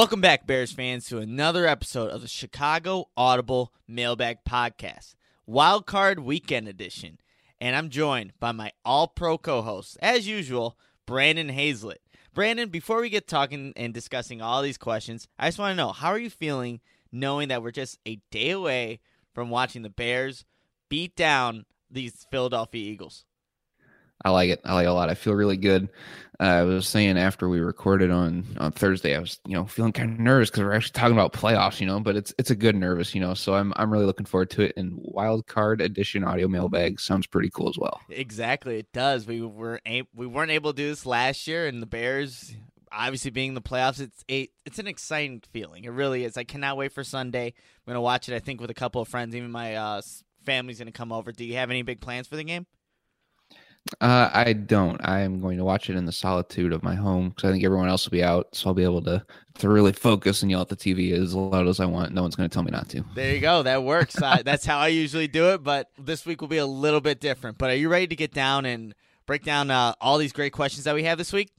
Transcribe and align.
Welcome 0.00 0.22
back, 0.22 0.46
Bears 0.46 0.72
fans, 0.72 1.04
to 1.08 1.18
another 1.18 1.66
episode 1.66 2.08
of 2.08 2.22
the 2.22 2.26
Chicago 2.26 3.10
Audible 3.18 3.70
Mailbag 3.86 4.38
Podcast, 4.48 5.14
Wild 5.46 5.84
Card 5.84 6.20
Weekend 6.20 6.68
Edition. 6.68 7.20
And 7.60 7.76
I'm 7.76 7.90
joined 7.90 8.32
by 8.40 8.52
my 8.52 8.72
all 8.82 9.08
pro 9.08 9.36
co 9.36 9.60
host, 9.60 9.98
as 10.00 10.26
usual, 10.26 10.78
Brandon 11.04 11.50
Hazlett. 11.50 12.00
Brandon, 12.32 12.70
before 12.70 13.02
we 13.02 13.10
get 13.10 13.28
talking 13.28 13.74
and 13.76 13.92
discussing 13.92 14.40
all 14.40 14.62
these 14.62 14.78
questions, 14.78 15.28
I 15.38 15.48
just 15.48 15.58
want 15.58 15.72
to 15.72 15.76
know 15.76 15.92
how 15.92 16.08
are 16.08 16.18
you 16.18 16.30
feeling 16.30 16.80
knowing 17.12 17.48
that 17.48 17.62
we're 17.62 17.70
just 17.70 17.98
a 18.06 18.22
day 18.30 18.52
away 18.52 19.00
from 19.34 19.50
watching 19.50 19.82
the 19.82 19.90
Bears 19.90 20.46
beat 20.88 21.14
down 21.14 21.66
these 21.90 22.26
Philadelphia 22.30 22.90
Eagles? 22.90 23.26
I 24.24 24.30
like 24.30 24.50
it. 24.50 24.60
I 24.64 24.74
like 24.74 24.84
it 24.84 24.88
a 24.88 24.92
lot. 24.92 25.10
I 25.10 25.14
feel 25.14 25.34
really 25.34 25.56
good. 25.56 25.88
Uh, 26.38 26.44
I 26.44 26.62
was 26.62 26.88
saying 26.88 27.18
after 27.18 27.48
we 27.48 27.60
recorded 27.60 28.10
on 28.10 28.46
on 28.58 28.72
Thursday, 28.72 29.14
I 29.14 29.18
was 29.20 29.38
you 29.46 29.54
know 29.54 29.66
feeling 29.66 29.92
kind 29.92 30.12
of 30.12 30.18
nervous 30.18 30.50
because 30.50 30.64
we're 30.64 30.72
actually 30.72 30.92
talking 30.92 31.12
about 31.12 31.32
playoffs, 31.32 31.80
you 31.80 31.86
know. 31.86 32.00
But 32.00 32.16
it's 32.16 32.32
it's 32.38 32.50
a 32.50 32.56
good 32.56 32.76
nervous, 32.76 33.14
you 33.14 33.20
know. 33.20 33.34
So 33.34 33.54
I'm 33.54 33.72
I'm 33.76 33.92
really 33.92 34.06
looking 34.06 34.26
forward 34.26 34.50
to 34.50 34.62
it. 34.62 34.72
And 34.76 34.94
wild 34.96 35.46
card 35.46 35.80
edition 35.80 36.24
audio 36.24 36.48
mailbag 36.48 36.98
sounds 36.98 37.26
pretty 37.26 37.50
cool 37.50 37.68
as 37.68 37.76
well. 37.78 38.00
Exactly, 38.08 38.78
it 38.78 38.92
does. 38.92 39.26
We 39.26 39.42
were 39.42 39.80
we 40.14 40.26
weren't 40.26 40.50
able 40.50 40.72
to 40.72 40.76
do 40.76 40.88
this 40.88 41.04
last 41.04 41.46
year, 41.46 41.66
and 41.66 41.82
the 41.82 41.86
Bears 41.86 42.54
obviously 42.92 43.30
being 43.30 43.54
the 43.54 43.60
playoffs, 43.60 44.00
it's 44.00 44.24
a 44.30 44.48
it's 44.64 44.78
an 44.78 44.86
exciting 44.86 45.42
feeling. 45.52 45.84
It 45.84 45.90
really 45.90 46.24
is. 46.24 46.36
I 46.36 46.44
cannot 46.44 46.76
wait 46.76 46.92
for 46.92 47.04
Sunday. 47.04 47.46
I'm 47.46 47.86
gonna 47.86 48.00
watch 48.00 48.28
it. 48.28 48.34
I 48.34 48.38
think 48.40 48.60
with 48.60 48.70
a 48.70 48.74
couple 48.74 49.00
of 49.00 49.08
friends. 49.08 49.34
Even 49.34 49.50
my 49.50 49.74
uh, 49.74 50.02
family's 50.44 50.78
gonna 50.78 50.92
come 50.92 51.12
over. 51.12 51.32
Do 51.32 51.44
you 51.44 51.56
have 51.56 51.70
any 51.70 51.82
big 51.82 52.00
plans 52.00 52.26
for 52.26 52.36
the 52.36 52.44
game? 52.44 52.66
Uh, 54.00 54.30
I 54.32 54.52
don't. 54.52 55.00
I 55.06 55.20
am 55.20 55.40
going 55.40 55.58
to 55.58 55.64
watch 55.64 55.90
it 55.90 55.96
in 55.96 56.04
the 56.04 56.12
solitude 56.12 56.72
of 56.72 56.82
my 56.82 56.94
home 56.94 57.30
because 57.30 57.48
I 57.48 57.52
think 57.52 57.64
everyone 57.64 57.88
else 57.88 58.04
will 58.06 58.12
be 58.12 58.22
out, 58.22 58.48
so 58.54 58.68
I'll 58.68 58.74
be 58.74 58.84
able 58.84 59.02
to 59.02 59.24
to 59.58 59.68
really 59.68 59.92
focus 59.92 60.42
and 60.42 60.50
yell 60.50 60.60
at 60.60 60.68
the 60.68 60.76
TV 60.76 61.12
as 61.12 61.34
loud 61.34 61.66
as 61.66 61.80
I 61.80 61.86
want. 61.86 62.12
No 62.12 62.22
one's 62.22 62.36
going 62.36 62.48
to 62.48 62.52
tell 62.52 62.62
me 62.62 62.70
not 62.70 62.88
to. 62.90 63.04
There 63.14 63.34
you 63.34 63.40
go. 63.40 63.62
That 63.62 63.82
works. 63.82 64.20
uh, 64.20 64.42
that's 64.44 64.64
how 64.64 64.78
I 64.78 64.88
usually 64.88 65.28
do 65.28 65.50
it, 65.50 65.62
but 65.62 65.90
this 65.98 66.24
week 66.24 66.40
will 66.40 66.48
be 66.48 66.58
a 66.58 66.66
little 66.66 67.00
bit 67.00 67.20
different. 67.20 67.58
But 67.58 67.70
are 67.70 67.74
you 67.76 67.88
ready 67.88 68.06
to 68.06 68.16
get 68.16 68.32
down 68.32 68.64
and 68.64 68.94
break 69.26 69.44
down 69.44 69.70
uh, 69.70 69.94
all 70.00 70.18
these 70.18 70.32
great 70.32 70.52
questions 70.52 70.84
that 70.84 70.94
we 70.94 71.04
have 71.04 71.18
this 71.18 71.32
week? 71.32 71.50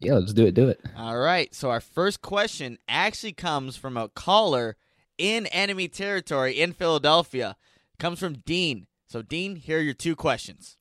Yeah, 0.00 0.14
let's 0.14 0.32
do 0.32 0.46
it. 0.46 0.52
Do 0.52 0.68
it. 0.68 0.80
All 0.96 1.16
right. 1.16 1.54
So 1.54 1.70
our 1.70 1.80
first 1.80 2.20
question 2.22 2.78
actually 2.88 3.32
comes 3.32 3.76
from 3.76 3.96
a 3.96 4.08
caller 4.08 4.76
in 5.16 5.46
enemy 5.46 5.88
territory 5.88 6.52
in 6.60 6.72
Philadelphia. 6.72 7.56
It 7.94 7.98
comes 7.98 8.18
from 8.18 8.34
Dean. 8.44 8.86
So 9.06 9.22
Dean, 9.22 9.56
here 9.56 9.78
are 9.78 9.82
your 9.82 9.94
two 9.94 10.14
questions. 10.16 10.76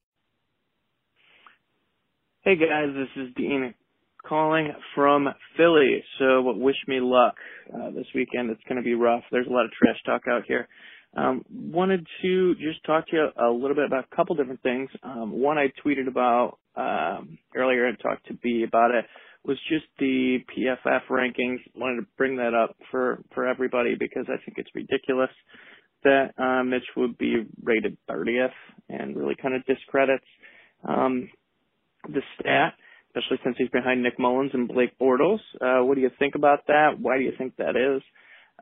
Hey 2.46 2.58
guys, 2.58 2.90
this 2.94 3.24
is 3.24 3.34
Dean 3.36 3.74
calling 4.24 4.72
from 4.94 5.28
Philly. 5.58 6.04
So 6.20 6.44
wish 6.56 6.76
me 6.88 7.00
luck 7.02 7.34
uh, 7.74 7.90
this 7.90 8.06
weekend. 8.14 8.52
It's 8.52 8.62
going 8.70 8.76
to 8.76 8.84
be 8.84 8.94
rough. 8.94 9.24
There's 9.32 9.48
a 9.48 9.52
lot 9.52 9.66
of 9.66 9.72
trash 9.72 9.98
talk 10.06 10.22
out 10.30 10.44
here. 10.48 10.68
Um, 11.18 11.44
wanted 11.52 12.06
to 12.22 12.54
just 12.54 12.86
talk 12.86 13.08
to 13.08 13.16
you 13.16 13.28
a 13.44 13.50
little 13.50 13.74
bit 13.74 13.86
about 13.86 14.06
a 14.12 14.16
couple 14.16 14.36
different 14.36 14.62
things. 14.62 14.92
Um, 15.02 15.32
one 15.32 15.58
I 15.58 15.72
tweeted 15.84 16.08
about 16.08 16.60
um, 16.76 17.40
earlier 17.56 17.88
and 17.88 17.98
talked 18.00 18.28
to 18.28 18.36
B 18.36 18.64
about 18.64 18.92
it 18.92 19.06
was 19.44 19.58
just 19.68 19.86
the 19.98 20.38
PFF 20.56 21.02
rankings. 21.10 21.58
Wanted 21.74 22.02
to 22.02 22.08
bring 22.16 22.36
that 22.36 22.54
up 22.54 22.76
for 22.92 23.24
for 23.34 23.48
everybody 23.48 23.96
because 24.00 24.28
I 24.28 24.38
think 24.46 24.60
it's 24.60 24.70
ridiculous 24.76 25.32
that 26.04 26.36
uh, 26.38 26.64
Mitch 26.64 26.86
would 26.96 27.18
be 27.18 27.38
rated 27.64 27.98
30th 28.08 28.50
and 28.88 29.16
really 29.16 29.36
kind 29.42 29.56
of 29.56 29.66
discredits 29.66 30.26
um, 30.88 31.28
the 32.08 32.22
stat, 32.40 32.74
especially 33.10 33.40
since 33.44 33.56
he's 33.58 33.70
behind 33.70 34.04
Nick 34.04 34.20
Mullens 34.20 34.52
and 34.54 34.68
Blake 34.68 34.98
Bortles. 35.00 35.40
Uh, 35.62 35.84
what 35.84 35.96
do 35.96 36.02
you 36.02 36.12
think 36.20 36.36
about 36.36 36.68
that? 36.68 37.00
Why 37.00 37.18
do 37.18 37.24
you 37.24 37.34
think 37.38 37.56
that 37.58 37.76
is? 37.76 38.02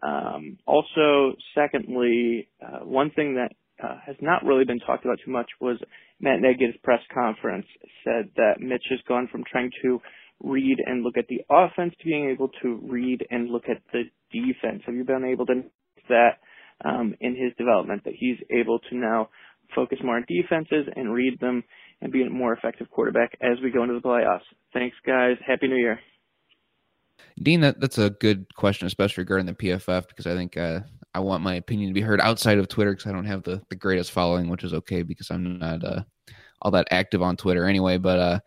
Um, 0.02 0.58
also, 0.66 1.36
secondly, 1.56 2.50
uh, 2.62 2.80
one 2.86 3.12
thing 3.12 3.36
that 3.36 3.52
uh, 3.84 3.98
has 4.06 4.16
not 4.22 4.44
really 4.46 4.66
been 4.66 4.80
talked 4.80 5.06
about 5.06 5.20
too 5.24 5.32
much 5.32 5.50
was 5.60 5.78
Matt 6.20 6.40
Nagy's 6.42 6.76
press 6.84 7.02
conference 7.14 7.66
said 8.04 8.30
that 8.36 8.60
Mitch 8.60 8.86
has 8.90 9.00
gone 9.08 9.28
from 9.32 9.44
trying 9.50 9.72
to 9.84 10.00
read 10.42 10.78
and 10.86 11.04
look 11.04 11.18
at 11.18 11.28
the 11.28 11.42
offense 11.50 11.94
to 12.00 12.06
being 12.06 12.30
able 12.30 12.50
to 12.62 12.80
read 12.84 13.26
and 13.30 13.50
look 13.50 13.64
at 13.70 13.82
the 13.92 14.04
defense. 14.32 14.84
Have 14.86 14.96
you 14.96 15.04
been 15.04 15.26
able 15.26 15.46
to 15.46 15.64
that 16.10 16.40
um, 16.84 17.16
in 17.22 17.36
his 17.36 17.54
development 17.58 18.04
that 18.06 18.14
he's 18.18 18.38
able 18.50 18.80
to 18.80 18.96
now 18.96 19.30
focus 19.76 20.00
more 20.04 20.18
on 20.18 20.26
defenses 20.28 20.86
and 20.96 21.14
read 21.14 21.40
them 21.40 21.64
and 22.04 22.12
be 22.12 22.22
a 22.22 22.30
more 22.30 22.54
effective 22.54 22.90
quarterback 22.92 23.36
as 23.42 23.60
we 23.64 23.72
go 23.72 23.82
into 23.82 23.96
the 23.96 24.02
playoffs. 24.02 24.42
Thanks, 24.74 24.96
guys. 25.06 25.38
Happy 25.46 25.68
New 25.68 25.78
Year. 25.78 26.00
Dean, 27.42 27.62
that, 27.62 27.80
that's 27.80 27.98
a 27.98 28.10
good 28.10 28.46
question, 28.56 28.86
especially 28.86 29.22
regarding 29.22 29.46
the 29.46 29.54
PFF, 29.54 30.08
because 30.08 30.28
I 30.28 30.36
think 30.36 30.58
uh, 30.58 30.82
I 31.16 31.22
want 31.22 31.44
my 31.44 31.56
opinion 31.56 31.90
to 31.90 31.94
be 31.94 32.02
heard 32.02 32.20
outside 32.20 32.58
of 32.58 32.68
Twitter 32.68 32.92
because 32.92 33.08
I 33.08 33.14
don't 33.14 33.26
have 33.26 33.44
the, 33.44 33.62
the 33.70 33.76
greatest 33.76 34.12
following, 34.12 34.50
which 34.50 34.64
is 34.64 34.74
okay 34.74 35.02
because 35.02 35.32
I'm 35.32 35.58
not 35.58 35.84
uh, 35.84 36.04
all 36.62 36.72
that 36.72 36.90
active 36.92 37.22
on 37.22 37.38
Twitter 37.38 37.66
anyway. 37.66 37.98
But 37.98 38.20
uh, 38.20 38.40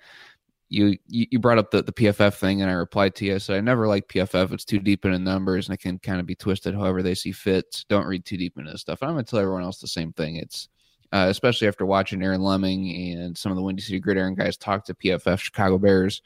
you, 0.69 0.99
you 1.07 1.39
brought 1.39 1.59
up 1.59 1.71
the, 1.71 1.83
the 1.83 1.93
PFF 1.93 2.35
thing, 2.35 2.61
and 2.61 2.71
I 2.71 2.75
replied 2.75 3.15
to 3.17 3.25
you. 3.25 3.39
So 3.39 3.55
I 3.55 3.61
never 3.61 3.89
like 3.89 4.09
PFF. 4.09 4.53
It's 4.53 4.65
too 4.65 4.79
deep 4.79 5.05
into 5.07 5.19
numbers, 5.19 5.67
and 5.67 5.75
it 5.75 5.81
can 5.81 5.99
kind 5.99 6.21
of 6.21 6.27
be 6.27 6.35
twisted 6.35 6.75
however 6.75 7.03
they 7.03 7.15
see 7.15 7.33
fit. 7.33 7.85
Don't 7.89 8.07
read 8.07 8.25
too 8.27 8.37
deep 8.37 8.59
into 8.59 8.71
this 8.73 8.83
stuff. 8.83 9.01
And 9.01 9.09
I'm 9.09 9.15
going 9.15 9.25
to 9.25 9.31
tell 9.31 9.41
everyone 9.41 9.63
else 9.63 9.79
the 9.81 9.89
same 9.89 10.13
thing. 10.13 10.37
It's 10.37 10.69
uh, 11.17 11.29
especially 11.29 11.67
after 11.67 11.87
watching 11.87 12.23
Aaron 12.23 12.43
Leming 12.43 12.95
and 12.95 13.39
some 13.39 13.51
of 13.51 13.57
the 13.57 13.63
Windy 13.63 13.81
City 13.81 13.99
Gridiron 13.99 14.35
guys 14.35 14.59
talk 14.59 14.85
to 14.85 14.95
PFF 14.95 15.39
Chicago 15.39 15.79
Bears. 15.79 16.21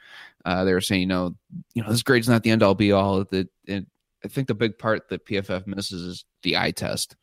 Uh, 0.44 0.64
they 0.64 0.72
were 0.72 0.80
saying, 0.80 1.02
you 1.02 1.06
know, 1.06 1.36
you 1.74 1.82
know, 1.82 1.90
this 1.90 2.02
grade's 2.02 2.28
not 2.28 2.42
the 2.42 2.50
end 2.50 2.64
all 2.64 2.74
be 2.74 2.90
all. 2.90 3.24
That 3.24 3.48
I 3.68 4.28
think 4.28 4.48
the 4.48 4.54
big 4.54 4.78
part 4.78 5.08
that 5.08 5.24
PFF 5.24 5.68
misses 5.68 6.02
is 6.02 6.24
the 6.42 6.56
eye 6.56 6.72
test. 6.72 7.14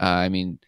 Uh, 0.00 0.04
I 0.04 0.28
mean, 0.28 0.60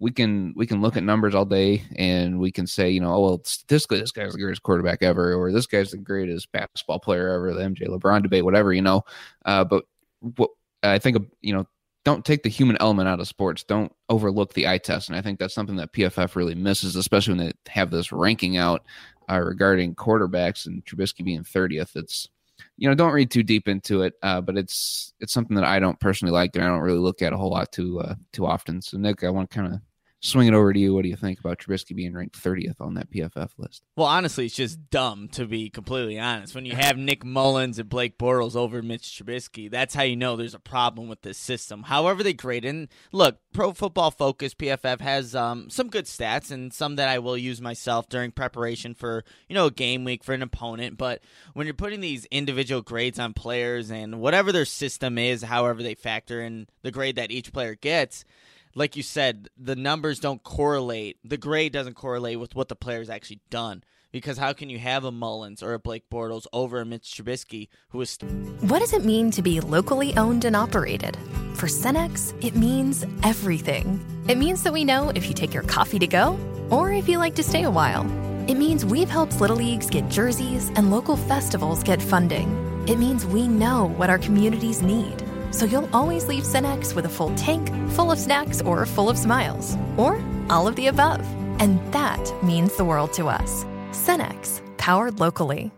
we 0.00 0.10
can 0.10 0.52
we 0.54 0.66
can 0.66 0.82
look 0.82 0.98
at 0.98 1.02
numbers 1.02 1.34
all 1.34 1.46
day 1.46 1.84
and 1.96 2.38
we 2.38 2.52
can 2.52 2.66
say, 2.66 2.90
you 2.90 3.00
know, 3.00 3.14
oh 3.14 3.20
well, 3.20 3.40
statistically 3.44 4.00
this 4.00 4.12
guy's 4.12 4.32
the 4.32 4.38
greatest 4.38 4.62
quarterback 4.62 5.02
ever, 5.02 5.32
or 5.34 5.50
this 5.50 5.66
guy's 5.66 5.92
the 5.92 5.96
greatest 5.96 6.52
basketball 6.52 6.98
player 6.98 7.28
ever, 7.30 7.54
the 7.54 7.62
MJ 7.62 7.88
LeBron 7.88 8.22
debate, 8.22 8.44
whatever, 8.44 8.74
you 8.74 8.82
know. 8.82 9.02
Uh, 9.46 9.64
but 9.64 9.84
what 10.20 10.50
I 10.82 10.98
think, 10.98 11.16
you 11.40 11.54
know, 11.54 11.66
don't 12.04 12.24
take 12.24 12.42
the 12.42 12.48
human 12.48 12.76
element 12.80 13.08
out 13.08 13.20
of 13.20 13.28
sports. 13.28 13.62
Don't 13.62 13.92
overlook 14.08 14.54
the 14.54 14.66
eye 14.66 14.78
test, 14.78 15.08
and 15.08 15.16
I 15.16 15.22
think 15.22 15.38
that's 15.38 15.54
something 15.54 15.76
that 15.76 15.92
PFF 15.92 16.34
really 16.34 16.54
misses, 16.54 16.96
especially 16.96 17.36
when 17.36 17.46
they 17.46 17.52
have 17.70 17.90
this 17.90 18.12
ranking 18.12 18.56
out 18.56 18.84
uh, 19.30 19.40
regarding 19.40 19.94
quarterbacks 19.94 20.66
and 20.66 20.84
Trubisky 20.84 21.24
being 21.24 21.44
thirtieth. 21.44 21.96
It's 21.96 22.28
you 22.76 22.88
know, 22.88 22.94
don't 22.94 23.12
read 23.12 23.30
too 23.30 23.42
deep 23.42 23.68
into 23.68 24.02
it, 24.02 24.14
uh, 24.22 24.40
but 24.40 24.56
it's 24.56 25.14
it's 25.20 25.32
something 25.32 25.54
that 25.56 25.64
I 25.64 25.78
don't 25.78 26.00
personally 26.00 26.32
like, 26.32 26.54
and 26.56 26.64
I 26.64 26.68
don't 26.68 26.80
really 26.80 26.98
look 26.98 27.22
at 27.22 27.32
a 27.32 27.36
whole 27.36 27.50
lot 27.50 27.72
too 27.72 28.00
uh, 28.00 28.14
too 28.32 28.46
often. 28.46 28.82
So, 28.82 28.98
Nick, 28.98 29.22
I 29.24 29.30
want 29.30 29.50
to 29.50 29.54
kind 29.54 29.74
of 29.74 29.80
swing 30.22 30.46
it 30.46 30.54
over 30.54 30.72
to 30.72 30.78
you. 30.78 30.94
What 30.94 31.02
do 31.02 31.08
you 31.08 31.16
think 31.16 31.40
about 31.40 31.58
Trubisky 31.58 31.96
being 31.96 32.14
ranked 32.14 32.40
30th 32.40 32.80
on 32.80 32.94
that 32.94 33.10
PFF 33.10 33.50
list? 33.58 33.82
Well, 33.96 34.06
honestly, 34.06 34.46
it's 34.46 34.54
just 34.54 34.88
dumb 34.88 35.28
to 35.32 35.46
be 35.46 35.68
completely 35.68 36.18
honest. 36.18 36.54
When 36.54 36.64
you 36.64 36.76
have 36.76 36.96
Nick 36.96 37.24
Mullens 37.24 37.78
and 37.80 37.88
Blake 37.88 38.18
Bortles 38.18 38.54
over 38.54 38.82
Mitch 38.82 39.02
Trubisky, 39.02 39.68
that's 39.68 39.94
how 39.94 40.04
you 40.04 40.14
know 40.14 40.36
there's 40.36 40.54
a 40.54 40.60
problem 40.60 41.08
with 41.08 41.22
this 41.22 41.36
system. 41.36 41.82
However, 41.82 42.22
they 42.22 42.32
grade 42.32 42.64
and 42.64 42.88
look, 43.10 43.38
Pro 43.52 43.72
Football 43.72 44.12
Focus 44.12 44.54
PFF 44.54 45.00
has 45.00 45.34
um, 45.34 45.68
some 45.68 45.88
good 45.88 46.06
stats 46.06 46.52
and 46.52 46.72
some 46.72 46.96
that 46.96 47.08
I 47.08 47.18
will 47.18 47.36
use 47.36 47.60
myself 47.60 48.08
during 48.08 48.30
preparation 48.30 48.94
for 48.94 49.24
you 49.48 49.54
know 49.54 49.66
a 49.66 49.72
game 49.72 50.04
week 50.04 50.22
for 50.22 50.34
an 50.34 50.42
opponent. 50.42 50.96
But 50.96 51.20
when 51.52 51.66
you're 51.66 51.74
putting 51.74 52.00
these 52.00 52.26
individual 52.26 52.80
grades 52.80 53.18
on 53.18 53.34
players 53.34 53.90
and 53.90 54.20
whatever 54.20 54.52
their 54.52 54.64
system 54.64 55.18
is, 55.18 55.42
however 55.42 55.82
they 55.82 55.96
factor 55.96 56.40
in 56.40 56.68
the 56.82 56.92
grade 56.92 57.16
that 57.16 57.32
each 57.32 57.52
player 57.52 57.74
gets 57.74 58.24
like 58.74 58.96
you 58.96 59.02
said, 59.02 59.48
the 59.56 59.76
numbers 59.76 60.18
don't 60.18 60.42
correlate. 60.42 61.18
The 61.24 61.36
grade 61.36 61.72
doesn't 61.72 61.94
correlate 61.94 62.40
with 62.40 62.54
what 62.54 62.68
the 62.68 62.76
player's 62.76 63.10
actually 63.10 63.40
done. 63.50 63.84
Because 64.10 64.36
how 64.36 64.52
can 64.52 64.68
you 64.68 64.78
have 64.78 65.04
a 65.04 65.10
Mullens 65.10 65.62
or 65.62 65.72
a 65.72 65.78
Blake 65.78 66.10
Bortles 66.10 66.46
over 66.52 66.80
a 66.80 66.84
Mitch 66.84 67.14
Trubisky 67.16 67.68
who 67.88 68.00
is. 68.02 68.10
St- 68.10 68.30
what 68.62 68.80
does 68.80 68.92
it 68.92 69.04
mean 69.04 69.30
to 69.30 69.42
be 69.42 69.60
locally 69.60 70.14
owned 70.16 70.44
and 70.44 70.54
operated? 70.54 71.16
For 71.54 71.66
Cenex, 71.66 72.34
it 72.44 72.54
means 72.54 73.06
everything. 73.22 74.04
It 74.28 74.36
means 74.36 74.62
that 74.62 74.72
we 74.72 74.84
know 74.84 75.10
if 75.14 75.28
you 75.28 75.34
take 75.34 75.54
your 75.54 75.62
coffee 75.62 75.98
to 75.98 76.06
go 76.06 76.38
or 76.70 76.92
if 76.92 77.08
you 77.08 77.18
like 77.18 77.34
to 77.36 77.42
stay 77.42 77.62
a 77.62 77.70
while. 77.70 78.04
It 78.50 78.56
means 78.56 78.84
we've 78.84 79.08
helped 79.08 79.40
Little 79.40 79.56
Leagues 79.56 79.88
get 79.88 80.08
jerseys 80.10 80.68
and 80.76 80.90
local 80.90 81.16
festivals 81.16 81.82
get 81.82 82.02
funding. 82.02 82.84
It 82.86 82.98
means 82.98 83.24
we 83.24 83.48
know 83.48 83.88
what 83.96 84.10
our 84.10 84.18
communities 84.18 84.82
need 84.82 85.22
so 85.52 85.66
you'll 85.66 85.88
always 85.94 86.26
leave 86.26 86.42
Cenex 86.42 86.94
with 86.94 87.06
a 87.06 87.08
full 87.08 87.34
tank, 87.36 87.70
full 87.90 88.10
of 88.10 88.18
snacks, 88.18 88.60
or 88.62 88.84
full 88.86 89.08
of 89.08 89.18
smiles, 89.18 89.76
or 89.96 90.20
all 90.50 90.66
of 90.66 90.74
the 90.76 90.88
above. 90.88 91.20
And 91.60 91.80
that 91.92 92.32
means 92.42 92.76
the 92.76 92.84
world 92.84 93.12
to 93.12 93.26
us. 93.28 93.64
Cenex, 93.92 94.60
powered 94.78 95.20
locally. 95.20 95.70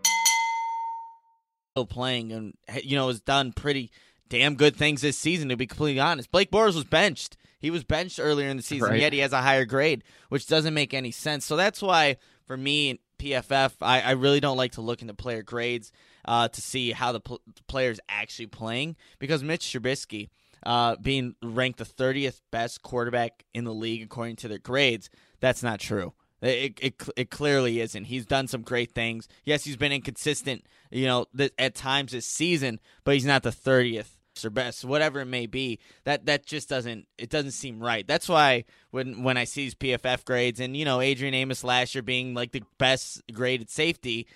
Still 1.72 1.86
playing 1.86 2.32
and 2.32 2.54
you 2.82 2.96
know 2.96 3.08
has 3.08 3.20
done 3.20 3.52
pretty 3.52 3.90
damn 4.28 4.54
good 4.54 4.76
things 4.76 5.02
this 5.02 5.18
season. 5.18 5.48
To 5.48 5.56
be 5.56 5.66
completely 5.66 6.00
honest, 6.00 6.30
Blake 6.30 6.50
Bortles 6.50 6.76
was 6.76 6.84
benched. 6.84 7.36
He 7.58 7.70
was 7.70 7.82
benched 7.82 8.20
earlier 8.20 8.48
in 8.48 8.56
the 8.56 8.62
season, 8.62 8.90
right. 8.90 9.00
yet 9.00 9.12
he 9.12 9.20
has 9.20 9.32
a 9.32 9.40
higher 9.40 9.64
grade, 9.64 10.04
which 10.28 10.46
doesn't 10.46 10.74
make 10.74 10.94
any 10.94 11.10
sense. 11.10 11.46
So 11.46 11.56
that's 11.56 11.80
why, 11.80 12.18
for 12.46 12.56
me, 12.56 13.00
PFF, 13.18 13.72
I, 13.80 14.02
I 14.02 14.10
really 14.12 14.40
don't 14.40 14.56
like 14.56 14.72
to 14.72 14.82
look 14.82 15.00
into 15.02 15.14
player 15.14 15.42
grades 15.42 15.90
uh, 16.24 16.48
to 16.48 16.60
see 16.60 16.92
how 16.92 17.12
the 17.12 17.20
pl- 17.20 17.40
player's 17.66 18.00
actually 18.08 18.46
playing 18.46 18.96
because 19.18 19.42
Mitch 19.42 19.64
Trubisky, 19.66 20.28
uh, 20.64 20.96
being 20.96 21.34
ranked 21.42 21.78
the 21.78 21.84
30th 21.84 22.40
best 22.50 22.82
quarterback 22.82 23.44
in 23.54 23.64
the 23.64 23.74
league 23.74 24.02
according 24.02 24.36
to 24.36 24.48
their 24.48 24.58
grades, 24.58 25.10
that's 25.40 25.62
not 25.62 25.80
true. 25.80 26.12
It, 26.40 26.78
it, 26.80 27.02
it 27.16 27.30
clearly 27.30 27.80
isn't. 27.80 28.04
He's 28.04 28.26
done 28.26 28.48
some 28.48 28.62
great 28.62 28.92
things. 28.92 29.28
Yes, 29.44 29.64
he's 29.64 29.76
been 29.76 29.92
inconsistent, 29.92 30.64
you 30.90 31.06
know, 31.06 31.26
th- 31.36 31.54
at 31.58 31.74
times 31.74 32.12
this 32.12 32.26
season, 32.26 32.80
but 33.02 33.14
he's 33.14 33.24
not 33.24 33.42
the 33.42 33.50
30th 33.50 34.08
or 34.42 34.50
best, 34.50 34.84
whatever 34.84 35.20
it 35.20 35.26
may 35.26 35.46
be. 35.46 35.78
That 36.04 36.26
that 36.26 36.44
just 36.44 36.68
doesn't 36.68 37.06
it 37.18 37.30
doesn't 37.30 37.52
seem 37.52 37.78
right. 37.80 38.06
That's 38.06 38.28
why 38.28 38.64
when 38.90 39.22
when 39.22 39.36
I 39.36 39.44
see 39.44 39.64
these 39.64 39.74
PFF 39.74 40.24
grades 40.24 40.58
and 40.58 40.76
you 40.76 40.84
know 40.84 41.00
Adrian 41.00 41.34
Amos 41.34 41.62
last 41.62 41.94
year 41.94 42.02
being 42.02 42.34
like 42.34 42.52
the 42.52 42.62
best 42.78 43.22
graded 43.32 43.70
safety, 43.70 44.26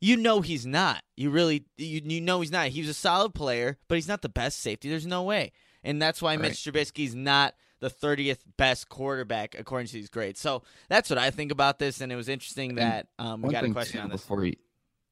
you 0.00 0.16
know 0.16 0.40
he's 0.40 0.66
not. 0.66 1.02
You 1.16 1.30
really 1.30 1.64
you, 1.76 2.00
you 2.04 2.20
know 2.20 2.40
he's 2.40 2.52
not. 2.52 2.68
He's 2.68 2.88
a 2.88 2.94
solid 2.94 3.34
player, 3.34 3.78
but 3.88 3.96
he's 3.96 4.08
not 4.08 4.22
the 4.22 4.28
best 4.28 4.60
safety. 4.60 4.88
There's 4.88 5.06
no 5.06 5.22
way. 5.22 5.52
And 5.82 6.00
that's 6.00 6.20
why 6.20 6.32
right. 6.32 6.40
Mitch 6.40 6.64
Trubisky's 6.64 7.14
not 7.14 7.54
the 7.80 7.88
30th 7.88 8.38
best 8.56 8.88
quarterback 8.88 9.54
according 9.58 9.86
to 9.86 9.92
these 9.94 10.08
grades. 10.08 10.40
So 10.40 10.62
that's 10.88 11.10
what 11.10 11.18
I 11.18 11.30
think 11.30 11.52
about 11.52 11.78
this 11.78 12.00
and 12.00 12.12
it 12.12 12.16
was 12.16 12.28
interesting 12.28 12.76
that 12.76 13.06
um, 13.18 13.42
we 13.42 13.52
got 13.52 13.64
a 13.64 13.70
question 13.70 14.00
on 14.00 14.08
this. 14.10 14.20
Before 14.20 14.44
you, 14.44 14.56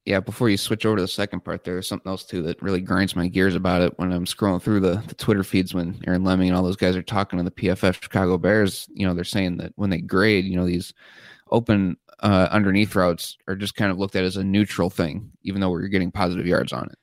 yeah, 0.05 0.21
before 0.21 0.49
you 0.49 0.57
switch 0.57 0.85
over 0.85 0.95
to 0.95 1.01
the 1.01 1.07
second 1.07 1.41
part, 1.41 1.63
there's 1.63 1.87
something 1.87 2.09
else 2.09 2.23
too 2.23 2.41
that 2.43 2.61
really 2.61 2.79
grinds 2.79 3.15
my 3.15 3.27
gears 3.27 3.55
about 3.55 3.81
it 3.81 3.97
when 3.97 4.11
I'm 4.11 4.25
scrolling 4.25 4.61
through 4.61 4.79
the, 4.81 5.03
the 5.07 5.15
Twitter 5.15 5.43
feeds 5.43 5.73
when 5.73 6.01
Aaron 6.07 6.23
Leming 6.23 6.47
and 6.47 6.57
all 6.57 6.63
those 6.63 6.77
guys 6.77 6.95
are 6.95 7.01
talking 7.01 7.37
to 7.37 7.43
the 7.43 7.51
PFF 7.51 8.01
Chicago 8.01 8.37
Bears. 8.37 8.87
You 8.93 9.05
know, 9.05 9.13
they're 9.13 9.25
saying 9.25 9.57
that 9.57 9.73
when 9.75 9.89
they 9.89 9.99
grade, 9.99 10.45
you 10.45 10.55
know, 10.55 10.65
these 10.65 10.93
open 11.51 11.97
uh, 12.21 12.47
underneath 12.51 12.95
routes 12.95 13.37
are 13.47 13.55
just 13.55 13.75
kind 13.75 13.91
of 13.91 13.97
looked 13.97 14.15
at 14.15 14.23
as 14.23 14.37
a 14.37 14.43
neutral 14.43 14.89
thing, 14.89 15.31
even 15.43 15.61
though 15.61 15.69
we're 15.69 15.87
getting 15.87 16.11
positive 16.11 16.45
yards 16.45 16.73
on 16.73 16.85
it 16.85 16.97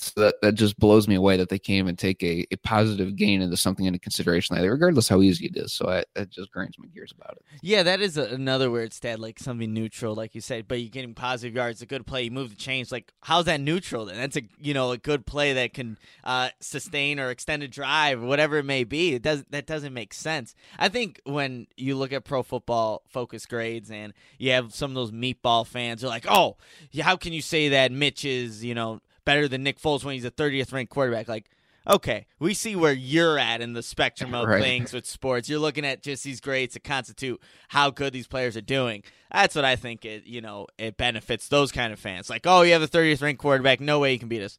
so 0.00 0.20
that, 0.20 0.36
that 0.42 0.54
just 0.54 0.78
blows 0.78 1.08
me 1.08 1.16
away 1.16 1.36
that 1.36 1.48
they 1.48 1.58
can't 1.58 1.78
even 1.78 1.96
take 1.96 2.22
a, 2.22 2.46
a 2.52 2.56
positive 2.56 3.16
gain 3.16 3.42
into 3.42 3.56
something 3.56 3.84
into 3.84 3.98
consideration 3.98 4.54
like 4.54 4.62
that, 4.62 4.70
regardless 4.70 5.08
how 5.08 5.20
easy 5.20 5.46
it 5.46 5.56
is. 5.56 5.72
So 5.72 5.88
I, 5.88 6.04
that 6.14 6.30
just 6.30 6.52
grinds 6.52 6.78
my 6.78 6.86
gears 6.86 7.12
about 7.12 7.36
it. 7.36 7.42
Yeah, 7.62 7.82
that 7.82 8.00
is 8.00 8.16
a, 8.16 8.22
another 8.26 8.70
weird 8.70 8.92
stat, 8.92 9.18
like 9.18 9.40
something 9.40 9.72
neutral, 9.72 10.14
like 10.14 10.36
you 10.36 10.40
said. 10.40 10.68
But 10.68 10.80
you're 10.80 10.90
getting 10.90 11.14
positive 11.14 11.56
yards, 11.56 11.82
a 11.82 11.86
good 11.86 12.06
play. 12.06 12.22
You 12.22 12.30
move 12.30 12.50
the 12.50 12.56
chains. 12.56 12.92
Like 12.92 13.12
how's 13.22 13.46
that 13.46 13.60
neutral? 13.60 14.04
Then 14.06 14.18
that's 14.18 14.36
a 14.36 14.42
you 14.60 14.72
know 14.72 14.92
a 14.92 14.98
good 14.98 15.26
play 15.26 15.52
that 15.54 15.74
can 15.74 15.98
uh, 16.22 16.50
sustain 16.60 17.18
or 17.18 17.30
extend 17.30 17.64
a 17.64 17.68
drive, 17.68 18.22
or 18.22 18.26
whatever 18.26 18.58
it 18.58 18.64
may 18.64 18.84
be. 18.84 19.14
It 19.14 19.22
does 19.22 19.44
that 19.50 19.66
doesn't 19.66 19.92
make 19.92 20.14
sense. 20.14 20.54
I 20.78 20.88
think 20.88 21.20
when 21.24 21.66
you 21.76 21.96
look 21.96 22.12
at 22.12 22.24
pro 22.24 22.44
football 22.44 23.02
focus 23.08 23.46
grades 23.46 23.90
and 23.90 24.12
you 24.38 24.52
have 24.52 24.72
some 24.74 24.92
of 24.92 24.94
those 24.94 25.10
meatball 25.10 25.66
fans, 25.66 26.04
are 26.04 26.08
like, 26.08 26.26
oh, 26.28 26.56
how 27.00 27.16
can 27.16 27.32
you 27.32 27.42
say 27.42 27.70
that 27.70 27.90
Mitch 27.90 28.24
is 28.24 28.64
you 28.64 28.74
know 28.74 29.00
better 29.28 29.46
than 29.46 29.62
Nick 29.62 29.78
Foles 29.78 30.04
when 30.04 30.14
he's 30.14 30.24
a 30.24 30.30
30th 30.30 30.72
ranked 30.72 30.90
quarterback. 30.90 31.28
Like, 31.28 31.50
okay, 31.86 32.24
we 32.38 32.54
see 32.54 32.74
where 32.74 32.94
you're 32.94 33.38
at 33.38 33.60
in 33.60 33.74
the 33.74 33.82
spectrum 33.82 34.32
of 34.32 34.48
right. 34.48 34.62
things 34.62 34.94
with 34.94 35.04
sports. 35.04 35.50
You're 35.50 35.58
looking 35.58 35.84
at 35.84 36.02
just 36.02 36.24
these 36.24 36.40
grades 36.40 36.72
to 36.72 36.80
constitute 36.80 37.38
how 37.68 37.90
good 37.90 38.14
these 38.14 38.26
players 38.26 38.56
are 38.56 38.62
doing. 38.62 39.02
That's 39.30 39.54
what 39.54 39.66
I 39.66 39.76
think 39.76 40.06
it, 40.06 40.24
you 40.24 40.40
know, 40.40 40.66
it 40.78 40.96
benefits 40.96 41.46
those 41.48 41.72
kind 41.72 41.92
of 41.92 41.98
fans. 41.98 42.30
Like, 42.30 42.46
oh, 42.46 42.62
you 42.62 42.72
have 42.72 42.80
a 42.80 42.88
30th 42.88 43.20
ranked 43.20 43.42
quarterback, 43.42 43.80
no 43.80 43.98
way 43.98 44.14
you 44.14 44.18
can 44.18 44.28
beat 44.28 44.42
us. 44.42 44.56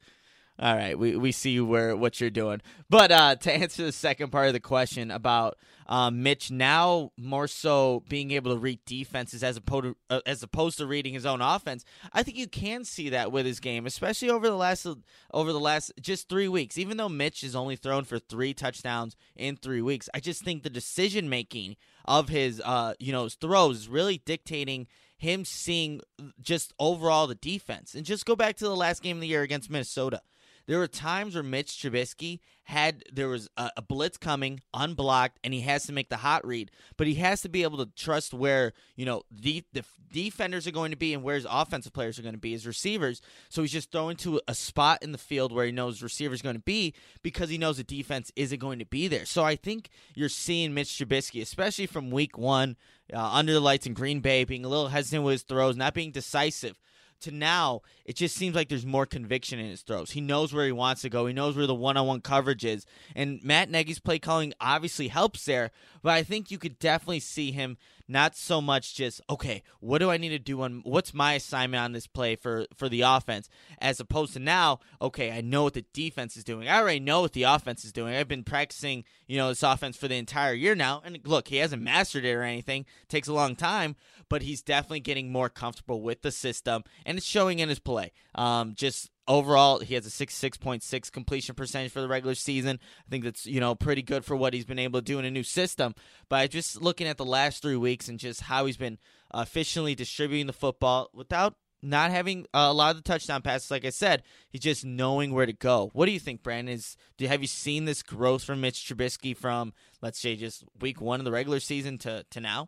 All 0.61 0.75
right, 0.75 0.99
we, 0.99 1.15
we 1.15 1.31
see 1.31 1.61
where 1.61 1.95
what 1.95 2.19
you're 2.19 2.29
doing. 2.29 2.61
But 2.89 3.13
uh, 3.13 3.35
to 3.37 3.53
answer 3.53 3.85
the 3.85 3.93
second 3.93 4.29
part 4.29 4.47
of 4.47 4.53
the 4.53 4.59
question 4.59 5.09
about 5.09 5.57
um, 5.87 6.21
Mitch 6.21 6.51
now 6.51 7.11
more 7.17 7.47
so 7.47 8.03
being 8.09 8.31
able 8.31 8.51
to 8.53 8.59
read 8.59 8.79
defenses 8.85 9.41
as 9.41 9.55
opposed 9.55 9.85
to, 9.85 9.95
uh, 10.09 10.19
as 10.25 10.43
opposed 10.43 10.77
to 10.79 10.85
reading 10.85 11.13
his 11.13 11.25
own 11.25 11.41
offense, 11.41 11.85
I 12.11 12.23
think 12.23 12.35
you 12.35 12.47
can 12.47 12.83
see 12.83 13.07
that 13.07 13.31
with 13.31 13.45
his 13.45 13.61
game, 13.61 13.85
especially 13.85 14.29
over 14.29 14.49
the 14.49 14.55
last 14.57 14.85
over 15.33 15.53
the 15.53 15.59
last 15.61 15.93
just 16.01 16.27
three 16.27 16.49
weeks. 16.49 16.77
Even 16.77 16.97
though 16.97 17.07
Mitch 17.07 17.41
is 17.41 17.55
only 17.55 17.77
thrown 17.77 18.03
for 18.03 18.19
three 18.19 18.53
touchdowns 18.53 19.15
in 19.37 19.55
three 19.55 19.81
weeks, 19.81 20.09
I 20.13 20.19
just 20.19 20.43
think 20.43 20.63
the 20.63 20.69
decision 20.69 21.29
making 21.29 21.77
of 22.03 22.27
his 22.27 22.61
uh, 22.65 22.95
you 22.99 23.13
know 23.13 23.23
his 23.23 23.35
throws 23.35 23.77
is 23.77 23.87
really 23.87 24.21
dictating 24.25 24.87
him 25.19 25.45
seeing 25.45 26.01
just 26.41 26.73
overall 26.79 27.27
the 27.27 27.35
defense. 27.35 27.93
And 27.93 28.05
just 28.05 28.25
go 28.25 28.35
back 28.35 28.55
to 28.57 28.65
the 28.65 28.75
last 28.75 29.01
game 29.03 29.17
of 29.17 29.21
the 29.21 29.27
year 29.27 29.41
against 29.41 29.69
Minnesota. 29.69 30.21
There 30.69 30.77
were 30.77 30.87
times 30.87 31.33
where 31.33 31.41
Mitch 31.41 31.71
Trubisky 31.81 32.41
had 32.65 33.03
there 33.11 33.27
was 33.27 33.49
a, 33.57 33.71
a, 33.77 33.81
blitz 33.81 34.19
coming 34.19 34.61
unblocked, 34.71 35.39
and 35.43 35.51
he 35.51 35.61
has 35.61 35.87
to 35.87 35.91
make 35.91 36.09
the 36.09 36.17
hot 36.17 36.45
read, 36.45 36.69
but 36.95 37.07
he 37.07 37.15
has 37.15 37.41
to 37.41 37.49
be 37.49 37.63
able 37.63 37.83
to 37.83 37.91
trust 37.95 38.35
where 38.35 38.73
you 38.95 39.03
know 39.03 39.23
the 39.31 39.63
the 39.73 39.83
defenders 40.13 40.67
are 40.67 40.71
going 40.71 40.91
to 40.91 40.97
be 40.97 41.15
and 41.15 41.23
where 41.23 41.33
his 41.33 41.47
offensive 41.49 41.91
players 41.91 42.19
are 42.19 42.21
going 42.21 42.35
to 42.35 42.39
be, 42.39 42.51
his 42.51 42.67
receivers. 42.67 43.19
So 43.49 43.63
he's 43.63 43.71
just 43.71 43.91
throwing 43.91 44.15
to 44.17 44.41
a 44.47 44.53
spot 44.53 45.01
in 45.01 45.11
the 45.11 45.17
field 45.17 45.51
where 45.51 45.65
he 45.65 45.71
knows 45.71 46.03
receivers 46.03 46.43
going 46.43 46.55
to 46.55 46.61
be 46.61 46.93
because 47.23 47.49
he 47.49 47.57
knows 47.57 47.77
the 47.77 47.83
defense 47.83 48.31
isn't 48.35 48.59
going 48.59 48.77
to 48.77 48.85
be 48.85 49.07
there. 49.07 49.25
So 49.25 49.43
I 49.43 49.55
think 49.55 49.89
you're 50.13 50.29
seeing 50.29 50.75
Mitch 50.75 50.89
Trubisky, 50.89 51.41
especially 51.41 51.87
from 51.87 52.11
week 52.11 52.37
one, 52.37 52.77
uh, 53.11 53.17
under 53.19 53.53
the 53.53 53.59
lights 53.59 53.87
in 53.87 53.95
Green 53.95 54.19
Bay, 54.19 54.43
being 54.43 54.65
a 54.65 54.69
little 54.69 54.89
hesitant 54.89 55.23
with 55.23 55.31
his 55.31 55.41
throws, 55.41 55.75
not 55.75 55.95
being 55.95 56.11
decisive 56.11 56.79
to 57.21 57.31
now, 57.31 57.81
it 58.05 58.15
just 58.15 58.35
seems 58.35 58.55
like 58.55 58.69
there's 58.69 58.85
more 58.85 59.05
conviction 59.05 59.59
in 59.59 59.69
his 59.69 59.81
throws. 59.81 60.11
He 60.11 60.21
knows 60.21 60.53
where 60.53 60.65
he 60.65 60.71
wants 60.71 61.01
to 61.03 61.09
go. 61.09 61.25
He 61.25 61.33
knows 61.33 61.55
where 61.55 61.67
the 61.67 61.75
one-on-one 61.75 62.21
coverage 62.21 62.65
is. 62.65 62.85
And 63.15 63.43
Matt 63.43 63.69
Nagy's 63.69 63.99
play 63.99 64.19
calling 64.19 64.53
obviously 64.59 65.07
helps 65.07 65.45
there, 65.45 65.71
but 66.01 66.13
I 66.13 66.23
think 66.23 66.51
you 66.51 66.57
could 66.57 66.79
definitely 66.79 67.19
see 67.19 67.51
him 67.51 67.77
not 68.09 68.35
so 68.35 68.59
much 68.59 68.95
just 68.95 69.21
okay, 69.29 69.63
what 69.79 69.99
do 69.99 70.09
I 70.09 70.17
need 70.17 70.29
to 70.29 70.39
do 70.39 70.61
on 70.61 70.81
what's 70.83 71.13
my 71.13 71.33
assignment 71.33 71.83
on 71.83 71.91
this 71.91 72.07
play 72.07 72.35
for 72.35 72.65
for 72.75 72.89
the 72.89 73.01
offense, 73.01 73.49
as 73.79 73.99
opposed 73.99 74.33
to 74.33 74.39
now, 74.39 74.79
okay, 75.01 75.31
I 75.31 75.41
know 75.41 75.63
what 75.63 75.75
the 75.75 75.85
defense 75.93 76.35
is 76.35 76.43
doing. 76.43 76.67
I 76.67 76.79
already 76.79 76.99
know 76.99 77.21
what 77.21 77.33
the 77.33 77.43
offense 77.43 77.85
is 77.85 77.93
doing. 77.93 78.15
I've 78.15 78.27
been 78.27 78.43
practicing, 78.43 79.03
you 79.27 79.37
know, 79.37 79.49
this 79.49 79.63
offense 79.63 79.95
for 79.95 80.07
the 80.07 80.17
entire 80.17 80.53
year 80.53 80.75
now, 80.75 81.01
and 81.05 81.19
look, 81.23 81.47
he 81.47 81.57
hasn't 81.57 81.81
mastered 81.81 82.25
it 82.25 82.33
or 82.33 82.43
anything. 82.43 82.81
It 83.03 83.09
takes 83.09 83.27
a 83.27 83.33
long 83.33 83.55
time, 83.55 83.95
but 84.27 84.41
he's 84.41 84.61
definitely 84.61 85.01
getting 85.01 85.31
more 85.31 85.49
comfortable 85.49 86.01
with 86.01 86.21
the 86.21 86.31
system, 86.31 86.83
and 87.05 87.17
it's 87.17 87.27
showing 87.27 87.59
in 87.59 87.69
his 87.69 87.79
play. 87.79 88.11
Um, 88.35 88.73
just 88.75 89.11
overall, 89.29 89.79
he 89.79 89.93
has 89.93 90.05
a 90.05 90.09
66.6 90.09 91.11
completion 91.11 91.55
percentage 91.55 91.91
for 91.91 92.01
the 92.01 92.07
regular 92.07 92.35
season. 92.35 92.79
I 93.07 93.09
think 93.09 93.23
that's, 93.23 93.45
you 93.45 93.61
know, 93.61 93.75
pretty 93.75 94.01
good 94.01 94.25
for 94.25 94.35
what 94.35 94.53
he's 94.53 94.65
been 94.65 94.79
able 94.79 94.99
to 94.99 95.05
do 95.05 95.19
in 95.19 95.25
a 95.25 95.31
new 95.31 95.43
system. 95.43 95.93
But 96.27 96.49
just 96.49 96.81
looking 96.81 97.07
at 97.07 97.17
the 97.17 97.25
last 97.25 97.61
three 97.61 97.77
weeks 97.77 98.09
and 98.09 98.19
just 98.19 98.41
how 98.41 98.65
he's 98.65 98.75
been 98.75 98.97
efficiently 99.33 99.95
distributing 99.95 100.47
the 100.47 100.53
football 100.53 101.09
without 101.13 101.55
not 101.81 102.11
having 102.11 102.45
a 102.53 102.73
lot 102.73 102.91
of 102.91 102.97
the 102.97 103.03
touchdown 103.03 103.41
passes, 103.41 103.71
like 103.71 103.85
I 103.85 103.91
said, 103.91 104.23
he's 104.49 104.61
just 104.61 104.83
knowing 104.83 105.33
where 105.33 105.45
to 105.45 105.53
go. 105.53 105.91
What 105.93 106.07
do 106.07 106.11
you 106.11 106.19
think, 106.19 106.43
Brandon? 106.43 106.73
Is 106.73 106.97
do 107.17 107.25
have 107.27 107.41
you 107.41 107.47
seen 107.47 107.85
this 107.85 108.03
growth 108.03 108.43
from 108.43 108.59
Mitch 108.59 108.83
Trubisky 108.85 109.37
from 109.37 109.73
let's 110.01 110.19
say 110.19 110.35
just 110.35 110.65
week 110.81 110.99
one 110.99 111.21
of 111.21 111.25
the 111.25 111.31
regular 111.31 111.59
season 111.59 111.97
to 111.99 112.25
to 112.31 112.41
now? 112.41 112.67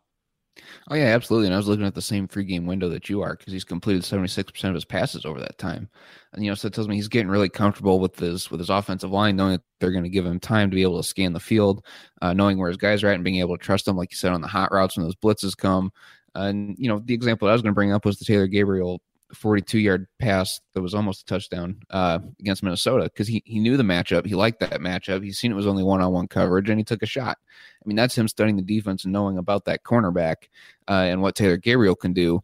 Oh 0.90 0.94
yeah, 0.94 1.06
absolutely. 1.06 1.46
And 1.46 1.54
I 1.54 1.56
was 1.56 1.68
looking 1.68 1.86
at 1.86 1.94
the 1.94 2.02
same 2.02 2.28
free 2.28 2.44
game 2.44 2.66
window 2.66 2.88
that 2.90 3.08
you 3.08 3.22
are 3.22 3.36
because 3.36 3.52
he's 3.52 3.64
completed 3.64 4.04
seventy 4.04 4.28
six 4.28 4.50
percent 4.50 4.70
of 4.70 4.74
his 4.74 4.84
passes 4.84 5.24
over 5.24 5.40
that 5.40 5.58
time, 5.58 5.88
and 6.32 6.44
you 6.44 6.50
know, 6.50 6.54
so 6.54 6.68
it 6.68 6.74
tells 6.74 6.88
me 6.88 6.96
he's 6.96 7.08
getting 7.08 7.28
really 7.28 7.48
comfortable 7.48 8.00
with 8.00 8.18
his 8.18 8.50
with 8.50 8.60
his 8.60 8.70
offensive 8.70 9.10
line, 9.10 9.36
knowing 9.36 9.52
that 9.52 9.62
they're 9.80 9.92
going 9.92 10.04
to 10.04 10.10
give 10.10 10.26
him 10.26 10.38
time 10.38 10.70
to 10.70 10.74
be 10.74 10.82
able 10.82 11.00
to 11.00 11.08
scan 11.08 11.32
the 11.32 11.40
field, 11.40 11.84
uh, 12.20 12.32
knowing 12.32 12.58
where 12.58 12.68
his 12.68 12.76
guys 12.76 13.02
are 13.02 13.08
at, 13.08 13.14
and 13.14 13.24
being 13.24 13.38
able 13.38 13.56
to 13.56 13.64
trust 13.64 13.86
them, 13.86 13.96
like 13.96 14.10
you 14.10 14.16
said, 14.16 14.32
on 14.32 14.40
the 14.40 14.48
hot 14.48 14.72
routes 14.72 14.96
when 14.96 15.04
those 15.06 15.16
blitzes 15.16 15.56
come. 15.56 15.90
And 16.34 16.76
you 16.78 16.88
know, 16.88 17.00
the 17.04 17.14
example 17.14 17.48
I 17.48 17.52
was 17.52 17.62
going 17.62 17.72
to 17.72 17.76
bring 17.76 17.92
up 17.92 18.04
was 18.04 18.18
the 18.18 18.24
Taylor 18.24 18.46
Gabriel 18.46 19.00
42 19.34 19.78
yard 19.78 20.06
pass 20.18 20.60
that 20.74 20.82
was 20.82 20.94
almost 20.94 21.22
a 21.22 21.24
touchdown 21.24 21.80
uh, 21.90 22.18
against 22.40 22.62
Minnesota 22.62 23.04
because 23.04 23.28
he, 23.28 23.42
he 23.44 23.60
knew 23.60 23.76
the 23.76 23.82
matchup. 23.82 24.26
He 24.26 24.34
liked 24.34 24.60
that 24.60 24.80
matchup. 24.80 25.24
He's 25.24 25.38
seen 25.38 25.52
it 25.52 25.56
was 25.56 25.66
only 25.66 25.82
one 25.82 26.00
on 26.00 26.12
one 26.12 26.28
coverage 26.28 26.68
and 26.68 26.78
he 26.78 26.84
took 26.84 27.02
a 27.02 27.06
shot. 27.06 27.38
I 27.82 27.88
mean, 27.88 27.96
that's 27.96 28.16
him 28.16 28.28
studying 28.28 28.56
the 28.56 28.62
defense 28.62 29.04
and 29.04 29.12
knowing 29.12 29.38
about 29.38 29.64
that 29.64 29.82
cornerback 29.84 30.48
uh, 30.88 31.06
and 31.06 31.22
what 31.22 31.34
Taylor 31.34 31.56
Gabriel 31.56 31.96
can 31.96 32.12
do. 32.12 32.42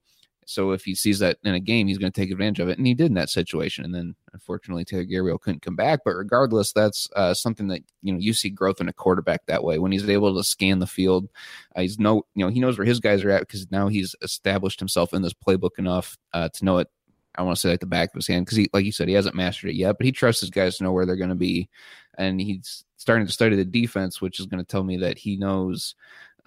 So 0.49 0.71
if 0.71 0.83
he 0.83 0.95
sees 0.95 1.19
that 1.19 1.37
in 1.45 1.53
a 1.53 1.61
game, 1.61 1.89
he's 1.89 1.99
going 1.99 2.11
to 2.11 2.21
take 2.21 2.31
advantage 2.31 2.59
of 2.59 2.71
it, 2.71 2.79
and 2.79 2.87
he 2.87 2.95
did 2.95 3.09
in 3.09 3.15
that 3.15 3.29
situation. 3.29 3.85
And 3.85 3.95
then 3.95 4.15
unfortunately, 4.33 4.83
Taylor 4.83 5.05
Gabriel 5.05 5.37
couldn't 5.37 5.61
come 5.61 5.77
back. 5.77 6.01
But 6.07 6.15
regardless, 6.15 6.73
that's 6.73 7.07
uh, 7.15 7.35
something 7.35 7.69
that 7.69 7.83
you 8.03 8.15
know 8.15 8.19
you 8.19 8.33
see 8.33 8.49
growth 8.49 8.81
in 8.81 8.89
a 8.89 8.93
quarterback 8.95 9.45
that 9.45 9.63
way 9.63 9.79
when 9.79 9.93
he's 9.93 10.09
able 10.09 10.35
to 10.35 10.43
scan 10.43 10.79
the 10.79 10.87
field. 10.87 11.29
Uh, 11.77 11.83
he's 11.83 11.99
no, 11.99 12.25
you 12.35 12.47
know, 12.47 12.51
he 12.51 12.61
knows 12.61 12.79
where 12.79 12.87
his 12.87 12.99
guys 12.99 13.23
are 13.25 13.31
at 13.31 13.41
because 13.41 13.71
now 13.71 13.89
he's 13.89 14.17
established 14.23 14.79
himself 14.79 15.13
in 15.13 15.21
this 15.21 15.35
playbook 15.35 15.79
enough 15.79 16.17
uh, 16.33 16.49
to 16.49 16.65
know 16.65 16.79
it. 16.79 16.89
I 17.37 17.43
want 17.43 17.57
to 17.57 17.61
say 17.61 17.69
like 17.69 17.81
the 17.81 17.87
back 17.87 18.09
of 18.09 18.15
his 18.15 18.27
hand 18.27 18.47
because 18.47 18.57
he, 18.57 18.71
like 18.73 18.87
you 18.87 18.93
said, 18.93 19.07
he 19.07 19.15
hasn't 19.15 19.37
mastered 19.37 19.69
it 19.69 19.77
yet, 19.77 19.99
but 19.99 20.07
he 20.07 20.13
trusts 20.13 20.41
his 20.41 20.51
guys 20.51 20.79
to 20.79 20.85
know 20.85 20.93
where 20.93 21.05
they're 21.05 21.17
going 21.17 21.29
to 21.29 21.35
be, 21.37 21.69
and 22.17 22.41
he's 22.41 22.87
starting 22.97 23.27
to 23.27 23.33
study 23.33 23.55
the 23.55 23.67
defense, 23.67 24.23
which 24.23 24.41
is 24.41 24.47
going 24.47 24.65
to 24.65 24.67
tell 24.67 24.83
me 24.83 24.97
that 24.97 25.19
he 25.19 25.37
knows 25.37 25.95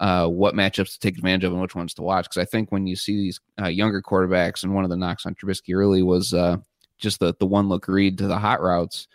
uh, 0.00 0.26
what 0.26 0.54
matchups 0.54 0.92
to 0.92 0.98
take 0.98 1.16
advantage 1.16 1.44
of 1.44 1.52
and 1.52 1.60
which 1.60 1.74
ones 1.74 1.94
to 1.94 2.02
watch. 2.02 2.24
Because 2.24 2.38
I 2.38 2.44
think 2.44 2.72
when 2.72 2.86
you 2.86 2.96
see 2.96 3.16
these 3.16 3.40
uh, 3.60 3.68
younger 3.68 4.02
quarterbacks, 4.02 4.62
and 4.62 4.74
one 4.74 4.84
of 4.84 4.90
the 4.90 4.96
knocks 4.96 5.26
on 5.26 5.34
Trubisky 5.34 5.74
early 5.74 6.02
was 6.02 6.34
uh, 6.34 6.56
just 6.98 7.20
the 7.20 7.34
the 7.38 7.46
one 7.46 7.68
look 7.68 7.88
read 7.88 8.18
to 8.18 8.26
the 8.26 8.38
hot 8.38 8.60
routes. 8.60 9.08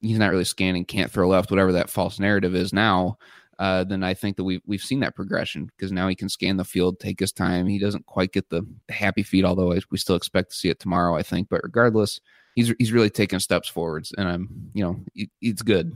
He's 0.00 0.18
not 0.18 0.30
really 0.30 0.44
scanning, 0.44 0.84
can't 0.84 1.10
throw 1.10 1.28
left, 1.28 1.50
whatever 1.50 1.72
that 1.72 1.90
false 1.90 2.20
narrative 2.20 2.54
is 2.54 2.72
now. 2.72 3.18
Uh, 3.58 3.82
then 3.82 4.04
I 4.04 4.14
think 4.14 4.36
that 4.36 4.44
we've 4.44 4.62
we've 4.66 4.82
seen 4.82 5.00
that 5.00 5.16
progression 5.16 5.66
because 5.66 5.90
now 5.90 6.06
he 6.06 6.14
can 6.14 6.28
scan 6.28 6.56
the 6.56 6.64
field, 6.64 7.00
take 7.00 7.18
his 7.18 7.32
time. 7.32 7.66
He 7.66 7.80
doesn't 7.80 8.06
quite 8.06 8.32
get 8.32 8.48
the, 8.50 8.62
the 8.86 8.92
happy 8.94 9.24
feet, 9.24 9.44
although 9.44 9.72
I, 9.72 9.80
we 9.90 9.98
still 9.98 10.14
expect 10.14 10.50
to 10.50 10.56
see 10.56 10.68
it 10.68 10.78
tomorrow. 10.78 11.16
I 11.16 11.24
think, 11.24 11.48
but 11.48 11.62
regardless, 11.64 12.20
he's 12.54 12.72
he's 12.78 12.92
really 12.92 13.10
taking 13.10 13.40
steps 13.40 13.68
forwards, 13.68 14.14
and 14.16 14.28
I'm 14.28 14.70
you 14.74 14.84
know 14.84 15.00
it, 15.16 15.30
it's 15.42 15.62
good. 15.62 15.92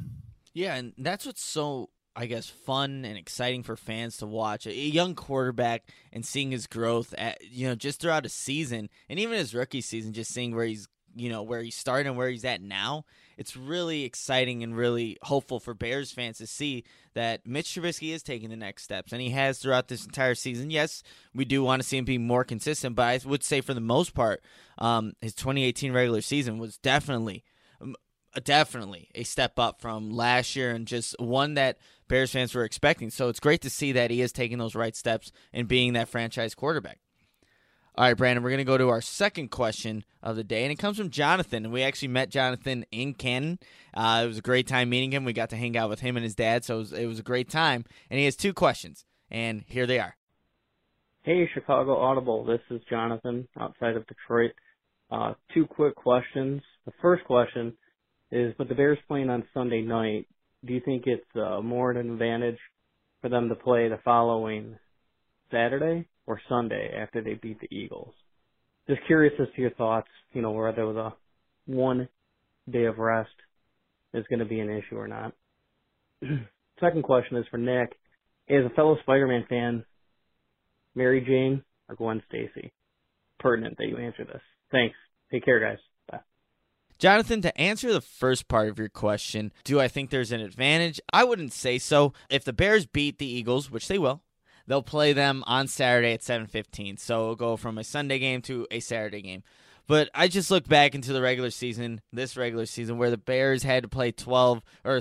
Yeah, 0.55 0.75
and 0.75 0.93
that's 0.99 1.25
what's 1.25 1.45
so 1.45 1.89
I 2.15 2.27
guess 2.27 2.49
fun 2.49 3.05
and 3.05 3.17
exciting 3.17 3.63
for 3.63 3.77
fans 3.77 4.19
to 4.19 4.27
watch. 4.27 4.67
A 4.67 4.75
young 4.75 5.15
quarterback 5.15 5.85
and 6.13 6.25
seeing 6.25 6.51
his 6.51 6.67
growth 6.67 7.15
at 7.17 7.39
you 7.43 7.67
know 7.67 7.75
just 7.75 8.01
throughout 8.01 8.27
a 8.27 8.31
season 8.31 8.91
and 9.09 9.19
even 9.19 9.39
his 9.39 9.55
rookie 9.55 9.81
season 9.81 10.13
just 10.13 10.33
seeing 10.33 10.55
where 10.55 10.67
he's 10.67 10.89
you 11.15 11.29
know 11.29 11.43
where 11.43 11.63
he 11.63 11.71
started 11.71 12.09
and 12.09 12.17
where 12.17 12.29
he's 12.29 12.45
at 12.45 12.63
now 12.63 13.05
it's 13.37 13.57
really 13.57 14.05
exciting 14.05 14.63
and 14.63 14.77
really 14.77 15.19
hopeful 15.23 15.59
for 15.59 15.75
Bears 15.75 16.11
fans 16.11 16.39
to 16.39 16.47
see 16.47 16.85
that 17.15 17.47
Mitch 17.47 17.69
Trubisky 17.69 18.15
is 18.15 18.23
taking 18.23 18.51
the 18.51 18.57
next 18.57 18.85
steps 18.85 19.13
and 19.13 19.21
he 19.21 19.31
has 19.31 19.59
throughout 19.59 19.89
this 19.89 20.05
entire 20.05 20.35
season. 20.35 20.71
Yes 20.71 21.03
we 21.35 21.45
do 21.45 21.63
want 21.63 21.83
to 21.83 21.89
see 21.89 21.97
him 21.97 22.05
be 22.05 22.19
more 22.19 22.45
consistent 22.45 22.95
but 22.95 23.03
I 23.05 23.21
would 23.27 23.43
say 23.43 23.61
for 23.61 23.75
the 23.75 23.81
most 23.81 24.15
part 24.15 24.43
um, 24.79 25.13
his 25.21 25.35
2018 25.35 25.93
regular 25.93 26.21
season 26.21 26.59
was 26.59 26.77
definitely 26.79 27.45
definitely 28.41 29.11
a 29.15 29.25
step 29.25 29.59
up 29.59 29.81
from 29.81 30.11
last 30.11 30.57
year 30.57 30.71
and 30.71 30.87
just 30.87 31.15
one 31.19 31.55
that 31.55 31.79
Bears 32.13 32.31
fans 32.31 32.55
were 32.55 32.65
expecting. 32.65 33.09
So 33.09 33.31
it's 33.31 33.41
great 33.41 33.63
to 33.63 33.71
see 33.71 33.93
that 33.93 34.11
he 34.11 34.21
is 34.21 34.33
taking 34.33 34.59
those 34.59 34.75
right 34.75 34.95
steps 34.95 35.33
and 35.51 35.67
being 35.67 35.95
that 35.95 36.09
franchise 36.09 36.55
quarterback. 36.55 36.99
All 37.95 38.05
right, 38.05 38.15
Brandon, 38.15 38.43
we're 38.45 38.51
going 38.51 38.59
to 38.59 38.65
go 38.65 38.77
to 38.77 38.91
our 38.91 39.01
second 39.01 39.51
question 39.51 40.05
of 40.23 40.37
the 40.37 40.45
day, 40.45 40.63
and 40.63 40.71
it 40.71 40.77
comes 40.77 40.99
from 40.99 41.09
Jonathan. 41.09 41.65
And 41.65 41.73
we 41.73 41.83
actually 41.83 42.09
met 42.09 42.29
Jonathan 42.29 42.85
in 42.93 43.15
Canton. 43.15 43.59
Uh, 43.95 44.21
it 44.25 44.27
was 44.27 44.37
a 44.37 44.43
great 44.43 44.67
time 44.67 44.91
meeting 44.91 45.11
him. 45.11 45.25
We 45.25 45.33
got 45.33 45.49
to 45.51 45.57
hang 45.57 45.75
out 45.75 45.89
with 45.89 46.01
him 46.01 46.19
and 46.19 46.23
his 46.23 46.35
dad, 46.35 46.67
so 46.67 46.75
it 46.75 46.79
was, 46.79 46.93
it 46.93 47.07
was 47.07 47.19
a 47.19 47.23
great 47.23 47.49
time. 47.49 47.87
And 48.11 48.19
he 48.19 48.27
has 48.27 48.37
two 48.37 48.53
questions, 48.53 49.07
and 49.31 49.65
here 49.67 49.87
they 49.87 49.99
are. 49.99 50.15
Hey, 51.23 51.49
Chicago 51.55 51.97
Audible. 51.97 52.45
This 52.45 52.61
is 52.69 52.83
Jonathan 52.91 53.49
outside 53.59 53.97
of 53.97 54.07
Detroit. 54.07 54.53
Uh, 55.11 55.33
two 55.55 55.65
quick 55.65 55.95
questions. 55.95 56.61
The 56.85 56.93
first 57.01 57.25
question 57.25 57.73
is 58.31 58.53
with 58.59 58.69
the 58.69 58.75
Bears 58.75 58.99
playing 59.09 59.31
on 59.31 59.45
Sunday 59.55 59.81
night, 59.81 60.27
do 60.65 60.73
you 60.73 60.81
think 60.85 61.05
it's 61.07 61.25
uh, 61.37 61.61
more 61.61 61.91
of 61.91 61.97
an 61.97 62.11
advantage 62.11 62.59
for 63.21 63.29
them 63.29 63.49
to 63.49 63.55
play 63.55 63.89
the 63.89 63.99
following 64.05 64.77
Saturday 65.51 66.09
or 66.27 66.41
Sunday 66.49 66.95
after 66.99 67.23
they 67.23 67.35
beat 67.35 67.61
the 67.61 67.75
Eagles? 67.75 68.15
Just 68.89 69.01
curious 69.07 69.35
as 69.41 69.49
to 69.55 69.61
your 69.61 69.71
thoughts, 69.71 70.09
you 70.33 70.43
know, 70.43 70.53
whether 70.53 70.93
the 70.93 71.11
one 71.67 72.09
day 72.71 72.85
of 72.85 72.99
rest 72.99 73.31
is 74.15 74.25
going 74.29 74.41
to 74.41 74.45
be 74.45 74.61
an 74.61 74.71
issue 74.71 74.97
or 74.97 75.09
not. 75.09 75.33
Second 76.81 77.03
question 77.03 77.37
is 77.37 77.47
for 77.51 77.59
Nick. 77.59 77.93
As 78.49 78.65
a 78.65 78.75
fellow 78.75 78.97
Spider-Man 79.03 79.47
fan, 79.49 79.85
Mary 80.95 81.21
Jane 81.21 81.63
or 81.89 81.95
Gwen 81.95 82.23
Stacy? 82.29 82.73
Pertinent 83.39 83.77
that 83.79 83.87
you 83.87 83.97
answer 83.99 84.25
this. 84.25 84.43
Thanks. 84.71 84.97
Take 85.31 85.45
care, 85.45 85.61
guys. 85.61 85.79
Jonathan, 87.03 87.43
to 87.43 87.61
answer 87.61 87.93
the 87.93 88.01
first 88.01 88.47
part 88.47 88.69
of 88.69 88.79
your 88.79 88.89
question, 88.89 89.51
do 89.65 89.81
I 89.81 89.89
think 89.89 90.11
there's 90.11 90.31
an 90.31 90.41
advantage? 90.41 91.01
I 91.13 91.25
wouldn't 91.25 91.53
say 91.53 91.79
so. 91.79 92.13
If 92.31 92.45
the 92.45 92.53
Bears 92.53 92.87
beat 92.87 93.19
the 93.19 93.27
Eagles, 93.27 93.73
which 93.73 93.89
they 93.89 93.99
will, 93.99 94.23
they'll 94.69 94.85
play 94.85 95.13
them 95.13 95.43
on 95.49 95.67
Saturday 95.67 96.13
at 96.13 96.23
7:15. 96.23 96.97
So 96.99 97.23
it'll 97.23 97.35
go 97.35 97.57
from 97.57 97.77
a 97.77 97.83
Sunday 97.83 98.21
game 98.21 98.41
to 98.43 98.69
a 98.71 98.79
Saturday 98.79 99.21
game. 99.21 99.43
But 99.89 100.11
I 100.15 100.29
just 100.29 100.49
look 100.53 100.69
back 100.69 100.95
into 100.95 101.13
the 101.13 101.21
regular 101.21 101.51
season, 101.51 102.03
this 102.13 102.37
regular 102.37 102.67
season 102.67 102.99
where 102.99 103.11
the 103.11 103.19
Bears 103.19 103.65
had 103.65 103.83
to 103.83 103.89
play 103.89 104.13
12 104.13 104.63
or 104.85 105.01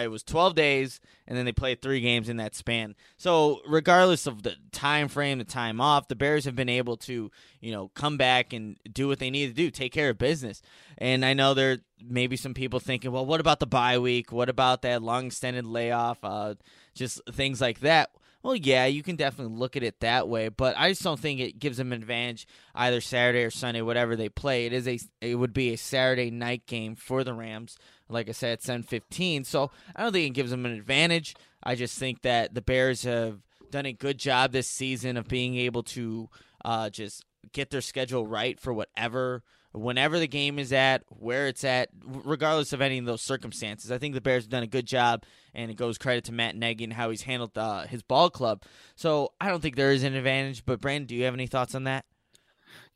it 0.00 0.10
was 0.10 0.22
12 0.22 0.54
days 0.54 1.00
and 1.26 1.36
then 1.36 1.44
they 1.44 1.52
played 1.52 1.82
three 1.82 2.00
games 2.00 2.28
in 2.28 2.38
that 2.38 2.54
span. 2.54 2.94
So 3.16 3.60
regardless 3.66 4.26
of 4.26 4.42
the 4.42 4.54
time 4.72 5.08
frame 5.08 5.38
the 5.38 5.44
time 5.44 5.80
off 5.80 6.08
the 6.08 6.16
bears 6.16 6.44
have 6.44 6.56
been 6.56 6.68
able 6.68 6.96
to 6.96 7.30
you 7.60 7.72
know 7.72 7.88
come 7.94 8.16
back 8.16 8.52
and 8.52 8.76
do 8.90 9.08
what 9.08 9.18
they 9.18 9.30
need 9.30 9.48
to 9.48 9.52
do 9.52 9.70
take 9.70 9.92
care 9.92 10.10
of 10.10 10.18
business. 10.18 10.62
And 10.98 11.24
i 11.24 11.34
know 11.34 11.54
there 11.54 11.78
may 12.00 12.26
be 12.26 12.36
some 12.36 12.54
people 12.54 12.80
thinking 12.80 13.12
well 13.12 13.26
what 13.26 13.40
about 13.40 13.60
the 13.60 13.66
bye 13.66 13.98
week? 13.98 14.32
What 14.32 14.48
about 14.48 14.82
that 14.82 15.02
long 15.02 15.26
extended 15.26 15.66
layoff? 15.66 16.18
Uh, 16.22 16.54
just 16.94 17.20
things 17.30 17.60
like 17.60 17.80
that. 17.80 18.10
Well, 18.42 18.56
yeah, 18.56 18.86
you 18.86 19.04
can 19.04 19.14
definitely 19.14 19.56
look 19.56 19.76
at 19.76 19.84
it 19.84 20.00
that 20.00 20.28
way, 20.28 20.48
but 20.48 20.76
I 20.76 20.88
just 20.88 21.02
don't 21.02 21.20
think 21.20 21.38
it 21.38 21.60
gives 21.60 21.76
them 21.76 21.92
an 21.92 22.02
advantage 22.02 22.48
either 22.74 23.00
Saturday 23.00 23.44
or 23.44 23.50
Sunday, 23.50 23.82
whatever 23.82 24.16
they 24.16 24.28
play. 24.28 24.66
It 24.66 24.72
is 24.72 24.88
a 24.88 24.98
it 25.20 25.36
would 25.36 25.52
be 25.52 25.72
a 25.72 25.78
Saturday 25.78 26.30
night 26.30 26.66
game 26.66 26.96
for 26.96 27.22
the 27.22 27.34
Rams, 27.34 27.78
like 28.12 28.28
I 28.28 28.32
said, 28.32 28.62
seven 28.62 28.82
fifteen. 28.82 29.44
So 29.44 29.70
I 29.96 30.02
don't 30.02 30.12
think 30.12 30.26
it 30.26 30.34
gives 30.34 30.50
them 30.50 30.66
an 30.66 30.72
advantage. 30.72 31.34
I 31.62 31.74
just 31.74 31.98
think 31.98 32.22
that 32.22 32.54
the 32.54 32.62
Bears 32.62 33.04
have 33.04 33.40
done 33.70 33.86
a 33.86 33.92
good 33.92 34.18
job 34.18 34.52
this 34.52 34.68
season 34.68 35.16
of 35.16 35.28
being 35.28 35.56
able 35.56 35.82
to 35.82 36.28
uh, 36.64 36.90
just 36.90 37.24
get 37.52 37.70
their 37.70 37.80
schedule 37.80 38.26
right 38.26 38.60
for 38.60 38.72
whatever 38.72 39.42
whenever 39.72 40.18
the 40.18 40.28
game 40.28 40.58
is 40.58 40.70
at, 40.70 41.02
where 41.08 41.48
it's 41.48 41.64
at, 41.64 41.88
regardless 42.04 42.74
of 42.74 42.82
any 42.82 42.98
of 42.98 43.06
those 43.06 43.22
circumstances. 43.22 43.90
I 43.90 43.96
think 43.96 44.14
the 44.14 44.20
Bears 44.20 44.44
have 44.44 44.50
done 44.50 44.62
a 44.62 44.66
good 44.66 44.86
job, 44.86 45.24
and 45.54 45.70
it 45.70 45.78
goes 45.78 45.96
credit 45.96 46.24
to 46.24 46.32
Matt 46.32 46.56
Nagy 46.56 46.84
and 46.84 46.92
how 46.92 47.08
he's 47.08 47.22
handled 47.22 47.56
uh, 47.56 47.86
his 47.86 48.02
ball 48.02 48.28
club. 48.28 48.62
So 48.96 49.32
I 49.40 49.48
don't 49.48 49.62
think 49.62 49.76
there 49.76 49.92
is 49.92 50.04
an 50.04 50.14
advantage. 50.14 50.66
But 50.66 50.82
Brandon, 50.82 51.06
do 51.06 51.14
you 51.16 51.24
have 51.24 51.34
any 51.34 51.46
thoughts 51.46 51.74
on 51.74 51.84
that? 51.84 52.04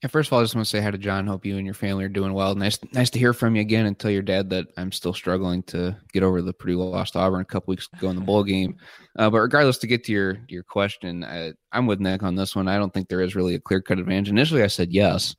First 0.09 0.29
of 0.29 0.33
all, 0.33 0.41
I 0.41 0.43
just 0.43 0.55
want 0.55 0.67
to 0.67 0.71
say 0.71 0.81
hi 0.81 0.91
to 0.91 0.99
John. 0.99 1.27
Hope 1.27 1.47
you 1.47 1.57
and 1.57 1.65
your 1.65 1.75
family 1.75 2.05
are 2.05 2.09
doing 2.09 2.33
well. 2.33 2.55
Nice, 2.55 2.79
nice 2.93 3.11
to 3.11 3.19
hear 3.19 3.33
from 3.33 3.57
you 3.57 3.63
again. 3.63 3.87
And 3.87 3.99
tell 3.99 4.11
your 4.11 4.23
dad 4.23 4.51
that 4.51 4.67
I'm 4.77 4.93
still 4.93 5.15
struggling 5.15 5.63
to 5.65 5.97
get 6.13 6.23
over 6.23 6.43
the 6.43 6.53
Purdue 6.53 6.83
lost 6.83 7.17
Auburn 7.17 7.41
a 7.41 7.45
couple 7.45 7.73
weeks 7.73 7.89
ago 7.93 8.11
in 8.11 8.17
the 8.17 8.23
bowl 8.23 8.45
game. 8.45 8.77
Uh, 9.19 9.31
but 9.31 9.41
regardless, 9.41 9.79
to 9.79 9.87
get 9.87 10.05
to 10.05 10.13
your 10.13 10.39
your 10.49 10.63
question, 10.63 11.25
I, 11.25 11.53
am 11.73 11.87
with 11.87 12.01
Nick 12.01 12.23
on 12.23 12.35
this 12.35 12.55
one. 12.55 12.69
I 12.69 12.79
don't 12.79 12.93
think 12.93 13.09
there 13.09 13.23
is 13.23 13.35
really 13.35 13.55
a 13.55 13.61
clear 13.61 13.81
cut 13.81 13.99
advantage. 13.99 14.29
Initially, 14.29 14.63
I 14.63 14.69
said 14.69 14.93
yes, 14.93 15.35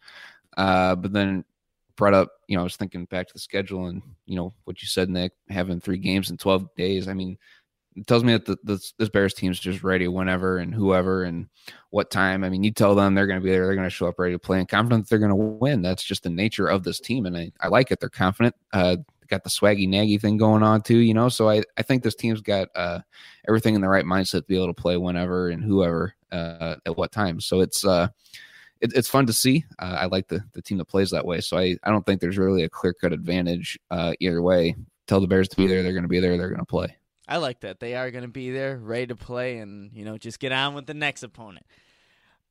uh, 0.58 0.96
but 0.96 1.14
then 1.14 1.44
brought 1.98 2.14
up, 2.14 2.32
you 2.48 2.56
know, 2.56 2.62
I 2.62 2.64
was 2.64 2.78
thinking 2.78 3.06
back 3.06 3.28
to 3.28 3.34
the 3.34 3.40
schedule 3.40 3.88
and 3.88 4.02
you 4.26 4.36
know 4.36 4.54
what 4.64 4.82
you 4.82 4.88
said, 4.88 5.10
Nick, 5.10 5.34
having 5.50 5.82
three 5.82 5.98
games 5.98 6.30
in 6.30 6.38
12 6.38 6.74
days. 6.76 7.08
I 7.08 7.14
mean, 7.14 7.38
tells 8.06 8.24
me 8.24 8.34
that 8.34 8.46
the, 8.46 8.58
this, 8.64 8.94
this 8.98 9.10
Bears 9.10 9.34
team's 9.34 9.60
just 9.60 9.84
ready 9.84 10.08
whenever 10.08 10.58
and 10.58 10.74
whoever 10.74 11.24
and 11.24 11.48
what 11.90 12.12
time. 12.12 12.44
I 12.44 12.50
mean, 12.50 12.64
you 12.64 12.72
tell 12.72 12.94
them 12.94 13.16
they're 13.16 13.28
going 13.28 13.40
to 13.40 13.44
be 13.44 13.52
there, 13.52 13.66
they're 13.66 13.76
going 13.76 13.88
to 13.88 13.90
show 13.90 14.08
up 14.08 14.20
ready 14.20 14.34
to 14.34 14.40
play 14.40 14.60
and 14.60 14.70
confident 14.70 15.10
they're 15.10 15.20
going 15.20 15.30
to 15.30 15.36
win. 15.36 15.82
That's 15.82 16.04
just 16.04 16.24
the 16.24 16.30
nature 16.30 16.68
of 16.68 16.84
this 16.84 17.00
team, 17.00 17.26
and 17.26 17.36
I, 17.36 17.52
I 17.60 17.70
like 17.70 17.92
it. 17.92 18.00
They're 18.00 18.10
confident. 18.10 18.56
Uh, 18.72 18.98
got 19.28 19.44
the 19.44 19.50
swaggy 19.50 19.88
naggy 19.88 20.20
thing 20.20 20.38
going 20.38 20.64
on 20.64 20.82
too, 20.82 20.98
you 20.98 21.14
know. 21.14 21.30
So 21.30 21.50
I, 21.50 21.64
I 21.78 21.84
think 21.84 22.04
this 22.04 22.16
team's 22.16 22.42
got 22.42 22.70
uh, 22.76 23.00
everything 23.48 23.76
in 23.76 23.82
the 23.82 23.90
right 23.90 24.06
mindset 24.06 24.32
to 24.32 24.42
be 24.44 24.56
able 24.56 24.68
to 24.68 24.74
play 24.82 24.98
whenever 24.98 25.50
and 25.50 25.64
whoever 25.64 26.14
uh, 26.32 26.76
at 26.86 26.98
what 26.98 27.12
time. 27.12 27.40
So 27.40 27.62
it's 27.62 27.86
uh, 27.86 28.08
it, 28.82 28.94
it's 28.96 29.10
fun 29.10 29.26
to 29.28 29.34
see. 29.34 29.66
Uh, 29.80 29.98
I 30.00 30.06
like 30.06 30.28
the 30.28 30.44
the 30.54 30.62
team 30.62 30.78
that 30.78 30.86
plays 30.86 31.12
that 31.12 31.26
way. 31.26 31.42
So 31.42 31.58
I, 31.58 31.78
I 31.84 31.92
don't 31.92 32.06
think 32.06 32.22
there's 32.22 32.38
really 32.38 32.64
a 32.64 32.70
clear 32.70 32.94
cut 32.94 33.14
advantage 33.14 33.78
uh, 33.92 34.14
either 34.20 34.42
way. 34.42 34.76
Tell 35.08 35.22
the 35.22 35.28
Bears 35.28 35.48
to 35.50 35.58
be 35.58 35.68
there, 35.68 35.84
they're 35.84 35.94
going 35.94 36.04
to 36.04 36.10
be 36.10 36.20
there, 36.20 36.38
they're 36.38 36.50
going 36.50 36.60
to 36.60 36.66
play. 36.66 36.98
I 37.28 37.38
like 37.38 37.62
that. 37.62 37.80
They 37.80 37.96
are 37.96 38.12
going 38.12 38.24
to 38.24 38.30
be 38.30 38.52
there, 38.52 38.78
ready 38.78 39.08
to 39.08 39.16
play, 39.16 39.58
and 39.58 39.92
you 39.94 40.06
know, 40.06 40.18
just 40.18 40.40
get 40.40 40.52
on 40.52 40.74
with 40.74 40.86
the 40.86 40.94
next 40.94 41.24
opponent. 41.24 41.66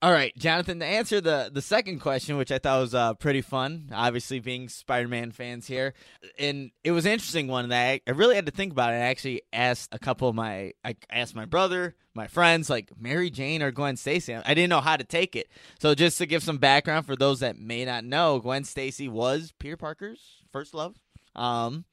All 0.02 0.12
right, 0.12 0.36
Jonathan. 0.36 0.80
To 0.80 0.84
answer 0.84 1.22
the 1.22 1.50
the 1.50 1.62
second 1.62 2.00
question, 2.00 2.36
which 2.36 2.52
I 2.52 2.58
thought 2.58 2.80
was 2.80 2.94
uh, 2.94 3.14
pretty 3.14 3.40
fun, 3.40 3.90
obviously 3.94 4.40
being 4.40 4.68
Spider-Man 4.68 5.32
fans 5.32 5.66
here, 5.66 5.94
and 6.38 6.70
it 6.84 6.92
was 6.92 7.06
an 7.06 7.12
interesting 7.12 7.48
one 7.48 7.70
that 7.70 7.90
I, 7.90 8.00
I 8.06 8.10
really 8.10 8.34
had 8.34 8.44
to 8.44 8.52
think 8.52 8.72
about. 8.72 8.92
It. 8.92 8.96
I 8.96 9.06
actually 9.06 9.40
asked 9.54 9.94
a 9.94 9.98
couple 9.98 10.28
of 10.28 10.34
my, 10.34 10.72
I 10.84 10.96
asked 11.08 11.34
my 11.34 11.46
brother, 11.46 11.94
my 12.12 12.26
friends, 12.26 12.68
like 12.68 12.90
Mary 13.00 13.30
Jane 13.30 13.62
or 13.62 13.70
Gwen 13.70 13.96
Stacy. 13.96 14.34
I 14.34 14.52
didn't 14.52 14.68
know 14.68 14.82
how 14.82 14.98
to 14.98 15.04
take 15.04 15.34
it. 15.34 15.48
So 15.78 15.94
just 15.94 16.18
to 16.18 16.26
give 16.26 16.42
some 16.42 16.58
background 16.58 17.06
for 17.06 17.16
those 17.16 17.40
that 17.40 17.58
may 17.58 17.86
not 17.86 18.04
know, 18.04 18.38
Gwen 18.38 18.64
Stacy 18.64 19.08
was 19.08 19.54
Peter 19.58 19.78
Parker's 19.78 20.42
first 20.52 20.74
love. 20.74 20.94
Um, 21.34 21.86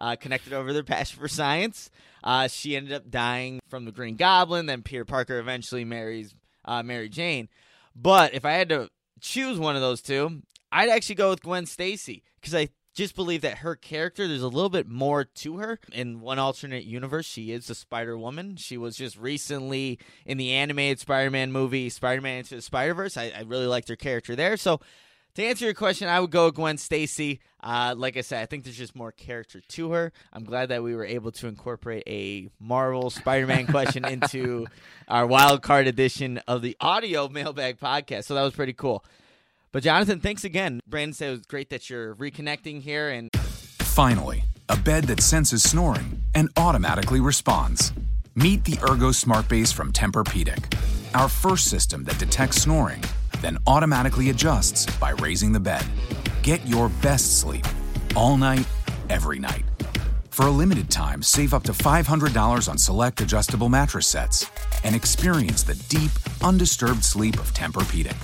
uh, 0.00 0.16
connected 0.16 0.52
over 0.52 0.72
their 0.72 0.82
passion 0.82 1.20
for 1.20 1.28
science. 1.28 1.90
Uh, 2.22 2.48
she 2.48 2.76
ended 2.76 2.92
up 2.92 3.10
dying 3.10 3.60
from 3.68 3.84
the 3.84 3.92
Green 3.92 4.16
Goblin. 4.16 4.66
Then 4.66 4.82
Peter 4.82 5.04
Parker 5.04 5.38
eventually 5.38 5.84
marries 5.84 6.34
uh, 6.64 6.82
Mary 6.82 7.08
Jane. 7.08 7.48
But 7.94 8.34
if 8.34 8.44
I 8.44 8.52
had 8.52 8.68
to 8.70 8.88
choose 9.20 9.58
one 9.58 9.76
of 9.76 9.82
those 9.82 10.02
two, 10.02 10.42
I'd 10.72 10.88
actually 10.88 11.16
go 11.16 11.30
with 11.30 11.42
Gwen 11.42 11.66
Stacy 11.66 12.22
because 12.40 12.54
I 12.54 12.68
just 12.94 13.14
believe 13.14 13.42
that 13.42 13.58
her 13.58 13.76
character, 13.76 14.26
there's 14.26 14.42
a 14.42 14.48
little 14.48 14.70
bit 14.70 14.88
more 14.88 15.24
to 15.24 15.58
her. 15.58 15.78
In 15.92 16.20
one 16.20 16.38
alternate 16.38 16.84
universe, 16.84 17.26
she 17.26 17.52
is 17.52 17.66
the 17.66 17.74
Spider 17.74 18.18
Woman. 18.18 18.56
She 18.56 18.76
was 18.76 18.96
just 18.96 19.16
recently 19.16 19.98
in 20.26 20.38
the 20.38 20.52
animated 20.52 20.98
Spider 21.00 21.30
Man 21.30 21.52
movie, 21.52 21.88
Spider 21.88 22.20
Man 22.20 22.38
Into 22.38 22.56
the 22.56 22.62
Spider 22.62 22.94
Verse. 22.94 23.16
I, 23.16 23.32
I 23.36 23.42
really 23.42 23.66
liked 23.66 23.88
her 23.88 23.96
character 23.96 24.34
there. 24.34 24.56
So 24.56 24.80
to 25.34 25.44
answer 25.44 25.64
your 25.64 25.74
question, 25.74 26.08
I 26.08 26.20
would 26.20 26.30
go 26.30 26.46
with 26.46 26.56
Gwen 26.56 26.76
Stacy. 26.76 27.40
Uh, 27.62 27.94
like 27.96 28.16
I 28.16 28.22
said, 28.22 28.42
I 28.42 28.46
think 28.46 28.64
there's 28.64 28.76
just 28.76 28.96
more 28.96 29.12
character 29.12 29.60
to 29.60 29.92
her. 29.92 30.12
I'm 30.32 30.44
glad 30.44 30.70
that 30.70 30.82
we 30.82 30.94
were 30.94 31.04
able 31.04 31.30
to 31.32 31.46
incorporate 31.46 32.02
a 32.06 32.48
Marvel 32.58 33.10
Spider-Man 33.10 33.66
question 33.66 34.04
into 34.08 34.66
our 35.08 35.26
wild 35.26 35.62
card 35.62 35.86
edition 35.86 36.38
of 36.48 36.62
the 36.62 36.76
audio 36.80 37.28
mailbag 37.28 37.78
podcast. 37.78 38.24
So 38.24 38.34
that 38.34 38.42
was 38.42 38.54
pretty 38.54 38.72
cool. 38.72 39.04
But 39.72 39.84
Jonathan, 39.84 40.20
thanks 40.20 40.42
again. 40.42 40.80
Brandon 40.86 41.12
said 41.12 41.28
it 41.28 41.32
was 41.32 41.46
great 41.46 41.70
that 41.70 41.88
you're 41.88 42.14
reconnecting 42.16 42.82
here 42.82 43.08
and 43.10 43.30
finally 43.36 44.44
a 44.68 44.76
bed 44.76 45.04
that 45.04 45.20
senses 45.20 45.62
snoring 45.62 46.22
and 46.34 46.48
automatically 46.56 47.20
responds. 47.20 47.92
Meet 48.34 48.64
the 48.64 48.78
Ergo 48.88 49.12
Smart 49.12 49.48
Base 49.48 49.70
from 49.70 49.92
Tempur-Pedic, 49.92 50.76
our 51.14 51.28
first 51.28 51.68
system 51.68 52.04
that 52.04 52.18
detects 52.18 52.62
snoring 52.62 53.02
then 53.40 53.58
automatically 53.66 54.30
adjusts 54.30 54.86
by 54.98 55.10
raising 55.10 55.52
the 55.52 55.60
bed. 55.60 55.84
Get 56.42 56.66
your 56.66 56.88
best 57.02 57.40
sleep 57.40 57.66
all 58.16 58.36
night, 58.36 58.66
every 59.08 59.38
night. 59.38 59.64
For 60.30 60.46
a 60.46 60.50
limited 60.50 60.90
time, 60.90 61.22
save 61.22 61.52
up 61.52 61.62
to 61.64 61.72
$500 61.72 62.68
on 62.68 62.78
select 62.78 63.20
adjustable 63.20 63.68
mattress 63.68 64.06
sets 64.06 64.50
and 64.84 64.96
experience 64.96 65.62
the 65.62 65.74
deep, 65.88 66.10
undisturbed 66.42 67.04
sleep 67.04 67.38
of 67.38 67.52
Tempur-Pedic. 67.52 68.16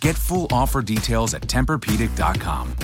Get 0.00 0.16
full 0.16 0.48
offer 0.50 0.82
details 0.82 1.32
at 1.32 1.42
TempurPedic.com. 1.42 2.76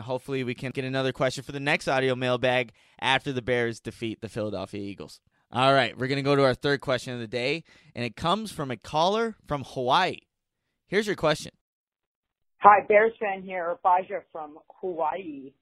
Hopefully, 0.00 0.42
we 0.42 0.54
can 0.54 0.70
get 0.70 0.84
another 0.84 1.12
question 1.12 1.44
for 1.44 1.52
the 1.52 1.60
next 1.60 1.86
audio 1.86 2.14
mailbag 2.14 2.72
after 3.00 3.32
the 3.32 3.42
Bears 3.42 3.78
defeat 3.78 4.20
the 4.20 4.28
Philadelphia 4.28 4.80
Eagles. 4.80 5.20
All 5.50 5.72
right, 5.72 5.96
we're 5.96 6.08
going 6.08 6.16
to 6.16 6.22
go 6.22 6.36
to 6.36 6.44
our 6.44 6.52
third 6.52 6.82
question 6.82 7.14
of 7.14 7.20
the 7.20 7.26
day, 7.26 7.64
and 7.94 8.04
it 8.04 8.16
comes 8.16 8.52
from 8.52 8.70
a 8.70 8.76
caller 8.76 9.34
from 9.46 9.64
Hawaii. 9.64 10.18
Here's 10.88 11.06
your 11.06 11.16
question. 11.16 11.52
Hi, 12.58 12.84
Bears 12.86 13.12
fan 13.18 13.42
here, 13.42 13.78
Baja 13.82 14.20
from 14.30 14.58
Hawaii. 14.82 15.52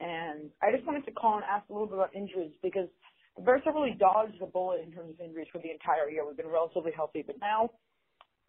And 0.00 0.48
I 0.62 0.72
just 0.72 0.86
wanted 0.86 1.04
to 1.04 1.12
call 1.12 1.34
and 1.36 1.44
ask 1.44 1.68
a 1.68 1.72
little 1.74 1.86
bit 1.86 1.96
about 1.96 2.16
injuries 2.16 2.52
because 2.62 2.88
the 3.36 3.42
Bears 3.42 3.60
have 3.66 3.74
really 3.74 3.96
dodged 3.98 4.40
the 4.40 4.46
bullet 4.46 4.80
in 4.82 4.92
terms 4.92 5.12
of 5.12 5.20
injuries 5.20 5.48
for 5.52 5.58
the 5.58 5.70
entire 5.70 6.08
year. 6.08 6.26
We've 6.26 6.36
been 6.36 6.48
relatively 6.48 6.92
healthy, 6.96 7.22
but 7.26 7.36
now 7.38 7.70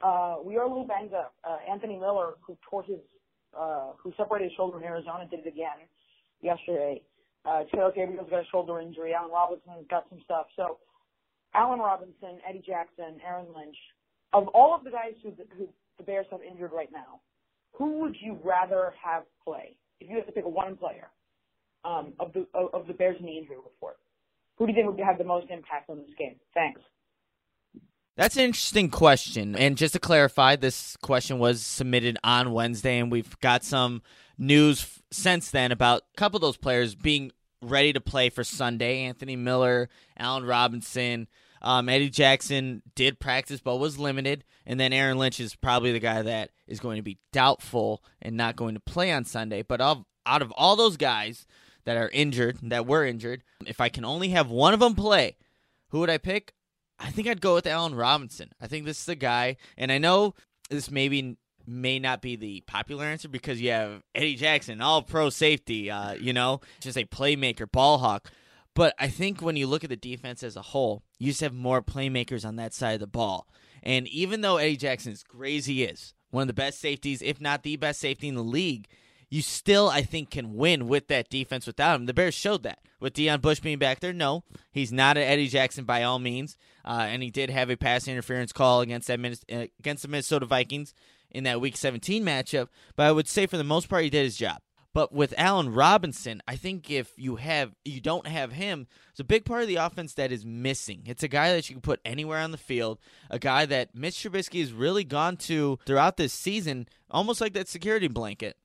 uh, 0.01 0.37
we 0.45 0.55
are 0.55 0.63
a 0.63 0.67
little 0.67 0.87
banged 0.87 1.13
up. 1.13 1.33
Uh, 1.43 1.57
Anthony 1.69 1.97
Miller, 1.99 2.35
who 2.45 2.57
tore 2.69 2.83
his, 2.83 2.99
uh, 3.57 3.91
who 4.01 4.13
separated 4.15 4.45
his 4.45 4.55
shoulder 4.55 4.77
in 4.77 4.85
Arizona, 4.85 5.27
did 5.29 5.41
it 5.41 5.47
again 5.47 5.83
yesterday. 6.41 7.01
Uh, 7.45 7.63
Taylor 7.73 7.91
Gabriel's 7.93 8.29
got 8.29 8.39
a 8.39 8.47
shoulder 8.51 8.79
injury. 8.79 9.13
Allen 9.13 9.31
Robinson's 9.31 9.87
got 9.89 10.05
some 10.09 10.19
stuff. 10.23 10.47
So 10.55 10.79
Allen 11.55 11.79
Robinson, 11.79 12.39
Eddie 12.47 12.63
Jackson, 12.65 13.19
Aaron 13.25 13.47
Lynch, 13.55 13.77
of 14.33 14.47
all 14.49 14.75
of 14.75 14.83
the 14.83 14.91
guys 14.91 15.13
who, 15.23 15.31
who 15.57 15.67
the 15.97 16.03
Bears 16.03 16.25
have 16.31 16.41
injured 16.41 16.71
right 16.73 16.91
now, 16.91 17.21
who 17.73 17.99
would 17.99 18.15
you 18.19 18.37
rather 18.43 18.93
have 19.01 19.23
play 19.43 19.75
if 19.99 20.09
you 20.09 20.15
had 20.17 20.25
to 20.25 20.31
pick 20.31 20.45
one 20.45 20.75
player 20.75 21.07
um, 21.83 22.13
of 22.19 22.33
the 22.33 22.45
of, 22.53 22.87
the 22.87 22.93
Bears 22.93 23.17
in 23.19 23.25
the 23.25 23.37
injury 23.37 23.57
report? 23.57 23.97
Who 24.57 24.65
do 24.65 24.71
you 24.71 24.75
think 24.75 24.89
would 24.89 25.05
have 25.05 25.17
the 25.17 25.23
most 25.23 25.47
impact 25.49 25.89
on 25.89 25.97
this 25.97 26.15
game? 26.17 26.35
Thanks. 26.53 26.81
That's 28.17 28.37
an 28.37 28.43
interesting 28.43 28.89
question. 28.89 29.57
And 29.57 29.77
just 29.77 29.93
to 29.93 29.99
clarify, 29.99 30.55
this 30.55 30.95
question 31.01 31.37
was 31.37 31.61
submitted 31.61 32.17
on 32.23 32.53
Wednesday, 32.53 32.99
and 32.99 33.11
we've 33.11 33.37
got 33.41 33.65
some 33.65 34.01
news 34.37 35.01
since 35.11 35.51
then 35.51 35.73
about 35.73 36.03
a 36.13 36.17
couple 36.17 36.37
of 36.37 36.41
those 36.41 36.55
players 36.55 36.95
being 36.95 37.33
ready 37.61 37.91
to 37.91 37.99
play 37.99 38.29
for 38.29 38.45
Sunday. 38.45 38.99
Anthony 39.01 39.35
Miller, 39.35 39.89
Allen 40.17 40.45
Robinson, 40.45 41.27
um, 41.65 41.89
Eddie 41.89 42.11
Jackson 42.11 42.83
did 42.93 43.19
practice 43.19 43.59
but 43.59 43.77
was 43.77 43.97
limited. 43.97 44.45
And 44.67 44.79
then 44.79 44.93
Aaron 44.93 45.17
Lynch 45.17 45.39
is 45.39 45.55
probably 45.55 45.91
the 45.91 45.99
guy 45.99 46.21
that 46.21 46.51
is 46.67 46.79
going 46.79 46.97
to 46.97 47.01
be 47.01 47.17
doubtful 47.33 48.03
and 48.21 48.37
not 48.37 48.55
going 48.55 48.75
to 48.75 48.79
play 48.79 49.11
on 49.11 49.25
Sunday. 49.25 49.63
But 49.63 49.81
of, 49.81 50.05
out 50.25 50.43
of 50.43 50.51
all 50.51 50.75
those 50.75 50.95
guys 50.95 51.47
that 51.83 51.97
are 51.97 52.09
injured, 52.09 52.59
that 52.61 52.85
were 52.85 53.03
injured, 53.03 53.43
if 53.65 53.81
I 53.81 53.89
can 53.89 54.05
only 54.05 54.29
have 54.29 54.49
one 54.49 54.75
of 54.75 54.79
them 54.79 54.93
play, 54.93 55.37
who 55.89 55.99
would 55.99 56.09
I 56.09 56.19
pick? 56.19 56.53
I 56.99 57.09
think 57.09 57.27
I'd 57.27 57.41
go 57.41 57.55
with 57.55 57.67
Allen 57.67 57.95
Robinson. 57.95 58.51
I 58.61 58.67
think 58.67 58.85
this 58.85 58.99
is 58.99 59.05
the 59.05 59.15
guy, 59.15 59.57
and 59.77 59.91
I 59.91 59.97
know 59.97 60.33
this 60.69 60.89
maybe 60.89 61.37
may 61.67 61.99
not 61.99 62.21
be 62.21 62.35
the 62.35 62.61
popular 62.67 63.05
answer 63.05 63.27
because 63.27 63.59
you 63.59 63.71
have 63.71 64.03
Eddie 64.13 64.35
Jackson, 64.35 64.81
all 64.81 65.01
pro 65.01 65.29
safety, 65.29 65.89
uh, 65.89 66.13
you 66.13 66.31
know, 66.31 66.61
just 66.79 66.97
a 66.97 67.05
playmaker, 67.05 67.69
ball 67.69 67.97
hawk. 67.97 68.31
But 68.75 68.93
I 68.99 69.07
think 69.07 69.41
when 69.41 69.55
you 69.55 69.67
look 69.67 69.83
at 69.83 69.89
the 69.89 69.95
defense 69.95 70.43
as 70.43 70.55
a 70.55 70.61
whole, 70.61 71.03
you 71.17 71.27
just 71.27 71.41
have 71.41 71.53
more 71.53 71.81
playmakers 71.81 72.45
on 72.45 72.57
that 72.57 72.73
side 72.73 72.93
of 72.93 72.99
the 72.99 73.07
ball. 73.07 73.47
And 73.81 74.07
even 74.09 74.41
though 74.41 74.57
Eddie 74.57 74.77
Jackson, 74.77 75.13
as 75.13 75.65
he 75.65 75.83
is, 75.83 76.13
one 76.29 76.41
of 76.41 76.47
the 76.47 76.53
best 76.53 76.79
safeties, 76.79 77.21
if 77.21 77.39
not 77.39 77.63
the 77.63 77.77
best 77.77 78.01
safety 78.01 78.27
in 78.27 78.35
the 78.35 78.43
league, 78.43 78.87
you 79.29 79.41
still, 79.41 79.89
I 79.89 80.01
think, 80.01 80.29
can 80.29 80.55
win 80.55 80.87
with 80.87 81.07
that 81.07 81.29
defense 81.29 81.65
without 81.65 81.95
him. 81.95 82.05
The 82.05 82.13
Bears 82.13 82.33
showed 82.33 82.63
that 82.63 82.79
with 82.99 83.13
Deon 83.13 83.41
Bush 83.41 83.59
being 83.59 83.79
back 83.79 83.99
there. 83.99 84.13
No, 84.13 84.43
he's 84.71 84.91
not 84.91 85.17
an 85.17 85.23
Eddie 85.23 85.47
Jackson 85.47 85.85
by 85.85 86.03
all 86.03 86.19
means, 86.19 86.57
uh, 86.83 87.05
and 87.09 87.23
he 87.23 87.31
did 87.31 87.49
have 87.49 87.69
a 87.69 87.77
pass 87.77 88.07
interference 88.07 88.51
call 88.51 88.81
against 88.81 89.07
that 89.07 89.19
uh, 89.51 89.65
against 89.79 90.03
the 90.03 90.09
Minnesota 90.09 90.45
Vikings 90.45 90.93
in 91.31 91.43
that 91.45 91.61
Week 91.61 91.75
17 91.75 92.23
matchup. 92.23 92.67
But 92.95 93.07
I 93.07 93.11
would 93.11 93.27
say 93.27 93.45
for 93.45 93.57
the 93.57 93.63
most 93.63 93.89
part, 93.89 94.03
he 94.03 94.09
did 94.09 94.23
his 94.23 94.37
job. 94.37 94.59
But 94.95 95.11
with 95.11 95.33
Allen 95.37 95.73
Robinson, 95.73 96.41
I 96.47 96.55
think 96.55 96.89
if 96.89 97.11
you 97.17 97.35
have 97.35 97.75
you 97.83 97.99
don't 97.99 98.25
have 98.27 98.53
him, 98.53 98.87
it's 99.11 99.19
a 99.19 99.25
big 99.25 99.43
part 99.43 99.61
of 99.61 99.67
the 99.67 99.75
offense 99.75 100.13
that 100.13 100.31
is 100.31 100.45
missing. 100.45 101.03
It's 101.05 101.21
a 101.21 101.27
guy 101.27 101.51
that 101.51 101.69
you 101.69 101.75
can 101.75 101.81
put 101.81 101.99
anywhere 102.05 102.39
on 102.39 102.51
the 102.51 102.57
field, 102.57 102.99
a 103.29 103.37
guy 103.37 103.65
that 103.65 103.93
Mitch 103.93 104.15
Trubisky 104.15 104.61
has 104.61 104.71
really 104.71 105.03
gone 105.03 105.35
to 105.35 105.79
throughout 105.85 106.15
this 106.15 106.31
season, 106.31 106.87
almost 107.11 107.41
like 107.41 107.51
that 107.55 107.67
security 107.67 108.07
blanket. 108.07 108.55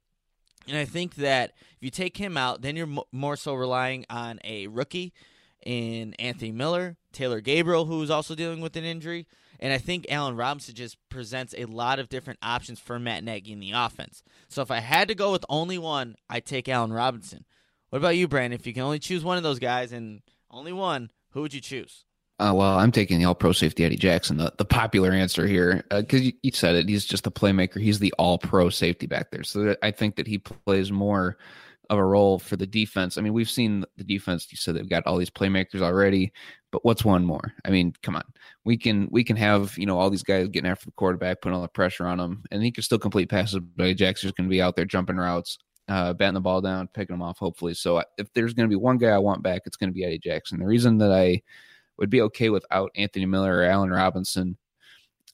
And 0.69 0.77
I 0.77 0.85
think 0.85 1.17
that 1.17 1.51
if 1.73 1.79
you 1.81 1.91
take 1.91 2.17
him 2.17 2.37
out, 2.37 2.63
then 2.63 2.77
you're 2.77 3.03
more 3.11 3.35
so 3.35 3.53
relying 3.55 4.07
on 4.09 4.39
a 4.45 4.69
rookie 4.69 5.13
in 5.65 6.15
Anthony 6.15 6.53
Miller, 6.53 6.97
Taylor 7.13 7.41
Gabriel, 7.41 7.85
who's 7.85 8.11
also 8.11 8.35
dealing 8.35 8.61
with 8.61 8.77
an 8.77 8.85
injury. 8.85 9.27
And 9.59 9.73
I 9.73 9.79
think 9.79 10.07
Allen 10.09 10.37
Robinson 10.37 10.75
just 10.75 10.97
presents 11.11 11.55
a 11.57 11.67
lot 11.67 11.99
of 11.99 12.09
different 12.09 12.39
options 12.43 12.81
for 12.81 12.99
Matt 12.99 13.23
Nagy 13.23 13.53
in 13.53 13.61
the 13.61 13.73
offense. 13.73 14.23
So 14.49 14.63
if 14.63 14.71
I 14.71 14.81
had 14.81 15.09
to 15.09 15.15
go 15.15 15.33
with 15.33 15.45
only 15.49 15.77
one, 15.77 16.17
I'd 16.31 16.47
take 16.47 16.69
Allen 16.69 16.93
Robinson. 16.93 17.45
What 17.91 17.99
about 17.99 18.17
you, 18.17 18.27
Brandon? 18.27 18.59
If 18.59 18.67
you 18.67 18.73
can 18.73 18.85
only 18.85 18.99
choose 18.99 19.23
one 19.23 19.37
of 19.37 19.43
those 19.43 19.59
guys 19.59 19.93
and 19.93 20.23
only 20.51 20.73
one, 20.73 21.11
who 21.33 21.43
would 21.43 21.53
you 21.53 21.61
choose? 21.61 22.05
Uh, 22.39 22.55
well, 22.55 22.79
I'm 22.79 22.91
taking 22.91 23.19
the 23.19 23.27
All 23.27 23.35
Pro 23.35 23.53
safety 23.53 23.85
Eddie 23.85 23.97
Jackson, 23.97 24.39
the, 24.39 24.51
the 24.57 24.65
popular 24.65 25.13
answer 25.13 25.47
here, 25.47 25.85
because 25.91 26.21
uh, 26.21 26.25
you, 26.25 26.33
you, 26.43 26.53
said 26.53 26.75
it. 26.75 26.89
He's 26.89 27.05
just 27.05 27.27
a 27.27 27.31
playmaker. 27.31 27.79
He's 27.79 27.99
the 27.99 28.15
All 28.17 28.39
Pro 28.39 28.71
safety 28.71 29.07
back 29.07 29.31
there. 29.31 29.45
So 29.45 29.77
I 29.83 29.91
think 29.91 30.17
that 30.17 30.27
he 30.27 30.39
plays 30.39 30.91
more 30.91 31.37
of 31.91 31.99
a 31.99 32.05
role 32.05 32.39
for 32.39 32.57
the 32.57 32.67
defense. 32.67 33.19
I 33.19 33.21
mean, 33.21 33.33
we've 33.33 33.51
seen 33.51 33.85
the 33.97 34.05
defense. 34.05 34.47
You 34.51 34.57
said 34.57 34.77
they've 34.77 34.89
got 34.89 35.05
all 35.07 35.19
these 35.19 35.29
playmakers 35.29 35.83
already, 35.83 36.33
but 36.71 36.85
what's 36.85 37.05
one 37.05 37.25
more? 37.25 37.53
I 37.65 37.71
mean, 37.71 37.93
come 38.03 38.15
on. 38.15 38.23
We 38.65 38.79
can 38.79 39.09
we 39.11 39.25
can 39.25 39.37
have 39.37 39.77
you 39.77 39.87
know 39.87 39.99
all 39.99 40.09
these 40.09 40.23
guys 40.23 40.49
getting 40.49 40.71
after 40.71 40.87
the 40.87 40.93
quarterback, 40.93 41.43
putting 41.43 41.57
all 41.57 41.63
the 41.63 41.69
pressure 41.69 42.07
on 42.07 42.21
him, 42.21 42.45
and 42.53 42.63
he 42.63 42.71
can 42.71 42.85
still 42.85 42.99
complete 42.99 43.29
passes. 43.29 43.59
But 43.59 43.97
Jackson's 43.97 44.33
going 44.33 44.49
to 44.49 44.51
be 44.51 44.63
out 44.63 44.77
there 44.77 44.85
jumping 44.85 45.17
routes, 45.17 45.59
uh, 45.89 46.13
batting 46.13 46.35
the 46.35 46.41
ball 46.41 46.61
down, 46.61 46.89
picking 46.95 47.15
them 47.15 47.23
off. 47.23 47.39
Hopefully, 47.39 47.75
so 47.75 48.03
if 48.17 48.33
there's 48.35 48.55
going 48.55 48.69
to 48.69 48.73
be 48.73 48.81
one 48.81 48.97
guy 48.97 49.09
I 49.09 49.19
want 49.19 49.43
back, 49.43 49.63
it's 49.67 49.77
going 49.77 49.91
to 49.91 49.95
be 49.95 50.05
Eddie 50.05 50.21
Jackson. 50.21 50.61
The 50.61 50.67
reason 50.67 50.97
that 50.99 51.11
I 51.11 51.43
would 51.99 52.09
be 52.09 52.23
okay 52.23 52.51
without 52.51 52.93
Anthony 52.95 53.27
Miller 53.27 53.59
or 53.59 53.65
Allen 53.65 53.91
Robinson, 53.91 54.57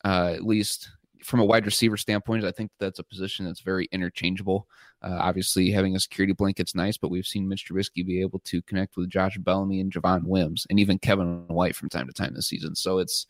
uh, 0.07 0.33
at 0.35 0.43
least 0.43 0.89
from 1.23 1.41
a 1.41 1.45
wide 1.45 1.67
receiver 1.67 1.97
standpoint, 1.97 2.45
I 2.45 2.53
think 2.53 2.71
that's 2.79 2.99
a 2.99 3.05
position 3.05 3.45
that's 3.45 3.61
very 3.61 3.89
interchangeable. 3.93 4.67
Uh, 5.07 5.19
obviously, 5.21 5.71
having 5.71 5.95
a 5.95 6.01
security 6.01 6.33
blanket's 6.33 6.75
nice, 6.75 6.97
but 6.97 7.13
we've 7.13 7.27
seen 7.27 7.49
Mitch 7.49 7.69
Trubisky 7.69 8.05
be 8.05 8.21
able 8.21 8.41
to 8.41 8.61
connect 8.63 8.97
with 8.97 9.09
Josh 9.09 9.39
Bellamy 9.39 9.79
and 9.81 9.93
Javon 9.93 10.25
Wims, 10.25 10.67
and 10.69 10.81
even 10.81 10.99
Kevin 10.99 11.47
White 11.47 11.77
from 11.77 11.89
time 11.89 12.09
to 12.09 12.13
time 12.13 12.35
this 12.35 12.49
season. 12.49 12.75
So 12.75 12.99
it's 12.99 13.27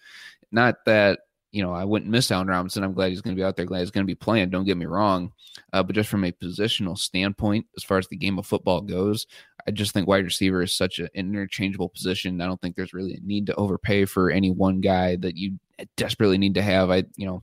not 0.51 0.77
that 0.87 1.21
you 1.53 1.63
know 1.63 1.75
I 1.75 1.85
wouldn't 1.85 2.11
miss 2.11 2.31
Allen 2.31 2.47
Robinson. 2.47 2.83
I'm 2.83 2.95
glad 2.95 3.11
he's 3.11 3.21
going 3.21 3.37
to 3.37 3.39
be 3.39 3.45
out 3.45 3.57
there. 3.57 3.67
Glad 3.67 3.81
he's 3.81 3.91
going 3.91 4.07
to 4.07 4.11
be 4.11 4.15
playing. 4.15 4.49
Don't 4.49 4.65
get 4.65 4.79
me 4.79 4.87
wrong, 4.87 5.33
uh, 5.75 5.83
but 5.83 5.95
just 5.95 6.09
from 6.09 6.25
a 6.25 6.33
positional 6.33 6.97
standpoint, 6.97 7.67
as 7.77 7.85
far 7.85 7.99
as 7.99 8.09
the 8.09 8.17
game 8.17 8.39
of 8.39 8.47
football 8.47 8.81
goes, 8.81 9.27
I 9.69 9.71
just 9.71 9.93
think 9.93 10.09
wide 10.09 10.25
receiver 10.25 10.63
is 10.63 10.73
such 10.73 10.99
an 10.99 11.11
interchangeable 11.13 11.91
position. 11.91 12.41
I 12.41 12.47
don't 12.47 12.61
think 12.63 12.77
there's 12.77 12.95
really 12.95 13.15
a 13.15 13.21
need 13.21 13.45
to 13.49 13.55
overpay 13.57 14.07
for 14.07 14.31
any 14.31 14.51
one 14.51 14.81
guy 14.81 15.17
that 15.17 15.37
you 15.37 15.59
desperately 15.99 16.39
need 16.39 16.55
to 16.55 16.63
have. 16.63 16.91
I 16.91 17.05
you 17.17 17.27
know 17.27 17.43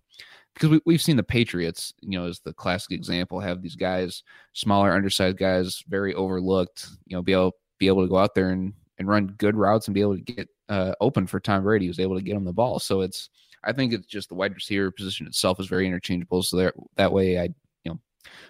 because 0.54 0.70
we, 0.70 0.82
we've 0.86 1.02
seen 1.02 1.18
the 1.18 1.24
Patriots, 1.24 1.94
you 2.02 2.20
know, 2.20 2.28
as 2.28 2.40
the 2.40 2.54
classic 2.54 2.92
example, 2.92 3.40
have 3.40 3.62
these 3.62 3.76
guys, 3.76 4.24
smaller, 4.54 4.94
undersized 4.94 5.38
guys, 5.38 5.84
very 5.88 6.14
overlooked, 6.14 6.88
you 7.06 7.16
know, 7.16 7.22
be 7.22 7.34
able 7.34 7.56
be 7.80 7.88
able 7.88 8.04
to 8.04 8.10
go 8.10 8.18
out 8.18 8.36
there 8.36 8.50
and, 8.50 8.74
and 8.98 9.08
run 9.08 9.28
good 9.38 9.56
routes 9.56 9.88
and 9.88 9.96
be 9.96 10.02
able 10.02 10.16
to 10.16 10.22
get 10.22 10.48
uh, 10.70 10.94
open 11.02 11.28
for 11.28 11.40
Tom 11.40 11.64
Brady, 11.64 11.88
who's 11.88 12.00
able 12.00 12.16
to 12.16 12.22
get 12.22 12.36
him 12.36 12.46
the 12.46 12.54
ball. 12.54 12.80
So 12.80 13.02
it's, 13.02 13.30
I 13.64 13.72
think 13.72 13.94
it's 13.94 14.08
just 14.08 14.30
the 14.30 14.36
wide 14.36 14.54
receiver 14.54 14.92
position 14.92 15.26
itself 15.26 15.60
is 15.60 15.68
very 15.68 15.88
interchangeable. 15.88 16.44
So 16.44 16.72
that 16.96 17.12
way, 17.12 17.40
I, 17.40 17.44
you 17.84 17.92
know, 17.92 18.00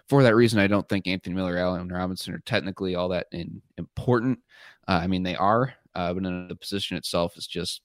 for 0.10 0.24
that 0.24 0.36
reason, 0.36 0.60
I 0.60 0.68
don't 0.68 0.88
think 0.90 1.08
Anthony 1.08 1.36
Miller, 1.36 1.58
Allen 1.58 1.88
Robinson 1.88 2.34
are 2.34 2.40
technically 2.40 2.96
all 2.96 3.10
that 3.10 3.28
in, 3.32 3.62
important. 3.78 4.40
Uh, 4.88 5.00
I 5.04 5.08
mean, 5.08 5.24
they 5.24 5.36
are, 5.36 5.74
uh, 5.96 6.14
but 6.14 6.26
in 6.26 6.48
the 6.48 6.56
position 6.56 6.98
itself 6.98 7.38
is 7.38 7.48
just 7.48 7.82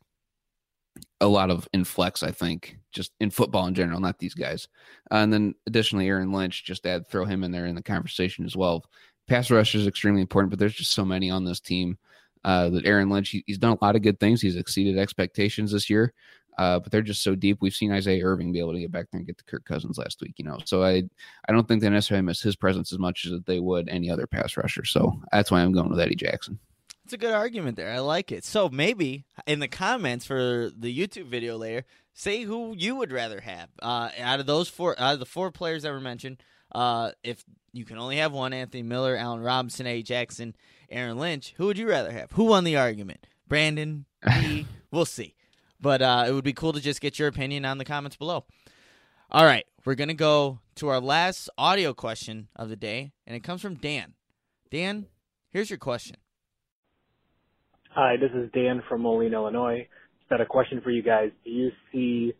a 1.21 1.27
lot 1.27 1.51
of 1.51 1.69
inflex, 1.75 2.23
I 2.23 2.31
think, 2.31 2.79
just 2.93 3.13
in 3.21 3.31
football 3.31 3.67
in 3.67 3.75
general, 3.75 4.01
not 4.01 4.19
these 4.19 4.35
guys. 4.35 4.69
Uh, 5.11 5.17
and 5.17 5.33
then 5.33 5.55
additionally, 5.67 6.09
Aaron 6.09 6.33
Lynch, 6.33 6.65
just 6.65 6.87
add 6.87 7.09
throw 7.09 7.25
him 7.25 7.45
in 7.45 7.51
there 7.51 7.67
in 7.67 7.75
the 7.75 7.83
conversation 7.83 8.45
as 8.45 8.57
well. 8.57 8.85
Pass 9.27 9.51
rush 9.51 9.75
is 9.75 9.87
extremely 9.87 10.21
important, 10.21 10.51
but 10.51 10.59
there's 10.59 10.75
just 10.75 10.93
so 10.93 11.05
many 11.05 11.31
on 11.31 11.45
this 11.45 11.61
team 11.61 11.99
uh, 12.45 12.71
that 12.71 12.87
Aaron 12.87 13.11
Lynch, 13.11 13.31
he, 13.31 13.45
he's 13.47 13.59
done 13.59 13.77
a 13.81 13.85
lot 13.85 13.97
of 13.97 14.03
good 14.03 14.21
things. 14.21 14.41
He's 14.41 14.57
exceeded 14.57 14.99
expectations 14.99 15.73
this 15.73 15.91
year, 15.91 16.15
uh, 16.57 16.79
but 16.79 16.93
they're 16.93 17.03
just 17.03 17.23
so 17.23 17.35
deep. 17.35 17.59
We've 17.61 17.75
seen 17.75 17.93
Isaiah 17.93 18.25
Irving 18.25 18.53
be 18.53 18.61
able 18.61 18.73
to 18.73 18.81
get 18.81 18.93
back 18.93 19.07
there 19.11 19.19
and 19.19 19.27
get 19.27 19.39
to 19.39 19.45
Kirk 19.45 19.65
Cousins 19.65 19.99
last 19.99 20.21
week, 20.21 20.35
you 20.37 20.45
know. 20.45 20.59
So 20.65 20.83
I 20.83 21.03
I 21.49 21.53
don't 21.53 21.67
think 21.67 21.83
they 21.83 21.91
necessarily 21.91 22.25
miss 22.25 22.41
his 22.41 22.57
presence 22.57 22.93
as 22.93 22.99
much 22.99 23.27
as 23.27 23.41
they 23.47 23.61
would 23.61 23.89
any 23.89 24.09
other 24.11 24.27
pass 24.27 24.57
rusher. 24.57 24.85
So 24.85 25.21
that's 25.33 25.51
why 25.51 25.61
I'm 25.61 25.73
going 25.73 25.91
with 25.91 26.01
Eddie 26.01 26.15
Jackson. 26.15 26.59
It's 27.09 27.15
a 27.15 27.17
good 27.17 27.33
argument 27.33 27.79
there. 27.79 27.91
I 27.91 28.01
like 28.01 28.31
it. 28.33 28.45
So 28.45 28.69
maybe 28.69 29.25
in 29.47 29.61
the 29.61 29.67
comments 29.67 30.27
for 30.27 30.71
the 30.77 30.95
YouTube 30.95 31.25
video 31.29 31.57
later, 31.57 31.87
say 32.13 32.43
who 32.43 32.75
you 32.77 32.97
would 32.97 33.13
rather 33.13 33.41
have 33.41 33.71
uh, 33.81 34.11
out 34.21 34.41
of 34.41 34.47
those 34.47 34.69
four, 34.69 34.95
out 35.01 35.15
of 35.15 35.19
the 35.19 35.25
four 35.25 35.51
players 35.51 35.85
that 35.85 35.93
were 35.93 36.03
mentioned. 36.03 36.43
Uh, 36.71 37.13
if 37.25 37.43
you 37.73 37.87
can 37.87 37.97
only 37.97 38.19
have 38.19 38.33
one, 38.33 38.53
Anthony 38.53 38.83
Miller, 38.83 39.17
Allen 39.17 39.41
Robinson, 39.41 39.87
A. 39.87 40.03
Jackson, 40.03 40.55
Aaron 40.91 41.17
Lynch, 41.17 41.55
who 41.57 41.65
would 41.65 41.79
you 41.79 41.89
rather 41.89 42.13
have? 42.13 42.31
Who 42.33 42.45
won 42.45 42.65
the 42.65 42.77
argument? 42.77 43.27
Brandon, 43.49 44.05
me, 44.27 44.67
we'll 44.91 45.07
see. 45.07 45.35
But 45.81 46.03
uh, 46.03 46.27
it 46.29 46.33
would 46.33 46.45
be 46.45 46.53
cool 46.53 46.75
to 46.75 46.81
just 46.81 47.01
get 47.01 47.19
your 47.19 47.29
opinion 47.29 47.65
on 47.65 47.79
the 47.79 47.87
comments 47.87 48.17
below. 48.19 48.45
All 49.31 49.47
right, 49.47 49.65
we're 49.87 49.95
gonna 49.95 50.13
go 50.13 50.61
to 50.75 50.89
our 50.89 51.01
last 51.01 51.49
audio 51.57 51.95
question 51.95 52.49
of 52.55 52.69
the 52.69 52.77
day, 52.77 53.13
and 53.27 53.35
it 53.35 53.43
comes 53.43 53.63
from 53.63 53.77
Dan. 53.77 54.13
Dan, 54.71 55.07
here's 55.49 55.71
your 55.71 55.79
question. 55.79 56.17
Hi, 57.95 58.17
this 58.21 58.31
is 58.33 58.51
Dan 58.53 58.83
from 58.89 59.03
Moline, 59.03 59.33
Illinois. 59.33 59.89
Just 60.19 60.31
got 60.31 60.41
a 60.41 60.47
question 60.47 60.81
for 60.83 60.91
you 60.91 61.03
guys. 61.03 61.31
Do 61.45 61.51
you 61.51 61.71
see 61.91 62.33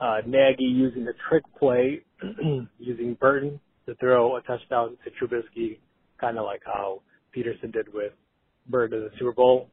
uh, 0.00 0.18
Nagy 0.26 0.64
using 0.64 1.04
the 1.04 1.14
trick 1.28 1.42
play, 1.58 2.02
using 2.78 3.14
Burton 3.14 3.58
to 3.86 3.94
throw 3.96 4.36
a 4.36 4.42
touchdown 4.42 4.96
to 5.04 5.10
Trubisky, 5.10 5.78
kind 6.20 6.38
of 6.38 6.44
like 6.44 6.60
how 6.64 7.02
Pederson 7.36 7.72
did 7.72 7.92
with 7.92 8.12
Burton 8.68 8.98
in 8.98 9.04
the 9.04 9.10
Super 9.18 9.32
Bowl? 9.32 9.68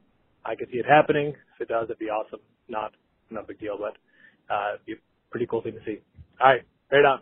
I 0.45 0.55
could 0.55 0.69
see 0.71 0.77
it 0.77 0.85
happening. 0.87 1.33
If 1.55 1.61
it 1.61 1.67
does, 1.67 1.85
it'd 1.85 1.99
be 1.99 2.05
awesome. 2.09 2.39
Not 2.69 2.93
not 3.29 3.43
a 3.43 3.47
big 3.47 3.59
deal, 3.59 3.77
but 3.77 3.97
uh, 4.51 4.75
it'd 4.75 4.85
be 4.85 4.93
a 4.93 4.95
pretty 5.29 5.45
cool 5.47 5.61
thing 5.61 5.73
to 5.73 5.79
see. 5.85 5.99
All 6.41 6.47
right, 6.47 6.61
right 6.91 7.05
on. 7.05 7.19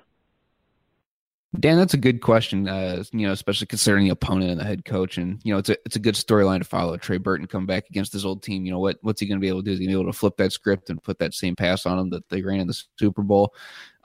Dan, 1.60 1.78
that's 1.78 1.94
a 1.94 1.98
good 1.98 2.22
question. 2.22 2.68
Uh, 2.68 3.04
you 3.12 3.26
know, 3.26 3.34
especially 3.34 3.68
considering 3.68 4.06
the 4.06 4.12
opponent 4.12 4.52
and 4.52 4.60
the 4.60 4.64
head 4.64 4.86
coach, 4.86 5.18
and 5.18 5.40
you 5.44 5.54
know, 5.54 5.60
it's 5.60 5.70
a 5.70 5.78
it's 5.86 5.96
a 5.96 6.00
good 6.00 6.16
storyline 6.16 6.60
to 6.60 6.66
follow. 6.66 6.98
Trey 6.98 7.18
Burton 7.18 7.48
come 7.48 7.66
back 7.66 7.90
against 7.90 8.14
his 8.14 8.26
old 8.26 8.44
team. 8.44 8.66
You 8.66 8.72
know, 8.72 8.80
what 8.80 8.98
what's 9.02 9.20
he 9.20 9.28
going 9.28 9.40
to 9.40 9.42
be 9.42 9.48
able 9.48 9.62
to 9.62 9.66
do? 9.66 9.72
Is 9.72 9.80
he 9.80 9.86
going 9.86 9.94
to 9.94 9.98
be 9.98 10.02
able 10.02 10.12
to 10.12 10.18
flip 10.18 10.38
that 10.38 10.52
script 10.52 10.90
and 10.90 11.02
put 11.02 11.20
that 11.20 11.34
same 11.34 11.56
pass 11.56 11.86
on 11.86 11.98
him 11.98 12.10
that 12.12 12.30
they 12.30 12.42
ran 12.42 12.60
in 12.60 12.68
the 12.68 12.84
Super 12.98 13.24
Bowl? 13.24 13.54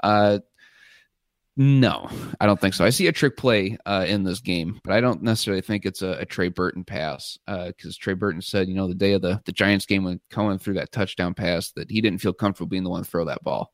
Uh, 0.03 0.39
no, 1.55 2.09
I 2.41 2.47
don't 2.47 2.59
think 2.59 2.73
so. 2.73 2.85
I 2.85 2.89
see 2.89 3.09
a 3.09 3.13
trick 3.13 3.37
play 3.37 3.77
uh, 3.85 4.07
in 4.09 4.25
this 4.25 4.41
game, 4.41 4.81
but 4.83 4.95
I 4.95 5.03
don't 5.03 5.23
necessarily 5.23 5.61
think 5.61 5.85
it's 5.85 6.01
a, 6.01 6.13
a 6.13 6.25
Trey 6.25 6.49
Burton 6.49 6.83
pass 6.83 7.39
because 7.47 7.97
uh, 7.97 8.01
Trey 8.01 8.15
Burton 8.15 8.41
said, 8.41 8.69
you 8.69 8.75
know, 8.75 8.89
the 8.89 8.95
day 8.95 9.13
of 9.13 9.21
the, 9.21 9.39
the 9.45 9.53
Giants 9.53 9.85
game 9.85 10.05
when 10.05 10.19
Cohen 10.31 10.59
threw 10.59 10.73
that 10.75 10.93
touchdown 10.93 11.35
pass 11.35 11.71
that 11.73 11.91
he 11.91 12.01
didn't 12.01 12.23
feel 12.23 12.33
comfortable 12.33 12.69
being 12.69 12.85
the 12.85 12.91
one 12.91 13.05
to 13.05 13.11
throw 13.11 13.27
that 13.27 13.43
ball. 13.43 13.71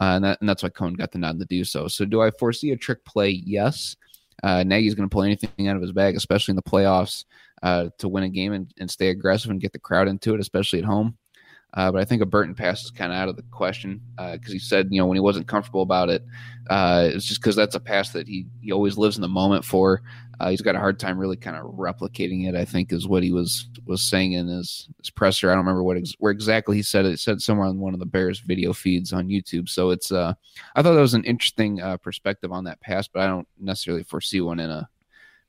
Uh, 0.00 0.16
and, 0.16 0.24
that, 0.24 0.40
and 0.40 0.48
that's 0.48 0.62
why 0.62 0.68
Cohen 0.68 0.94
got 0.94 1.12
the 1.12 1.18
nod 1.18 1.38
to 1.38 1.44
do 1.44 1.64
so. 1.64 1.88
So, 1.88 2.04
do 2.04 2.22
I 2.22 2.30
foresee 2.30 2.72
a 2.72 2.76
trick 2.76 3.04
play? 3.04 3.30
Yes. 3.30 3.96
Uh, 4.42 4.64
Nagy's 4.64 4.94
going 4.94 5.08
to 5.08 5.12
pull 5.12 5.22
anything 5.22 5.68
out 5.68 5.76
of 5.76 5.82
his 5.82 5.92
bag, 5.92 6.16
especially 6.16 6.52
in 6.52 6.56
the 6.56 6.62
playoffs, 6.62 7.24
uh, 7.62 7.88
to 7.98 8.08
win 8.08 8.24
a 8.24 8.28
game 8.28 8.52
and, 8.52 8.72
and 8.78 8.90
stay 8.90 9.10
aggressive 9.10 9.50
and 9.50 9.60
get 9.60 9.72
the 9.72 9.78
crowd 9.78 10.08
into 10.08 10.34
it, 10.34 10.40
especially 10.40 10.80
at 10.80 10.84
home. 10.84 11.16
Uh, 11.74 11.90
but 11.90 12.00
I 12.00 12.04
think 12.04 12.20
a 12.20 12.26
Burton 12.26 12.54
pass 12.54 12.84
is 12.84 12.90
kind 12.90 13.12
of 13.12 13.16
out 13.16 13.28
of 13.28 13.36
the 13.36 13.42
question 13.50 14.00
because 14.16 14.50
uh, 14.50 14.52
he 14.52 14.58
said, 14.58 14.88
you 14.90 15.00
know, 15.00 15.06
when 15.06 15.16
he 15.16 15.20
wasn't 15.22 15.48
comfortable 15.48 15.82
about 15.82 16.10
it, 16.10 16.22
uh, 16.68 17.08
it's 17.10 17.24
just 17.24 17.40
because 17.40 17.56
that's 17.56 17.74
a 17.74 17.80
pass 17.80 18.10
that 18.10 18.28
he, 18.28 18.46
he 18.60 18.72
always 18.72 18.98
lives 18.98 19.16
in 19.16 19.22
the 19.22 19.28
moment 19.28 19.64
for. 19.64 20.02
Uh, 20.42 20.50
he's 20.50 20.60
got 20.60 20.74
a 20.74 20.80
hard 20.80 20.98
time 20.98 21.18
really 21.18 21.36
kind 21.36 21.56
of 21.56 21.66
replicating 21.74 22.48
it. 22.48 22.56
I 22.56 22.64
think 22.64 22.92
is 22.92 23.06
what 23.06 23.22
he 23.22 23.30
was 23.30 23.68
was 23.86 24.02
saying 24.02 24.32
in 24.32 24.48
his, 24.48 24.88
his 24.98 25.08
presser. 25.08 25.48
I 25.48 25.52
don't 25.52 25.60
remember 25.60 25.84
what 25.84 25.96
ex- 25.96 26.16
where 26.18 26.32
exactly 26.32 26.76
he 26.76 26.82
said 26.82 27.06
it. 27.06 27.20
Said 27.20 27.40
somewhere 27.40 27.68
on 27.68 27.78
one 27.78 27.94
of 27.94 28.00
the 28.00 28.06
Bears 28.06 28.40
video 28.40 28.72
feeds 28.72 29.12
on 29.12 29.28
YouTube. 29.28 29.68
So 29.68 29.90
it's 29.90 30.10
uh, 30.10 30.34
I 30.74 30.82
thought 30.82 30.94
that 30.94 31.00
was 31.00 31.14
an 31.14 31.22
interesting 31.22 31.80
uh, 31.80 31.96
perspective 31.96 32.50
on 32.50 32.64
that 32.64 32.80
pass, 32.80 33.06
but 33.06 33.22
I 33.22 33.28
don't 33.28 33.46
necessarily 33.60 34.02
foresee 34.02 34.40
one 34.40 34.58
in 34.58 34.68
a 34.68 34.88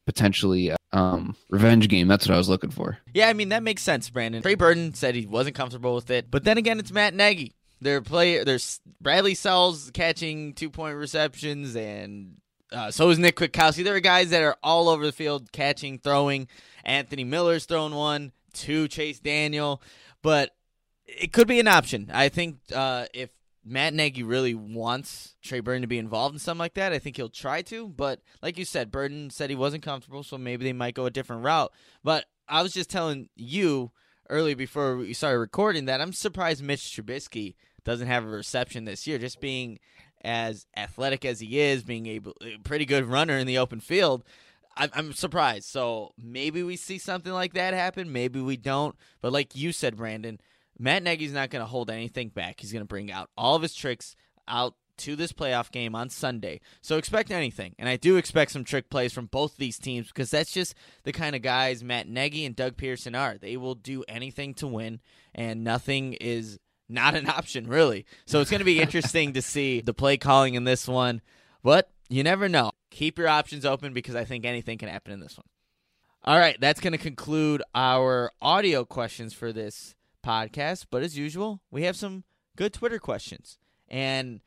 potentially 0.05 0.71
uh, 0.71 0.75
um, 0.91 1.35
revenge 1.49 1.89
game. 1.89 2.07
That's 2.07 2.27
what 2.27 2.35
I 2.35 2.37
was 2.37 2.49
looking 2.49 2.69
for. 2.69 2.99
Yeah, 3.15 3.29
I 3.29 3.33
mean 3.33 3.49
that 3.49 3.63
makes 3.63 3.81
sense, 3.81 4.11
Brandon. 4.11 4.43
Trey 4.43 4.53
Burton 4.53 4.93
said 4.93 5.15
he 5.15 5.25
wasn't 5.25 5.55
comfortable 5.55 5.95
with 5.95 6.11
it, 6.11 6.29
but 6.29 6.43
then 6.43 6.59
again, 6.59 6.77
it's 6.77 6.91
Matt 6.91 7.15
Nagy. 7.15 7.53
Their 7.81 8.01
player, 8.01 8.45
there's 8.45 8.79
Bradley 9.01 9.33
Sowell's 9.33 9.89
catching 9.91 10.53
two 10.53 10.69
point 10.69 10.97
receptions, 10.97 11.75
and 11.75 12.37
uh, 12.73 12.91
so 12.91 13.09
is 13.09 13.19
Nick 13.19 13.35
Kwiatkowski. 13.35 13.83
There 13.83 13.95
are 13.95 13.99
guys 13.99 14.29
that 14.31 14.41
are 14.41 14.57
all 14.63 14.89
over 14.89 15.05
the 15.05 15.11
field 15.11 15.51
catching, 15.51 15.99
throwing. 15.99 16.47
Anthony 16.83 17.23
Miller's 17.23 17.65
thrown 17.65 17.95
one, 17.95 18.33
to 18.53 18.87
Chase 18.87 19.19
Daniel, 19.19 19.81
but 20.21 20.51
it 21.05 21.31
could 21.31 21.47
be 21.47 21.59
an 21.59 21.67
option. 21.67 22.09
I 22.13 22.29
think 22.29 22.57
uh, 22.73 23.05
if 23.13 23.29
Matt 23.65 23.93
Nagy 23.93 24.23
really 24.23 24.53
wants 24.53 25.35
Trey 25.41 25.61
Burton 25.61 25.81
to 25.81 25.87
be 25.87 25.97
involved 25.97 26.35
in 26.35 26.39
something 26.39 26.59
like 26.59 26.73
that. 26.73 26.91
I 26.91 26.99
think 26.99 27.15
he'll 27.15 27.29
try 27.29 27.61
to, 27.63 27.87
but 27.87 28.19
like 28.41 28.57
you 28.57 28.65
said, 28.65 28.91
Burton 28.91 29.29
said 29.29 29.49
he 29.49 29.55
wasn't 29.55 29.83
comfortable, 29.83 30.23
so 30.23 30.37
maybe 30.37 30.65
they 30.65 30.73
might 30.73 30.95
go 30.95 31.05
a 31.05 31.11
different 31.11 31.43
route. 31.43 31.71
But 32.03 32.25
I 32.47 32.61
was 32.61 32.73
just 32.73 32.89
telling 32.89 33.29
you 33.35 33.91
earlier 34.29 34.55
before 34.55 34.97
we 34.97 35.13
started 35.13 35.39
recording 35.39 35.85
that 35.85 36.01
I'm 36.01 36.13
surprised 36.13 36.63
Mitch 36.63 36.81
Trubisky 36.81 37.55
doesn't 37.85 38.07
have 38.07 38.25
a 38.25 38.27
reception 38.27 38.85
this 38.85 39.07
year, 39.07 39.17
just 39.17 39.39
being 39.39 39.79
as 40.23 40.65
athletic 40.75 41.25
as 41.25 41.39
he 41.39 41.59
is, 41.59 41.83
being 41.83 42.05
able 42.05 42.33
pretty 42.63 42.85
good 42.85 43.05
runner 43.05 43.37
in 43.37 43.47
the 43.47 43.57
open 43.57 43.79
field. 43.79 44.23
I'm 44.75 45.13
surprised. 45.13 45.65
So 45.65 46.13
maybe 46.19 46.63
we 46.63 46.77
see 46.77 46.97
something 46.97 47.31
like 47.31 47.53
that 47.53 47.75
happen. 47.75 48.11
Maybe 48.11 48.41
we 48.41 48.57
don't. 48.57 48.95
But 49.21 49.31
like 49.31 49.55
you 49.55 49.71
said, 49.71 49.95
Brandon, 49.95 50.39
Matt 50.79 51.03
Nagy's 51.03 51.31
not 51.31 51.51
going 51.51 51.61
to 51.61 51.67
hold 51.67 51.91
anything 51.91 52.29
back. 52.29 52.59
He's 52.59 52.71
going 52.73 52.81
to 52.81 52.87
bring 52.87 53.11
out 53.11 53.29
all 53.37 53.55
of 53.55 53.61
his 53.61 53.75
tricks 53.75 54.15
out 54.47 54.73
to 54.97 55.15
this 55.15 55.31
playoff 55.31 55.71
game 55.71 55.95
on 55.95 56.09
Sunday. 56.09 56.59
So 56.81 56.97
expect 56.97 57.31
anything. 57.31 57.75
And 57.77 57.87
I 57.87 57.97
do 57.97 58.15
expect 58.17 58.51
some 58.51 58.63
trick 58.63 58.89
plays 58.89 59.13
from 59.13 59.27
both 59.27 59.57
these 59.57 59.77
teams 59.77 60.07
because 60.07 60.31
that's 60.31 60.51
just 60.51 60.75
the 61.03 61.11
kind 61.11 61.35
of 61.35 61.41
guys 61.41 61.83
Matt 61.83 62.07
Nagy 62.07 62.45
and 62.45 62.55
Doug 62.55 62.75
Pederson 62.75 63.17
are. 63.17 63.37
They 63.37 63.57
will 63.57 63.75
do 63.75 64.03
anything 64.07 64.53
to 64.55 64.67
win, 64.67 65.01
and 65.33 65.63
nothing 65.63 66.13
is 66.13 66.59
not 66.89 67.15
an 67.15 67.29
option, 67.29 67.67
really. 67.67 68.05
So 68.25 68.41
it's 68.41 68.49
going 68.49 68.59
to 68.59 68.65
be 68.65 68.79
interesting 68.79 69.33
to 69.33 69.41
see 69.41 69.81
the 69.81 69.93
play 69.93 70.17
calling 70.17 70.55
in 70.55 70.63
this 70.63 70.87
one. 70.87 71.21
But 71.63 71.89
you 72.09 72.23
never 72.23 72.49
know. 72.49 72.71
Keep 72.91 73.17
your 73.17 73.27
options 73.27 73.65
open 73.65 73.93
because 73.93 74.15
I 74.15 74.25
think 74.25 74.45
anything 74.45 74.77
can 74.77 74.89
happen 74.89 75.13
in 75.13 75.19
this 75.19 75.37
one. 75.37 75.47
All 76.25 76.37
right, 76.37 76.57
that's 76.59 76.79
going 76.79 76.93
to 76.93 76.97
conclude 76.97 77.61
our 77.75 78.31
audio 78.41 78.85
questions 78.85 79.33
for 79.33 79.51
this 79.51 79.95
podcast. 80.25 80.85
But 80.89 81.03
as 81.03 81.17
usual, 81.17 81.61
we 81.69 81.83
have 81.83 81.95
some 81.95 82.23
good 82.55 82.73
Twitter 82.73 82.99
questions. 82.99 83.57
And 83.89 84.41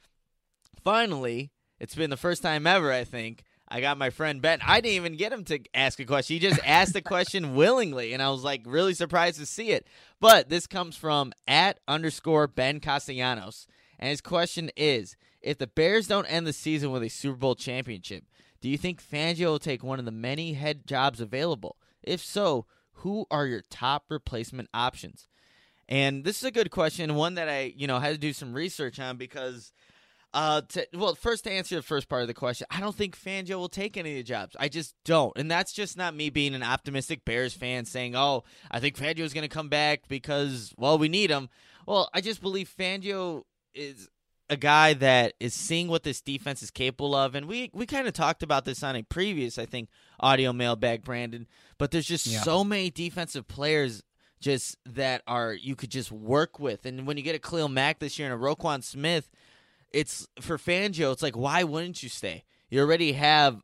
finally, 0.83 1.51
it's 1.79 1.95
been 1.95 2.11
the 2.11 2.17
first 2.17 2.43
time 2.43 2.67
ever, 2.67 2.93
I 2.93 3.05
think. 3.05 3.45
I 3.69 3.81
got 3.81 3.99
my 3.99 4.11
friend 4.11 4.41
Ben. 4.41 4.61
I 4.65 4.81
didn't 4.81 4.97
even 4.97 5.17
get 5.17 5.33
him 5.33 5.45
to 5.45 5.61
ask 5.75 5.99
a 5.99 6.05
question. 6.05 6.35
He 6.35 6.41
just 6.41 6.61
asked 6.65 6.93
the 6.93 7.03
question 7.03 7.55
willingly, 7.57 8.13
and 8.13 8.23
I 8.23 8.31
was 8.31 8.45
like 8.45 8.63
really 8.65 8.95
surprised 8.95 9.39
to 9.41 9.47
see 9.47 9.71
it. 9.71 9.87
But 10.21 10.49
this 10.49 10.67
comes 10.67 10.97
from 10.97 11.33
at 11.49 11.81
underscore 11.89 12.47
Ben 12.47 12.81
Castellanos. 12.81 13.67
And 13.99 14.11
his 14.11 14.21
question 14.21 14.71
is 14.77 15.17
If 15.41 15.59
the 15.59 15.67
Bears 15.67 16.07
don't 16.07 16.27
end 16.27 16.47
the 16.47 16.53
season 16.53 16.93
with 16.93 17.03
a 17.03 17.09
Super 17.09 17.37
Bowl 17.37 17.55
championship, 17.55 18.25
do 18.61 18.69
you 18.69 18.79
think 18.79 19.03
Fangio 19.03 19.47
will 19.47 19.59
take 19.59 19.83
one 19.83 19.99
of 19.99 20.05
the 20.05 20.11
many 20.13 20.53
head 20.55 20.87
jobs 20.87 21.21
available? 21.21 21.77
If 22.03 22.21
so, 22.21 22.67
who 22.93 23.27
are 23.31 23.47
your 23.47 23.63
top 23.69 24.05
replacement 24.09 24.69
options? 24.73 25.29
And 25.89 26.25
this 26.25 26.39
is 26.39 26.45
a 26.45 26.51
good 26.51 26.71
question, 26.71 27.15
one 27.15 27.35
that 27.35 27.49
I, 27.49 27.73
you 27.77 27.87
know, 27.87 27.99
had 27.99 28.13
to 28.13 28.19
do 28.19 28.33
some 28.33 28.53
research 28.53 28.99
on 28.99 29.17
because 29.17 29.73
uh, 30.35 30.61
to, 30.69 30.87
well, 30.93 31.15
first 31.15 31.45
to 31.45 31.51
answer 31.51 31.77
the 31.77 31.83
first 31.83 32.09
part 32.09 32.23
of 32.23 32.29
the 32.29 32.35
question, 32.35 32.67
I 32.71 32.81
don't 32.81 32.95
think 32.95 33.17
Fangio 33.19 33.57
will 33.57 33.69
take 33.69 33.97
any 33.97 34.11
of 34.13 34.17
the 34.17 34.23
jobs. 34.23 34.55
I 34.59 34.69
just 34.69 34.95
don't, 35.05 35.33
and 35.37 35.51
that's 35.51 35.73
just 35.73 35.97
not 35.97 36.15
me 36.15 36.31
being 36.31 36.55
an 36.55 36.63
optimistic 36.63 37.25
Bears 37.25 37.55
fan 37.55 37.85
saying, 37.87 38.15
"Oh, 38.15 38.45
I 38.71 38.81
think 38.81 38.97
Fangio 38.97 39.21
is 39.21 39.33
going 39.33 39.49
to 39.49 39.55
come 39.55 39.69
back 39.69 40.09
because 40.09 40.75
well, 40.77 40.99
we 40.99 41.09
need 41.09 41.31
him." 41.31 41.49
Well, 41.87 42.11
I 42.13 42.21
just 42.21 42.41
believe 42.43 42.69
Fangio 42.79 43.45
is 43.75 44.09
a 44.51 44.57
guy 44.57 44.93
that 44.95 45.35
is 45.41 45.55
seeing 45.55 45.89
what 45.89 46.03
this 46.05 46.21
defense 46.21 46.63
is 46.63 46.71
capable 46.71 47.15
of, 47.15 47.35
and 47.35 47.47
we 47.47 47.71
we 47.73 47.87
kind 47.87 48.07
of 48.07 48.13
talked 48.13 48.43
about 48.43 48.65
this 48.65 48.83
on 48.83 48.95
a 48.95 49.03
previous, 49.03 49.59
I 49.59 49.67
think, 49.67 49.89
audio 50.21 50.53
mailbag, 50.53 51.03
Brandon. 51.03 51.47
But 51.79 51.91
there's 51.93 52.07
just 52.07 52.27
Yeah. 52.27 52.43
so 52.43 52.63
many 52.63 52.91
defensive 52.91 53.49
players 53.49 54.03
just 54.39 54.77
that 54.85 55.23
are 55.27 55.55
you 55.55 55.75
could 55.75 55.91
just 55.91 56.13
work 56.13 56.61
with, 56.61 56.85
and 56.85 57.07
when 57.07 57.17
you 57.17 57.23
get 57.23 57.35
a 57.35 57.39
Khalil 57.39 57.69
Mack 57.69 58.01
this 58.01 58.19
year 58.19 58.31
and 58.31 58.39
a 58.41 58.45
Roquan 58.45 58.85
Smith 58.85 59.31
it's 59.93 60.27
for 60.41 60.59
Fangio. 60.59 61.13
It's 61.13 61.23
like, 61.23 61.37
why 61.37 61.65
wouldn't 61.65 62.03
you 62.03 62.09
stay? 62.09 62.45
You 62.69 62.81
already 62.81 63.13
have 63.13 63.61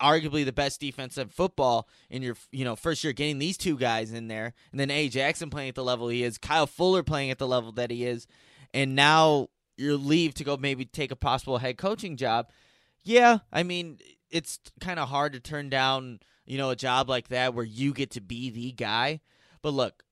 arguably 0.00 0.44
the 0.44 0.52
best 0.52 0.80
defense 0.80 1.18
in 1.18 1.28
football 1.28 1.88
in 2.10 2.22
your 2.22 2.36
you 2.50 2.64
know 2.64 2.76
first 2.76 3.04
year 3.04 3.12
getting 3.12 3.38
these 3.38 3.56
two 3.56 3.76
guys 3.76 4.12
in 4.12 4.28
there, 4.28 4.52
and 4.70 4.80
then 4.80 4.90
A 4.90 5.08
Jackson 5.08 5.50
playing 5.50 5.70
at 5.70 5.74
the 5.74 5.84
level 5.84 6.08
he 6.08 6.22
is, 6.22 6.38
Kyle 6.38 6.66
Fuller 6.66 7.02
playing 7.02 7.30
at 7.30 7.38
the 7.38 7.46
level 7.46 7.72
that 7.72 7.90
he 7.90 8.04
is, 8.04 8.26
and 8.72 8.94
now 8.94 9.48
you 9.76 9.96
leave 9.96 10.34
to 10.34 10.44
go 10.44 10.56
maybe 10.56 10.84
take 10.84 11.10
a 11.10 11.16
possible 11.16 11.58
head 11.58 11.76
coaching 11.76 12.16
job. 12.16 12.50
Yeah, 13.02 13.38
I 13.52 13.62
mean 13.62 13.98
it's 14.30 14.58
kind 14.80 14.98
of 14.98 15.08
hard 15.08 15.32
to 15.32 15.40
turn 15.40 15.68
down 15.68 16.18
you 16.44 16.58
know 16.58 16.70
a 16.70 16.76
job 16.76 17.08
like 17.08 17.28
that 17.28 17.54
where 17.54 17.64
you 17.64 17.92
get 17.92 18.10
to 18.12 18.20
be 18.20 18.50
the 18.50 18.72
guy. 18.72 19.20
But 19.62 19.74
look, 19.74 20.02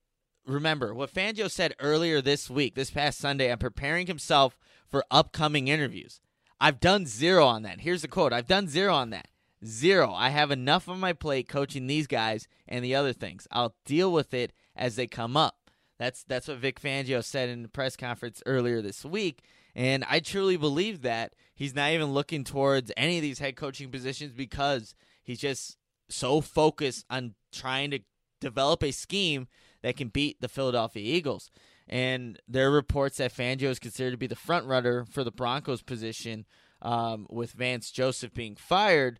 remember 0.45 0.93
what 0.93 1.13
Fangio 1.13 1.49
said 1.49 1.75
earlier 1.79 2.21
this 2.21 2.49
week, 2.49 2.75
this 2.75 2.91
past 2.91 3.19
Sunday, 3.19 3.51
I'm 3.51 3.57
preparing 3.57 4.07
himself 4.07 4.57
for 4.95 5.03
upcoming 5.11 5.67
interviews. 5.67 6.21
I've 6.57 6.79
done 6.79 7.05
zero 7.05 7.45
on 7.45 7.63
that. 7.63 7.81
Here's 7.81 8.01
the 8.01 8.07
quote 8.07 8.31
I've 8.31 8.47
done 8.47 8.69
zero 8.69 8.93
on 8.93 9.09
that. 9.09 9.27
Zero. 9.65 10.13
I 10.13 10.29
have 10.29 10.51
enough 10.51 10.87
on 10.87 11.01
my 11.01 11.11
plate 11.11 11.49
coaching 11.49 11.85
these 11.85 12.07
guys 12.07 12.47
and 12.65 12.81
the 12.81 12.95
other 12.95 13.11
things. 13.11 13.45
I'll 13.51 13.75
deal 13.83 14.09
with 14.09 14.33
it 14.33 14.53
as 14.73 14.95
they 14.95 15.05
come 15.05 15.35
up. 15.35 15.69
That's 15.99 16.23
that's 16.23 16.47
what 16.47 16.59
Vic 16.59 16.79
Fangio 16.79 17.21
said 17.21 17.49
in 17.49 17.61
the 17.61 17.67
press 17.67 17.97
conference 17.97 18.41
earlier 18.45 18.81
this 18.81 19.03
week. 19.03 19.43
And 19.75 20.05
I 20.09 20.21
truly 20.21 20.55
believe 20.55 21.01
that 21.01 21.33
he's 21.53 21.75
not 21.75 21.91
even 21.91 22.13
looking 22.13 22.45
towards 22.45 22.89
any 22.95 23.17
of 23.17 23.21
these 23.21 23.39
head 23.39 23.57
coaching 23.57 23.91
positions 23.91 24.31
because 24.31 24.95
he's 25.23 25.39
just 25.39 25.77
so 26.07 26.39
focused 26.39 27.05
on 27.09 27.35
trying 27.51 27.91
to 27.91 27.99
develop 28.39 28.81
a 28.81 28.91
scheme 28.91 29.49
that 29.81 29.97
can 29.97 30.07
beat 30.07 30.39
the 30.39 30.47
Philadelphia 30.47 31.03
Eagles. 31.03 31.51
And 31.87 32.39
there 32.47 32.67
are 32.67 32.71
reports 32.71 33.17
that 33.17 33.33
Fangio 33.33 33.69
is 33.69 33.79
considered 33.79 34.11
to 34.11 34.17
be 34.17 34.27
the 34.27 34.35
front 34.35 34.65
runner 34.65 35.05
for 35.05 35.23
the 35.23 35.31
Broncos 35.31 35.83
position, 35.83 36.45
um, 36.81 37.27
with 37.29 37.51
Vance 37.51 37.91
Joseph 37.91 38.33
being 38.33 38.55
fired. 38.55 39.19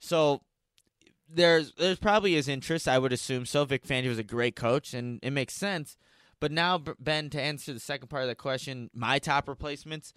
So 0.00 0.42
there's 1.28 1.72
there's 1.74 1.98
probably 1.98 2.34
his 2.34 2.48
interest. 2.48 2.88
I 2.88 2.98
would 2.98 3.12
assume 3.12 3.46
so. 3.46 3.64
Vic 3.64 3.86
Fangio 3.86 4.06
is 4.06 4.18
a 4.18 4.24
great 4.24 4.56
coach, 4.56 4.94
and 4.94 5.20
it 5.22 5.30
makes 5.30 5.54
sense. 5.54 5.96
But 6.40 6.50
now, 6.50 6.78
Ben, 6.98 7.30
to 7.30 7.40
answer 7.40 7.72
the 7.72 7.80
second 7.80 8.08
part 8.08 8.22
of 8.22 8.28
the 8.28 8.34
question, 8.34 8.90
my 8.94 9.18
top 9.18 9.46
replacements, 9.48 10.14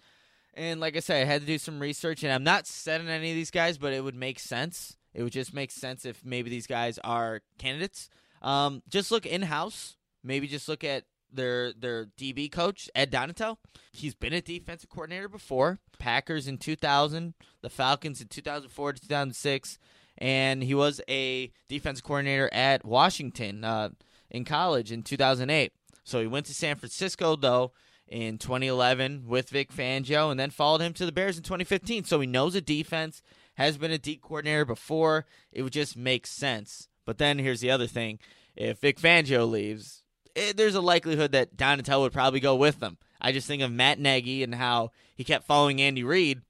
and 0.54 0.80
like 0.80 0.96
I 0.96 1.00
said, 1.00 1.22
I 1.22 1.26
had 1.26 1.42
to 1.42 1.46
do 1.46 1.58
some 1.58 1.80
research, 1.80 2.22
and 2.22 2.32
I'm 2.32 2.44
not 2.44 2.66
setting 2.66 3.08
any 3.08 3.30
of 3.30 3.36
these 3.36 3.50
guys, 3.50 3.76
but 3.76 3.92
it 3.92 4.02
would 4.02 4.14
make 4.14 4.38
sense. 4.38 4.96
It 5.12 5.22
would 5.22 5.32
just 5.32 5.54
make 5.54 5.70
sense 5.70 6.04
if 6.04 6.24
maybe 6.24 6.50
these 6.50 6.66
guys 6.66 6.98
are 7.04 7.42
candidates. 7.58 8.08
Um, 8.42 8.82
just 8.88 9.10
look 9.10 9.26
in 9.26 9.42
house. 9.42 9.96
Maybe 10.22 10.48
just 10.48 10.68
look 10.68 10.82
at 10.82 11.04
their 11.34 11.72
their 11.72 12.06
DB 12.18 12.50
coach 12.50 12.88
Ed 12.94 13.10
Donatell. 13.10 13.58
He's 13.92 14.14
been 14.14 14.32
a 14.32 14.40
defensive 14.40 14.90
coordinator 14.90 15.28
before. 15.28 15.78
Packers 15.98 16.48
in 16.48 16.58
2000, 16.58 17.34
the 17.62 17.70
Falcons 17.70 18.20
in 18.20 18.28
2004 18.28 18.92
to 18.94 19.00
2006, 19.00 19.78
and 20.18 20.62
he 20.62 20.74
was 20.74 21.00
a 21.08 21.52
defensive 21.68 22.04
coordinator 22.04 22.48
at 22.52 22.84
Washington 22.84 23.64
uh, 23.64 23.90
in 24.30 24.44
college 24.44 24.90
in 24.92 25.02
2008. 25.02 25.72
So 26.02 26.20
he 26.20 26.26
went 26.26 26.46
to 26.46 26.54
San 26.54 26.76
Francisco 26.76 27.36
though 27.36 27.72
in 28.06 28.38
2011 28.38 29.24
with 29.26 29.50
Vic 29.50 29.72
Fangio, 29.72 30.30
and 30.30 30.38
then 30.38 30.50
followed 30.50 30.80
him 30.80 30.92
to 30.94 31.06
the 31.06 31.12
Bears 31.12 31.36
in 31.36 31.42
2015. 31.42 32.04
So 32.04 32.20
he 32.20 32.26
knows 32.26 32.54
a 32.54 32.60
defense. 32.60 33.22
Has 33.56 33.78
been 33.78 33.92
a 33.92 33.98
D 33.98 34.16
coordinator 34.16 34.64
before. 34.64 35.26
It 35.52 35.62
would 35.62 35.72
just 35.72 35.96
make 35.96 36.26
sense. 36.26 36.88
But 37.04 37.18
then 37.18 37.38
here's 37.38 37.60
the 37.60 37.70
other 37.70 37.86
thing: 37.86 38.18
if 38.56 38.80
Vic 38.80 38.98
Fangio 38.98 39.48
leaves, 39.48 40.03
eh, 40.36 40.52
there's 40.54 40.74
a 40.74 40.80
likelihood 40.80 41.32
that 41.32 41.56
Donatell 41.56 42.00
would 42.00 42.12
probably 42.12 42.40
go 42.40 42.56
with 42.56 42.80
them. 42.80 42.98
I 43.20 43.32
just 43.32 43.46
think 43.46 43.62
of 43.62 43.72
Matt 43.72 43.98
Nagy 43.98 44.42
and 44.42 44.54
how 44.54 44.90
he 45.14 45.24
kept 45.24 45.46
following 45.46 45.80
Andy 45.80 46.02
Reid. 46.02 46.42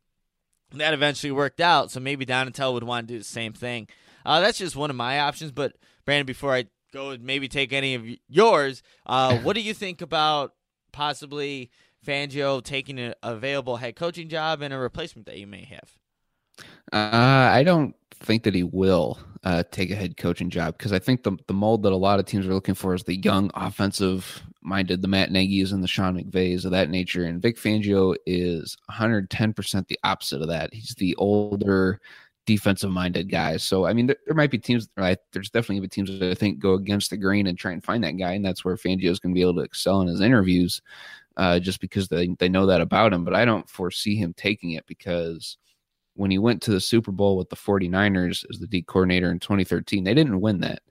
That 0.73 0.95
eventually 0.95 1.31
worked 1.31 1.61
out, 1.61 1.91
so 1.91 2.01
maybe 2.01 2.27
Donatell 2.27 2.73
would 2.73 2.83
want 2.83 3.07
to 3.07 3.15
do 3.15 3.19
the 3.19 3.25
same 3.25 3.53
thing. 3.53 3.87
Uh, 4.27 4.41
that's 4.41 4.59
just 4.59 4.75
one 4.75 4.91
of 4.91 4.97
my 4.97 5.21
options. 5.21 5.53
But 5.53 5.75
Brandon, 6.05 6.27
before 6.27 6.53
I 6.53 6.65
go 6.93 7.11
and 7.11 7.23
maybe 7.23 7.47
take 7.47 7.73
any 7.73 7.95
of 7.95 8.05
yours, 8.29 8.83
uh, 9.07 9.39
what 9.43 9.55
do 9.55 9.61
you 9.61 9.75
think 9.75 10.01
about 10.01 10.55
possibly 10.93 11.71
Fangio 12.05 12.63
taking 12.63 12.99
an 12.99 13.15
available 13.23 13.77
head 13.77 13.95
coaching 13.95 14.29
job 14.29 14.63
and 14.63 14.75
a 14.75 14.79
replacement 14.79 15.27
that 15.27 15.39
you 15.39 15.47
may 15.47 15.65
have? 15.65 15.99
Uh, 16.93 17.51
I 17.53 17.63
don't 17.65 17.95
think 18.25 18.43
that 18.45 18.55
he 18.55 18.63
will 18.63 19.19
uh, 19.45 19.63
take 19.71 19.91
a 19.91 19.95
head 19.95 20.17
coaching 20.17 20.51
job 20.51 20.77
because 20.77 20.93
I 20.93 20.99
think 20.99 21.23
the 21.23 21.37
the 21.47 21.55
mold 21.55 21.83
that 21.83 21.93
a 21.93 21.97
lot 21.97 22.19
of 22.19 22.27
teams 22.27 22.47
are 22.47 22.55
looking 22.55 22.75
for 22.75 22.95
is 22.95 23.05
the 23.05 23.17
young, 23.17 23.51
offensive 23.55 24.43
minded, 24.63 25.03
the 25.03 25.09
Matt 25.09 25.31
Nagy's 25.31 25.73
and 25.73 25.83
the 25.83 25.89
Sean 25.89 26.17
McVays 26.17 26.65
of 26.65 26.71
that 26.71 26.91
nature. 26.91 27.25
And 27.25 27.41
Vic 27.41 27.57
Fangio 27.57 28.17
is 28.27 28.77
110% 28.91 29.87
the 29.87 29.99
opposite 30.03 30.43
of 30.43 30.49
that. 30.49 30.73
He's 30.73 30.95
the 30.95 31.15
older, 31.17 32.01
defensive 32.47 32.91
minded 32.91 33.31
guy. 33.31 33.59
So, 33.59 33.87
I 33.87 33.93
mean, 33.93 34.07
there, 34.07 34.17
there 34.27 34.35
might 34.35 34.51
be 34.51 34.59
teams, 34.59 34.89
right? 34.97 35.19
There's 35.33 35.51
definitely 35.51 35.81
be 35.81 35.89
teams 35.89 36.19
that 36.19 36.31
I 36.31 36.35
think 36.35 36.59
go 36.59 36.75
against 36.75 37.11
the 37.11 37.17
grain 37.17 37.47
and 37.47 37.59
try 37.59 37.73
and 37.73 37.85
find 37.85 38.03
that 38.05 38.17
guy. 38.17 38.33
And 38.33 38.45
that's 38.45 38.65
where 38.65 38.77
Fangio 38.77 39.11
is 39.11 39.21
going 39.21 39.35
to 39.35 39.39
be 39.39 39.43
able 39.43 39.57
to 39.57 39.61
excel 39.61 40.01
in 40.01 40.09
his 40.09 40.21
interviews 40.21 40.81
uh, 41.37 41.59
just 41.59 41.81
because 41.81 42.09
they, 42.09 42.29
they 42.39 42.49
know 42.49 42.67
that 42.67 42.81
about 42.81 43.13
him. 43.13 43.25
But 43.25 43.35
I 43.35 43.45
don't 43.45 43.69
foresee 43.69 44.17
him 44.17 44.35
taking 44.35 44.73
it 44.73 44.87
because 44.87 45.59
when 46.15 46.31
he 46.31 46.39
went 46.39 46.63
to 46.63 46.71
the 46.71 46.81
Super 46.81 47.13
Bowl 47.13 47.37
with 47.37 47.51
the 47.51 47.57
49ers 47.57 48.45
as 48.51 48.59
the 48.59 48.67
D 48.67 48.83
coordinator 48.83 49.31
in 49.31 49.39
2013, 49.39 50.05
they 50.05 50.15
didn't 50.15 50.41
win 50.41 50.61
that. 50.61 50.83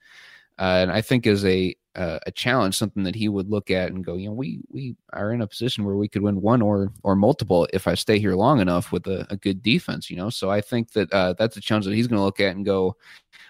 Uh, 0.60 0.80
and 0.82 0.92
I 0.92 1.02
think 1.02 1.26
as 1.26 1.46
a 1.46 1.76
uh, 1.96 2.18
a 2.26 2.32
challenge, 2.32 2.76
something 2.76 3.04
that 3.04 3.14
he 3.14 3.30
would 3.30 3.50
look 3.50 3.70
at 3.70 3.92
and 3.92 4.04
go, 4.04 4.16
you 4.16 4.28
know, 4.28 4.34
we 4.34 4.62
we 4.70 4.96
are 5.14 5.32
in 5.32 5.42
a 5.42 5.48
position 5.48 5.84
where 5.84 5.96
we 5.96 6.08
could 6.08 6.22
win 6.22 6.42
one 6.42 6.62
or 6.62 6.92
or 7.04 7.16
multiple 7.16 7.68
if 7.74 7.88
I 7.88 7.94
stay 7.96 8.20
here 8.20 8.36
long 8.36 8.60
enough 8.60 8.92
with 8.92 9.06
a, 9.08 9.28
a 9.30 9.38
good 9.38 9.62
defense, 9.62 10.10
you 10.10 10.18
know. 10.18 10.30
So 10.30 10.50
I 10.50 10.62
think 10.62 10.92
that 10.94 11.12
uh, 11.12 11.34
that's 11.38 11.58
a 11.58 11.62
challenge 11.62 11.86
that 11.86 11.94
he's 11.94 12.08
going 12.08 12.20
to 12.20 12.24
look 12.24 12.40
at 12.40 12.56
and 12.56 12.66
go, 12.66 12.96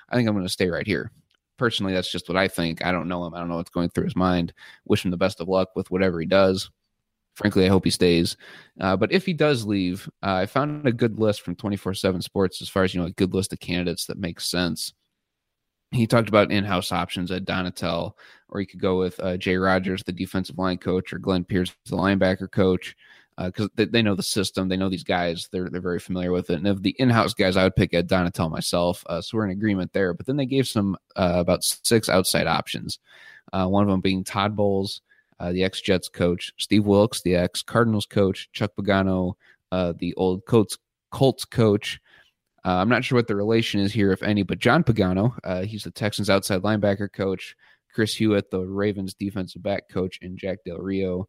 I 0.10 0.16
think 0.16 0.28
I'm 0.28 0.36
going 0.36 0.46
to 0.46 0.52
stay 0.52 0.70
right 0.70 0.88
here. 0.88 1.12
Personally, 1.58 1.94
that's 1.94 2.12
just 2.12 2.28
what 2.28 2.38
I 2.38 2.48
think. 2.48 2.86
I 2.86 2.92
don't 2.92 3.08
know 3.08 3.26
him. 3.26 3.34
I 3.34 3.40
don't 3.40 3.50
know 3.50 3.58
what's 3.58 3.70
going 3.70 3.90
through 3.90 4.06
his 4.06 4.16
mind. 4.16 4.54
Wish 4.86 5.06
him 5.06 5.12
the 5.12 5.18
best 5.18 5.40
of 5.40 5.48
luck 5.48 5.70
with 5.76 5.92
whatever 5.92 6.20
he 6.20 6.26
does 6.26 6.70
frankly, 7.36 7.66
I 7.66 7.70
hope 7.70 7.86
he 7.86 7.92
stays. 7.92 8.38
Uh, 8.80 8.96
but 8.96 9.12
if 9.12 9.26
he 9.26 9.34
does 9.34 9.66
leave, 9.66 10.10
uh, 10.24 10.34
I 10.34 10.46
found 10.46 10.88
a 10.88 10.92
good 10.92 11.20
list 11.20 11.42
from 11.42 11.56
24 11.56 11.94
7 11.94 12.22
Sports 12.22 12.62
as 12.62 12.70
far 12.70 12.84
as, 12.84 12.94
you 12.94 13.02
know, 13.02 13.08
a 13.08 13.12
good 13.12 13.34
list 13.34 13.54
of 13.54 13.60
candidates 13.60 14.06
that 14.06 14.18
makes 14.18 14.50
sense. 14.50 14.94
he 15.92 16.08
talked 16.08 16.30
about 16.30 16.52
in-house 16.52 16.92
options 16.92 17.32
at 17.32 17.46
Donatell, 17.46 18.14
or 18.50 18.60
you 18.60 18.68
could 18.68 18.82
go 18.82 18.98
with 18.98 19.20
uh, 19.20 19.38
Jay 19.38 19.58
Rogers, 19.58 20.04
the 20.04 20.12
defensive 20.12 20.58
line 20.58 20.78
coach, 20.78 21.14
or 21.14 21.20
Glenn 21.20 21.44
Pierce, 21.44 21.72
the 21.86 21.96
linebacker 21.96 22.50
coach, 22.50 22.96
because 23.38 23.66
uh, 23.66 23.70
they, 23.76 23.86
they, 23.86 24.02
know 24.02 24.16
the 24.16 24.24
system, 24.24 24.70
they 24.70 24.78
know 24.78 24.90
these 24.90 25.04
guys, 25.04 25.50
they're 25.52 25.70
they're 25.70 25.82
very 25.82 26.00
familiar 26.00 26.32
with 26.32 26.52
it. 26.52 26.58
And 26.58 26.68
of 26.68 26.84
the 26.84 26.96
in-house 27.00 27.34
guys, 27.34 27.58
I 27.58 27.64
would 27.64 27.76
pick 27.76 27.94
Ed 27.94 28.08
Donatell 28.08 28.52
myself, 28.52 29.04
uh, 29.08 29.22
so 29.22 29.38
we're 29.38 29.46
in 29.46 29.52
agreement 29.52 29.92
there. 29.94 30.14
But 30.14 30.28
then 30.28 30.38
they 30.38 30.46
gave 30.46 30.68
some 30.68 30.96
uh, 31.16 31.36
about 31.38 31.64
six 31.64 32.10
outside 32.10 32.48
options, 32.48 33.00
one 33.52 33.84
of 33.84 33.90
them 33.90 34.02
being 34.02 34.24
Todd 34.24 34.56
Bowles, 34.56 35.02
uh, 35.44 35.52
the 35.52 35.64
ex-Jets 35.64 36.08
coach, 36.08 36.54
Steve 36.58 36.86
Wilks, 36.86 37.22
the 37.22 37.36
ex-Cardinals 37.36 38.06
coach, 38.06 38.50
Chuck 38.54 38.72
Pagano, 38.80 39.34
the 39.72 40.14
old 40.16 40.46
Colts 40.46 40.78
Colts 41.12 41.46
coach. 41.46 42.00
Uh, 42.66 42.76
I'm 42.76 42.88
not 42.88 43.04
sure 43.04 43.18
what 43.18 43.28
the 43.28 43.36
relation 43.36 43.82
is 43.82 43.92
here, 43.92 44.14
if 44.14 44.24
any, 44.24 44.42
but 44.44 44.58
John 44.58 44.84
Pagano, 44.84 45.38
uh, 45.44 45.64
he's 45.64 45.84
the 45.84 45.92
Texans 45.92 46.30
outside 46.30 46.62
linebacker 46.62 47.12
coach. 47.12 47.56
Chris 47.94 48.16
Hewitt, 48.16 48.50
the 48.50 48.62
Ravens 48.62 49.14
defensive 49.14 49.62
back 49.62 49.90
coach, 49.90 50.18
and 50.22 50.38
Jack 50.38 50.60
Del 50.66 50.78
Rio. 50.78 51.28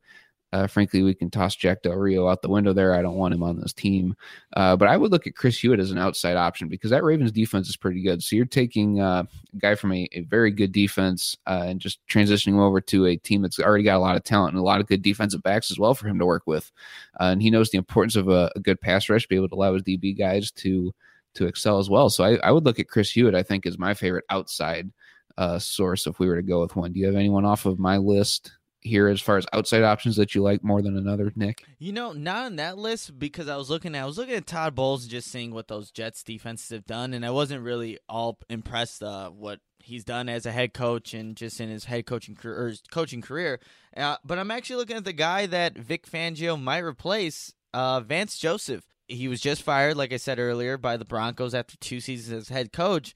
Uh, 0.54 0.68
frankly, 0.68 1.02
we 1.02 1.12
can 1.12 1.30
toss 1.30 1.56
Jack 1.56 1.82
Del 1.82 1.94
Rio 1.94 2.28
out 2.28 2.40
the 2.40 2.48
window 2.48 2.72
there. 2.72 2.94
I 2.94 3.02
don't 3.02 3.16
want 3.16 3.34
him 3.34 3.42
on 3.42 3.58
this 3.58 3.72
team. 3.72 4.14
Uh, 4.56 4.76
but 4.76 4.86
I 4.86 4.96
would 4.96 5.10
look 5.10 5.26
at 5.26 5.34
Chris 5.34 5.58
Hewitt 5.58 5.80
as 5.80 5.90
an 5.90 5.98
outside 5.98 6.36
option 6.36 6.68
because 6.68 6.92
that 6.92 7.02
Ravens 7.02 7.32
defense 7.32 7.68
is 7.68 7.76
pretty 7.76 8.02
good. 8.02 8.22
So 8.22 8.36
you're 8.36 8.44
taking 8.44 9.00
uh, 9.00 9.24
a 9.52 9.56
guy 9.58 9.74
from 9.74 9.92
a, 9.92 10.08
a 10.12 10.20
very 10.20 10.52
good 10.52 10.70
defense 10.70 11.36
uh, 11.48 11.64
and 11.66 11.80
just 11.80 12.06
transitioning 12.06 12.52
him 12.52 12.60
over 12.60 12.80
to 12.82 13.06
a 13.06 13.16
team 13.16 13.42
that's 13.42 13.58
already 13.58 13.82
got 13.82 13.96
a 13.96 13.98
lot 13.98 14.14
of 14.14 14.22
talent 14.22 14.52
and 14.52 14.60
a 14.60 14.64
lot 14.64 14.80
of 14.80 14.86
good 14.86 15.02
defensive 15.02 15.42
backs 15.42 15.72
as 15.72 15.78
well 15.78 15.92
for 15.92 16.06
him 16.06 16.20
to 16.20 16.26
work 16.26 16.44
with. 16.46 16.70
Uh, 17.18 17.24
and 17.24 17.42
he 17.42 17.50
knows 17.50 17.70
the 17.70 17.78
importance 17.78 18.14
of 18.14 18.28
a, 18.28 18.52
a 18.54 18.60
good 18.60 18.80
pass 18.80 19.08
rush, 19.08 19.26
be 19.26 19.34
able 19.34 19.48
to 19.48 19.56
allow 19.56 19.74
his 19.74 19.82
DB 19.82 20.16
guys 20.16 20.52
to 20.52 20.94
to 21.34 21.46
excel 21.46 21.80
as 21.80 21.90
well. 21.90 22.08
So 22.10 22.22
I, 22.22 22.36
I 22.44 22.52
would 22.52 22.64
look 22.64 22.78
at 22.78 22.86
Chris 22.86 23.10
Hewitt. 23.10 23.34
I 23.34 23.42
think 23.42 23.66
is 23.66 23.76
my 23.76 23.92
favorite 23.92 24.24
outside 24.30 24.92
uh, 25.36 25.58
source 25.58 26.06
if 26.06 26.20
we 26.20 26.28
were 26.28 26.36
to 26.36 26.42
go 26.42 26.60
with 26.60 26.76
one. 26.76 26.92
Do 26.92 27.00
you 27.00 27.06
have 27.06 27.16
anyone 27.16 27.44
off 27.44 27.66
of 27.66 27.80
my 27.80 27.96
list 27.96 28.52
here 28.84 29.08
as 29.08 29.20
far 29.20 29.36
as 29.38 29.46
outside 29.52 29.82
options 29.82 30.16
that 30.16 30.34
you 30.34 30.42
like 30.42 30.62
more 30.62 30.82
than 30.82 30.96
another, 30.96 31.32
Nick? 31.34 31.64
You 31.78 31.92
know, 31.92 32.12
not 32.12 32.46
on 32.46 32.56
that 32.56 32.78
list 32.78 33.18
because 33.18 33.48
I 33.48 33.56
was 33.56 33.70
looking 33.70 33.94
at 33.94 34.02
I 34.02 34.06
was 34.06 34.18
looking 34.18 34.34
at 34.34 34.46
Todd 34.46 34.74
Bowles 34.74 35.06
just 35.06 35.30
seeing 35.30 35.52
what 35.52 35.68
those 35.68 35.90
Jets 35.90 36.22
defenses 36.22 36.68
have 36.70 36.86
done, 36.86 37.14
and 37.14 37.24
I 37.24 37.30
wasn't 37.30 37.62
really 37.64 37.98
all 38.08 38.38
impressed 38.48 39.02
uh, 39.02 39.30
what 39.30 39.60
he's 39.80 40.04
done 40.04 40.28
as 40.28 40.46
a 40.46 40.52
head 40.52 40.72
coach 40.72 41.12
and 41.12 41.36
just 41.36 41.60
in 41.60 41.68
his 41.68 41.86
head 41.86 42.06
coaching 42.06 42.34
career, 42.34 42.74
coaching 42.90 43.20
career. 43.20 43.60
Uh, 43.96 44.16
but 44.24 44.38
I'm 44.38 44.50
actually 44.50 44.76
looking 44.76 44.96
at 44.96 45.04
the 45.04 45.12
guy 45.12 45.46
that 45.46 45.76
Vic 45.76 46.06
Fangio 46.06 46.60
might 46.60 46.78
replace, 46.84 47.52
uh, 47.72 48.00
Vance 48.00 48.38
Joseph 48.38 48.84
he 49.08 49.28
was 49.28 49.40
just 49.40 49.62
fired, 49.62 49.96
like 49.96 50.12
I 50.12 50.16
said 50.16 50.38
earlier, 50.38 50.78
by 50.78 50.96
the 50.96 51.04
Broncos 51.04 51.54
after 51.54 51.76
two 51.76 52.00
seasons 52.00 52.42
as 52.42 52.48
head 52.48 52.72
coach. 52.72 53.14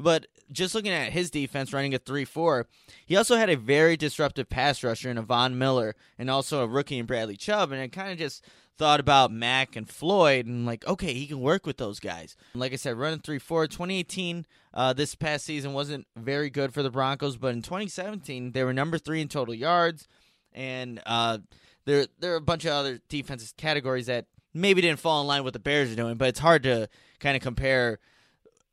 But 0.00 0.26
just 0.50 0.74
looking 0.74 0.92
at 0.92 1.12
his 1.12 1.30
defense 1.30 1.72
running 1.72 1.94
a 1.94 1.98
3 1.98 2.24
4, 2.24 2.66
he 3.04 3.16
also 3.16 3.36
had 3.36 3.50
a 3.50 3.56
very 3.56 3.96
disruptive 3.96 4.48
pass 4.48 4.82
rusher 4.82 5.10
in 5.10 5.20
Von 5.22 5.58
Miller 5.58 5.94
and 6.18 6.30
also 6.30 6.62
a 6.62 6.66
rookie 6.66 6.98
in 6.98 7.06
Bradley 7.06 7.36
Chubb. 7.36 7.70
And 7.70 7.80
I 7.80 7.88
kind 7.88 8.10
of 8.10 8.18
just 8.18 8.44
thought 8.76 8.98
about 8.98 9.30
Mack 9.30 9.76
and 9.76 9.88
Floyd 9.88 10.46
and 10.46 10.64
like, 10.64 10.86
okay, 10.86 11.12
he 11.12 11.26
can 11.26 11.40
work 11.40 11.66
with 11.66 11.76
those 11.76 12.00
guys. 12.00 12.34
Like 12.54 12.72
I 12.72 12.76
said, 12.76 12.96
running 12.96 13.20
3 13.20 13.38
4. 13.38 13.66
2018, 13.66 14.46
uh, 14.72 14.92
this 14.94 15.14
past 15.14 15.44
season 15.44 15.74
wasn't 15.74 16.06
very 16.16 16.48
good 16.48 16.72
for 16.72 16.82
the 16.82 16.90
Broncos, 16.90 17.36
but 17.36 17.52
in 17.52 17.62
2017, 17.62 18.52
they 18.52 18.64
were 18.64 18.72
number 18.72 18.98
three 18.98 19.20
in 19.20 19.28
total 19.28 19.54
yards. 19.54 20.08
And 20.52 21.00
uh, 21.04 21.38
there, 21.84 22.06
there 22.18 22.32
are 22.32 22.36
a 22.36 22.40
bunch 22.40 22.64
of 22.64 22.72
other 22.72 23.00
defensive 23.08 23.56
categories 23.56 24.06
that 24.06 24.26
maybe 24.54 24.80
didn't 24.80 24.98
fall 24.98 25.20
in 25.20 25.26
line 25.26 25.44
with 25.44 25.52
the 25.52 25.60
Bears 25.60 25.92
are 25.92 25.96
doing, 25.96 26.16
but 26.16 26.28
it's 26.28 26.40
hard 26.40 26.62
to 26.64 26.88
kind 27.20 27.36
of 27.36 27.42
compare 27.42 27.98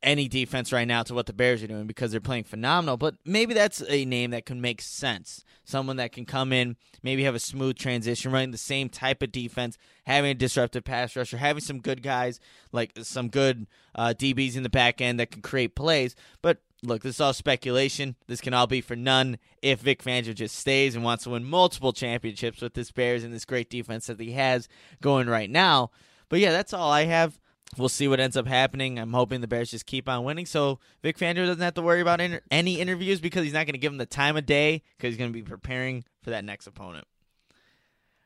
any 0.02 0.28
defense 0.28 0.72
right 0.72 0.86
now 0.86 1.02
to 1.02 1.14
what 1.14 1.26
the 1.26 1.32
Bears 1.32 1.62
are 1.62 1.66
doing 1.66 1.86
because 1.86 2.10
they're 2.10 2.20
playing 2.20 2.44
phenomenal. 2.44 2.96
But 2.96 3.16
maybe 3.24 3.54
that's 3.54 3.82
a 3.88 4.04
name 4.04 4.30
that 4.30 4.46
can 4.46 4.60
make 4.60 4.80
sense. 4.80 5.44
Someone 5.64 5.96
that 5.96 6.12
can 6.12 6.24
come 6.24 6.52
in, 6.52 6.76
maybe 7.02 7.24
have 7.24 7.34
a 7.34 7.40
smooth 7.40 7.76
transition, 7.76 8.32
running 8.32 8.52
the 8.52 8.58
same 8.58 8.88
type 8.88 9.22
of 9.22 9.32
defense, 9.32 9.76
having 10.04 10.30
a 10.30 10.34
disruptive 10.34 10.84
pass 10.84 11.16
rusher, 11.16 11.36
having 11.36 11.62
some 11.62 11.80
good 11.80 12.02
guys, 12.02 12.40
like 12.72 12.92
some 13.02 13.28
good 13.28 13.66
uh, 13.94 14.14
DBs 14.16 14.56
in 14.56 14.62
the 14.62 14.70
back 14.70 15.00
end 15.00 15.18
that 15.18 15.30
can 15.30 15.42
create 15.42 15.74
plays. 15.74 16.14
But 16.42 16.58
look, 16.82 17.02
this 17.02 17.16
is 17.16 17.20
all 17.20 17.32
speculation. 17.32 18.14
This 18.28 18.40
can 18.40 18.54
all 18.54 18.66
be 18.66 18.80
for 18.80 18.96
none 18.96 19.38
if 19.62 19.80
Vic 19.80 20.02
Fangio 20.02 20.34
just 20.34 20.56
stays 20.56 20.94
and 20.94 21.04
wants 21.04 21.24
to 21.24 21.30
win 21.30 21.44
multiple 21.44 21.92
championships 21.92 22.62
with 22.62 22.74
this 22.74 22.92
Bears 22.92 23.24
and 23.24 23.34
this 23.34 23.44
great 23.44 23.68
defense 23.68 24.06
that 24.06 24.20
he 24.20 24.32
has 24.32 24.68
going 25.00 25.28
right 25.28 25.50
now. 25.50 25.90
But 26.28 26.40
yeah, 26.40 26.52
that's 26.52 26.72
all 26.72 26.90
I 26.90 27.04
have. 27.04 27.38
We'll 27.76 27.88
see 27.88 28.08
what 28.08 28.18
ends 28.18 28.36
up 28.36 28.46
happening. 28.46 28.98
I'm 28.98 29.12
hoping 29.12 29.40
the 29.40 29.46
Bears 29.46 29.70
just 29.70 29.86
keep 29.86 30.08
on 30.08 30.24
winning, 30.24 30.46
so 30.46 30.78
Vic 31.02 31.18
Fangio 31.18 31.46
doesn't 31.46 31.62
have 31.62 31.74
to 31.74 31.82
worry 31.82 32.00
about 32.00 32.20
inter- 32.20 32.40
any 32.50 32.80
interviews 32.80 33.20
because 33.20 33.44
he's 33.44 33.52
not 33.52 33.66
going 33.66 33.74
to 33.74 33.78
give 33.78 33.92
him 33.92 33.98
the 33.98 34.06
time 34.06 34.36
of 34.36 34.46
day 34.46 34.82
because 34.96 35.12
he's 35.12 35.18
going 35.18 35.30
to 35.30 35.38
be 35.38 35.42
preparing 35.42 36.04
for 36.22 36.30
that 36.30 36.44
next 36.44 36.66
opponent. 36.66 37.06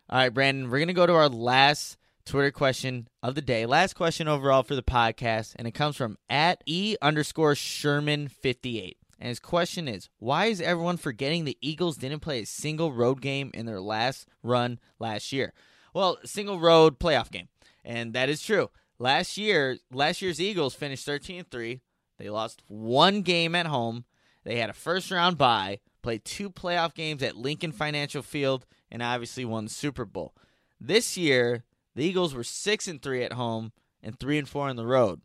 All 0.09 0.18
right, 0.18 0.33
Brandon, 0.33 0.70
we're 0.70 0.78
going 0.78 0.88
to 0.88 0.94
go 0.94 1.07
to 1.07 1.14
our 1.14 1.28
last 1.28 1.96
Twitter 2.24 2.52
question 2.52 3.09
of 3.22 3.35
the 3.35 3.42
day. 3.42 3.66
Last 3.66 3.94
question 3.94 4.28
overall 4.28 4.62
for 4.62 4.76
the 4.76 4.83
podcast, 4.83 5.55
and 5.57 5.66
it 5.66 5.72
comes 5.72 5.96
from 5.96 6.18
at 6.31 6.62
E 6.66 6.96
underscore 7.02 7.55
Sherman 7.55 8.28
58. 8.28 8.96
And 9.18 9.28
his 9.28 9.40
question 9.40 9.88
is 9.88 10.09
Why 10.18 10.46
is 10.46 10.61
everyone 10.61 10.96
forgetting 10.96 11.44
the 11.44 11.59
Eagles 11.61 11.96
didn't 11.96 12.20
play 12.20 12.42
a 12.42 12.46
single 12.46 12.92
road 12.92 13.20
game 13.20 13.50
in 13.55 13.66
their 13.66 13.81
last 13.81 14.28
run 14.42 14.78
last 14.98 15.33
year? 15.33 15.52
Well, 15.94 16.18
single 16.24 16.61
road 16.61 16.98
playoff 16.98 17.31
game. 17.31 17.48
And 17.85 18.12
that 18.14 18.28
is 18.28 18.42
true. 18.42 18.70
Last 19.03 19.37
year, 19.37 19.79
last 19.93 20.23
year's 20.23 20.41
Eagles 20.41 20.77
finished 20.77 21.05
13 21.05 21.47
3. 21.51 21.81
They 22.21 22.31
lost 22.31 22.62
one 22.69 23.23
game 23.23 23.57
at 23.57 23.67
home. 23.67 24.05
They 24.45 24.59
had 24.59 24.71
a 24.71 24.75
first 24.75 25.11
round 25.11 25.37
bye, 25.37 25.81
played 26.05 26.25
two 26.25 26.49
playoff 26.49 26.95
games 26.95 27.21
at 27.21 27.37
Lincoln 27.37 27.73
Financial 27.73 28.23
Field, 28.23 28.65
and 28.93 29.03
obviously 29.03 29.45
won 29.45 29.65
the 29.65 29.71
Super 29.73 30.05
Bowl. 30.05 30.37
This 30.81 31.17
year, 31.17 31.65
the 31.97 32.05
Eagles 32.05 32.33
were 32.33 32.45
six 32.45 32.87
and 32.87 33.03
three 33.03 33.25
at 33.25 33.33
home 33.33 33.73
and 34.05 34.17
three 34.17 34.38
and 34.38 34.49
four 34.49 34.69
on 34.69 34.77
the 34.77 34.87
road. 34.87 35.21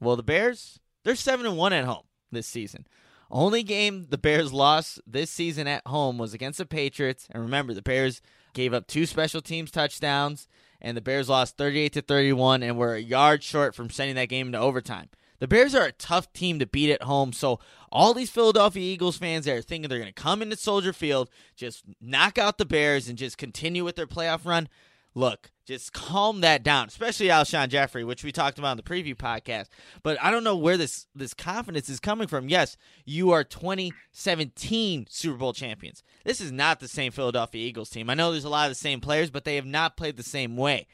Well, 0.00 0.14
the 0.14 0.22
Bears, 0.22 0.78
they're 1.02 1.16
seven 1.16 1.46
and 1.46 1.56
one 1.56 1.72
at 1.72 1.84
home 1.84 2.04
this 2.30 2.46
season. 2.46 2.86
Only 3.28 3.64
game 3.64 4.06
the 4.08 4.18
Bears 4.18 4.52
lost 4.52 5.00
this 5.04 5.32
season 5.32 5.66
at 5.66 5.84
home 5.84 6.16
was 6.16 6.32
against 6.32 6.58
the 6.58 6.64
Patriots. 6.64 7.26
And 7.32 7.42
remember, 7.42 7.74
the 7.74 7.82
Bears 7.82 8.22
gave 8.54 8.72
up 8.72 8.86
two 8.86 9.04
special 9.04 9.40
teams 9.40 9.72
touchdowns, 9.72 10.46
and 10.80 10.96
the 10.96 11.00
Bears 11.00 11.28
lost 11.28 11.56
38 11.56 11.92
to 11.94 12.02
31 12.02 12.62
and 12.62 12.76
were 12.76 12.94
a 12.94 13.00
yard 13.00 13.42
short 13.42 13.74
from 13.74 13.90
sending 13.90 14.16
that 14.16 14.28
game 14.28 14.48
into 14.48 14.58
overtime. 14.58 15.08
The 15.38 15.48
Bears 15.48 15.74
are 15.74 15.84
a 15.84 15.92
tough 15.92 16.32
team 16.32 16.58
to 16.58 16.66
beat 16.66 16.90
at 16.90 17.02
home, 17.02 17.32
so 17.32 17.60
all 17.92 18.14
these 18.14 18.30
Philadelphia 18.30 18.82
Eagles 18.82 19.18
fans 19.18 19.44
that 19.44 19.56
are 19.56 19.62
thinking 19.62 19.88
they're 19.88 19.98
going 19.98 20.12
to 20.12 20.14
come 20.22 20.40
into 20.40 20.56
Soldier 20.56 20.92
Field, 20.92 21.28
just 21.56 21.84
knock 22.00 22.38
out 22.38 22.58
the 22.58 22.64
Bears, 22.64 23.08
and 23.08 23.18
just 23.18 23.36
continue 23.36 23.84
with 23.84 23.96
their 23.96 24.06
playoff 24.06 24.46
run 24.46 24.68
look, 25.14 25.50
just 25.66 25.92
calm 25.92 26.42
that 26.42 26.62
down, 26.62 26.86
especially 26.86 27.26
Alshon 27.26 27.68
Jeffery, 27.68 28.04
which 28.04 28.22
we 28.22 28.30
talked 28.30 28.58
about 28.58 28.72
in 28.72 28.76
the 28.76 28.82
preview 28.82 29.16
podcast. 29.16 29.66
But 30.02 30.16
I 30.22 30.30
don't 30.30 30.44
know 30.44 30.56
where 30.56 30.76
this 30.76 31.06
this 31.14 31.34
confidence 31.34 31.88
is 31.88 31.98
coming 31.98 32.28
from. 32.28 32.48
Yes, 32.48 32.76
you 33.04 33.32
are 33.32 33.42
2017 33.42 35.06
Super 35.10 35.36
Bowl 35.36 35.52
champions. 35.52 36.04
This 36.24 36.40
is 36.40 36.52
not 36.52 36.78
the 36.78 36.88
same 36.88 37.10
Philadelphia 37.10 37.66
Eagles 37.66 37.90
team. 37.90 38.08
I 38.08 38.14
know 38.14 38.30
there's 38.30 38.44
a 38.44 38.48
lot 38.48 38.66
of 38.66 38.70
the 38.70 38.76
same 38.76 39.00
players, 39.00 39.30
but 39.30 39.44
they 39.44 39.56
have 39.56 39.66
not 39.66 39.96
played 39.96 40.16
the 40.16 40.22
same 40.22 40.56
way. 40.56 40.86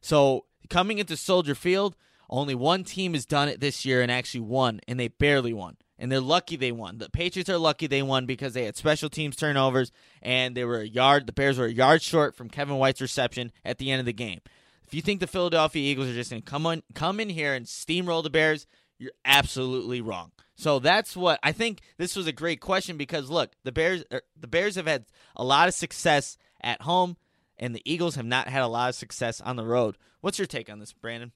So 0.00 0.44
coming 0.68 0.98
into 0.98 1.16
Soldier 1.16 1.56
Field, 1.56 1.96
only 2.28 2.54
one 2.54 2.84
team 2.84 3.14
has 3.14 3.26
done 3.26 3.48
it 3.48 3.60
this 3.60 3.84
year 3.84 4.00
and 4.00 4.12
actually 4.12 4.42
won, 4.42 4.80
and 4.86 4.98
they 4.98 5.08
barely 5.08 5.52
won 5.52 5.76
and 6.00 6.10
they're 6.10 6.18
lucky 6.18 6.56
they 6.56 6.72
won. 6.72 6.98
The 6.98 7.10
Patriots 7.10 7.50
are 7.50 7.58
lucky 7.58 7.86
they 7.86 8.02
won 8.02 8.24
because 8.24 8.54
they 8.54 8.64
had 8.64 8.76
special 8.76 9.10
teams 9.10 9.36
turnovers 9.36 9.92
and 10.22 10.56
they 10.56 10.64
were 10.64 10.80
a 10.80 10.88
yard. 10.88 11.26
The 11.26 11.32
Bears 11.32 11.58
were 11.58 11.66
a 11.66 11.72
yard 11.72 12.02
short 12.02 12.34
from 12.34 12.48
Kevin 12.48 12.78
White's 12.78 13.02
reception 13.02 13.52
at 13.64 13.78
the 13.78 13.90
end 13.92 14.00
of 14.00 14.06
the 14.06 14.14
game. 14.14 14.40
If 14.86 14.94
you 14.94 15.02
think 15.02 15.20
the 15.20 15.26
Philadelphia 15.26 15.82
Eagles 15.82 16.08
are 16.08 16.14
just 16.14 16.30
going 16.30 16.42
to 16.42 16.50
come 16.50 16.66
on, 16.66 16.82
come 16.94 17.20
in 17.20 17.28
here 17.28 17.54
and 17.54 17.66
steamroll 17.66 18.24
the 18.24 18.30
Bears, 18.30 18.66
you're 18.98 19.12
absolutely 19.24 20.00
wrong. 20.00 20.32
So 20.56 20.78
that's 20.78 21.16
what 21.16 21.38
I 21.42 21.52
think. 21.52 21.80
This 21.96 22.16
was 22.16 22.26
a 22.26 22.32
great 22.32 22.60
question 22.60 22.96
because 22.96 23.30
look, 23.30 23.52
the 23.62 23.70
Bears, 23.70 24.02
er, 24.12 24.22
the 24.38 24.48
Bears 24.48 24.76
have 24.76 24.86
had 24.86 25.04
a 25.36 25.44
lot 25.44 25.68
of 25.68 25.74
success 25.74 26.36
at 26.60 26.82
home, 26.82 27.16
and 27.58 27.74
the 27.74 27.82
Eagles 27.84 28.16
have 28.16 28.26
not 28.26 28.48
had 28.48 28.62
a 28.62 28.66
lot 28.66 28.88
of 28.88 28.94
success 28.94 29.40
on 29.40 29.56
the 29.56 29.64
road. 29.64 29.96
What's 30.20 30.38
your 30.38 30.46
take 30.46 30.70
on 30.70 30.80
this, 30.80 30.92
Brandon? 30.92 31.32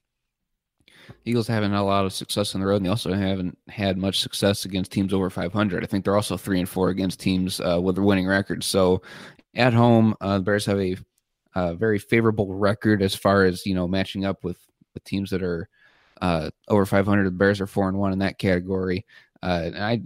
Eagles 1.25 1.47
haven't 1.47 1.71
had 1.71 1.79
a 1.79 1.83
lot 1.83 2.05
of 2.05 2.13
success 2.13 2.55
on 2.55 2.61
the 2.61 2.67
road, 2.67 2.77
and 2.77 2.85
they 2.85 2.89
also 2.89 3.13
haven't 3.13 3.57
had 3.67 3.97
much 3.97 4.19
success 4.19 4.65
against 4.65 4.91
teams 4.91 5.13
over 5.13 5.29
500. 5.29 5.83
I 5.83 5.87
think 5.87 6.03
they're 6.03 6.15
also 6.15 6.37
three 6.37 6.59
and 6.59 6.69
four 6.69 6.89
against 6.89 7.19
teams 7.19 7.59
uh, 7.59 7.79
with 7.81 7.97
a 7.97 8.01
winning 8.01 8.27
record. 8.27 8.63
So 8.63 9.01
at 9.55 9.73
home, 9.73 10.15
uh, 10.21 10.37
the 10.37 10.43
Bears 10.43 10.65
have 10.65 10.79
a, 10.79 10.97
a, 11.55 11.75
very 11.75 11.99
favorable 11.99 12.53
record 12.53 13.01
as 13.01 13.15
far 13.15 13.45
as 13.45 13.65
you 13.65 13.73
know 13.73 13.87
matching 13.87 14.25
up 14.25 14.43
with 14.43 14.57
with 14.93 15.03
teams 15.03 15.29
that 15.31 15.43
are 15.43 15.69
uh, 16.21 16.49
over 16.67 16.85
500. 16.85 17.25
The 17.25 17.31
Bears 17.31 17.61
are 17.61 17.67
four 17.67 17.87
and 17.87 17.97
one 17.97 18.13
in 18.13 18.19
that 18.19 18.37
category, 18.37 19.05
uh, 19.41 19.61
and 19.65 19.77
I, 19.77 20.01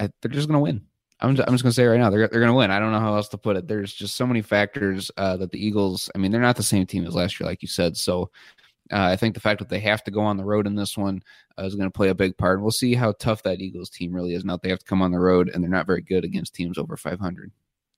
I, 0.00 0.10
they're 0.20 0.30
just 0.30 0.48
going 0.48 0.58
to 0.58 0.62
win. 0.62 0.86
I'm 1.20 1.36
just, 1.36 1.48
I'm 1.48 1.54
just 1.54 1.64
going 1.64 1.70
to 1.70 1.74
say 1.74 1.86
right 1.86 1.98
now 1.98 2.10
they're 2.10 2.28
they're 2.28 2.40
going 2.40 2.52
to 2.52 2.56
win. 2.56 2.70
I 2.70 2.78
don't 2.78 2.92
know 2.92 3.00
how 3.00 3.14
else 3.14 3.28
to 3.28 3.38
put 3.38 3.56
it. 3.56 3.66
There's 3.66 3.94
just 3.94 4.16
so 4.16 4.26
many 4.26 4.42
factors 4.42 5.10
uh, 5.16 5.36
that 5.38 5.50
the 5.50 5.64
Eagles. 5.64 6.10
I 6.14 6.18
mean, 6.18 6.30
they're 6.30 6.40
not 6.40 6.56
the 6.56 6.62
same 6.62 6.86
team 6.86 7.06
as 7.06 7.14
last 7.14 7.38
year, 7.38 7.48
like 7.48 7.62
you 7.62 7.68
said. 7.68 7.96
So 7.96 8.30
Uh, 8.92 9.02
I 9.02 9.16
think 9.16 9.34
the 9.34 9.40
fact 9.40 9.60
that 9.60 9.70
they 9.70 9.80
have 9.80 10.04
to 10.04 10.10
go 10.10 10.20
on 10.20 10.36
the 10.36 10.44
road 10.44 10.66
in 10.66 10.74
this 10.74 10.96
one 10.96 11.22
uh, 11.58 11.64
is 11.64 11.74
going 11.74 11.90
to 11.90 11.96
play 11.96 12.10
a 12.10 12.14
big 12.14 12.36
part. 12.36 12.60
We'll 12.60 12.70
see 12.70 12.94
how 12.94 13.12
tough 13.12 13.42
that 13.44 13.60
Eagles 13.60 13.88
team 13.88 14.12
really 14.12 14.34
is. 14.34 14.44
Now 14.44 14.58
they 14.58 14.68
have 14.68 14.80
to 14.80 14.84
come 14.84 15.02
on 15.02 15.10
the 15.10 15.18
road, 15.18 15.48
and 15.48 15.62
they're 15.62 15.70
not 15.70 15.86
very 15.86 16.02
good 16.02 16.24
against 16.24 16.54
teams 16.54 16.76
over 16.76 16.96
500. 16.96 17.50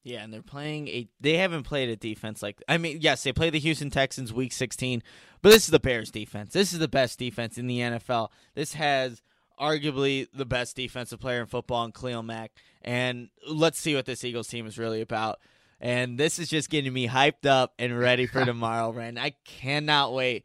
Yeah, 0.05 0.23
and 0.23 0.33
they're 0.33 0.43
playing 0.43 0.87
a. 0.87 1.09
They 1.21 1.37
haven't 1.39 1.65
played 1.65 1.89
a 1.89 1.97
defense 1.97 2.41
like. 2.41 2.63
I 2.69 2.79
mean, 2.79 2.99
yes, 3.01 3.25
they 3.25 3.33
play 3.33 3.51
the 3.51 3.59
Houston 3.59 3.91
Texans 3.91 4.33
week 4.33 4.53
16, 4.53 5.03
but 5.43 5.51
this 5.51 5.65
is 5.65 5.71
the 5.71 5.81
Bears 5.81 6.13
defense. 6.13 6.53
This 6.53 6.73
is 6.73 6.79
the 6.79 6.87
best 6.87 7.19
defense 7.19 7.59
in 7.59 7.67
the 7.67 7.81
NFL. 7.81 8.29
This 8.55 8.75
has 8.75 9.21
arguably 9.61 10.29
the 10.33 10.47
best 10.47 10.77
defensive 10.77 11.19
player 11.19 11.41
in 11.41 11.47
football 11.47 11.85
in 11.85 11.93
Khalil 11.93 12.23
Mack. 12.23 12.53
And 12.83 13.31
let's 13.49 13.81
see 13.81 13.95
what 13.95 14.07
this 14.07 14.23
Eagles 14.23 14.49
team 14.49 14.67
is 14.67 14.79
really 14.79 15.01
about. 15.01 15.41
And 15.81 16.19
this 16.19 16.39
is 16.39 16.49
just 16.49 16.71
getting 16.71 16.93
me 16.93 17.09
hyped 17.09 17.47
up 17.47 17.75
and 17.79 17.99
ready 17.99 18.27
for 18.27 18.45
tomorrow, 18.45 18.93
Ren. 18.93 19.19
I 19.19 19.35
cannot 19.45 20.13
wait. 20.13 20.45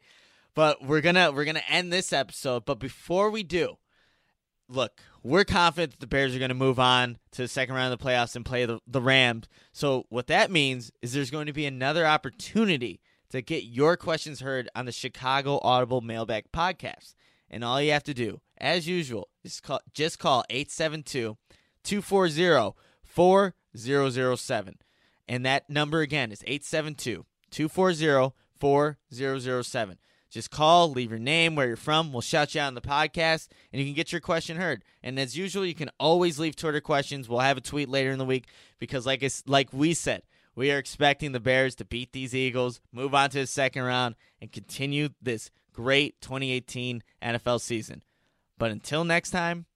But 0.54 0.84
we're 0.84 1.00
gonna 1.00 1.32
we're 1.32 1.44
gonna 1.44 1.62
end 1.68 1.92
this 1.92 2.12
episode. 2.12 2.64
But 2.64 2.78
before 2.78 3.30
we 3.30 3.42
do, 3.42 3.76
look, 4.68 5.00
we're 5.22 5.44
confident 5.44 5.92
that 5.92 6.00
the 6.00 6.06
Bears 6.06 6.34
are 6.34 6.48
to 6.48 6.54
move 6.54 6.78
on 6.78 7.18
to 7.32 7.42
the 7.42 7.48
second 7.48 7.74
round 7.74 7.92
of 7.92 7.98
the 7.98 8.04
playoffs 8.04 8.36
and 8.36 8.44
play 8.44 8.66
the, 8.66 8.80
the 8.86 9.00
Rams. 9.00 9.46
So, 9.72 10.04
what 10.08 10.26
that 10.26 10.50
means 10.50 10.90
is 11.00 11.12
there's 11.12 11.30
going 11.30 11.46
to 11.46 11.52
be 11.52 11.66
another 11.66 12.06
opportunity 12.06 13.00
to 13.30 13.40
get 13.40 13.64
your 13.64 13.96
questions 13.96 14.40
heard 14.40 14.68
on 14.74 14.84
the 14.84 14.92
Chicago 14.92 15.58
Audible 15.62 16.00
Mailbag 16.00 16.52
podcast. 16.52 17.14
And 17.48 17.64
all 17.64 17.80
you 17.80 17.92
have 17.92 18.04
to 18.04 18.14
do, 18.14 18.40
as 18.58 18.88
usual, 18.88 19.28
is 19.44 19.60
call, 19.60 19.80
just 19.94 20.18
call 20.18 20.44
872 20.50 21.36
240 21.84 22.76
4007. 23.04 24.78
And 25.28 25.46
that 25.46 25.68
number 25.70 26.00
again 26.00 26.32
is 26.32 26.42
872 26.46 27.24
240 27.50 28.34
4007. 28.58 29.98
Just 30.32 30.50
call, 30.50 30.90
leave 30.90 31.10
your 31.10 31.18
name, 31.18 31.54
where 31.54 31.66
you're 31.66 31.76
from. 31.76 32.10
We'll 32.10 32.22
shout 32.22 32.54
you 32.54 32.62
out 32.62 32.68
on 32.68 32.74
the 32.74 32.80
podcast, 32.80 33.48
and 33.70 33.78
you 33.78 33.86
can 33.86 33.94
get 33.94 34.12
your 34.12 34.20
question 34.22 34.56
heard. 34.56 34.82
And 35.02 35.18
as 35.20 35.36
usual, 35.36 35.66
you 35.66 35.74
can 35.74 35.90
always 36.00 36.38
leave 36.38 36.56
Twitter 36.56 36.80
questions. 36.80 37.28
We'll 37.28 37.40
have 37.40 37.58
a 37.58 37.60
tweet 37.60 37.90
later 37.90 38.10
in 38.10 38.18
the 38.18 38.24
week 38.24 38.46
because, 38.78 39.04
like 39.04 39.22
like 39.46 39.74
we 39.74 39.92
said, 39.92 40.22
we 40.54 40.72
are 40.72 40.78
expecting 40.78 41.32
the 41.32 41.40
Bears 41.40 41.74
to 41.76 41.84
beat 41.84 42.12
these 42.12 42.34
Eagles, 42.34 42.80
move 42.92 43.14
on 43.14 43.28
to 43.30 43.40
the 43.40 43.46
second 43.46 43.82
round, 43.82 44.14
and 44.40 44.50
continue 44.50 45.10
this 45.20 45.50
great 45.74 46.18
2018 46.22 47.02
NFL 47.22 47.60
season. 47.60 48.02
But 48.58 48.70
until 48.70 49.04
next 49.04 49.30
time, 49.32 49.66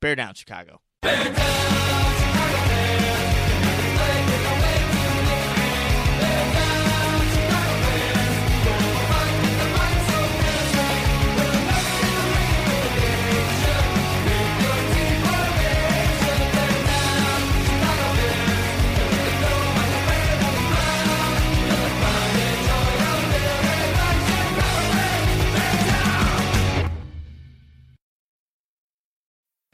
bear 0.00 0.16
down, 0.16 0.32
Chicago. 0.32 0.80
Bear 1.02 1.34
down! 1.34 1.79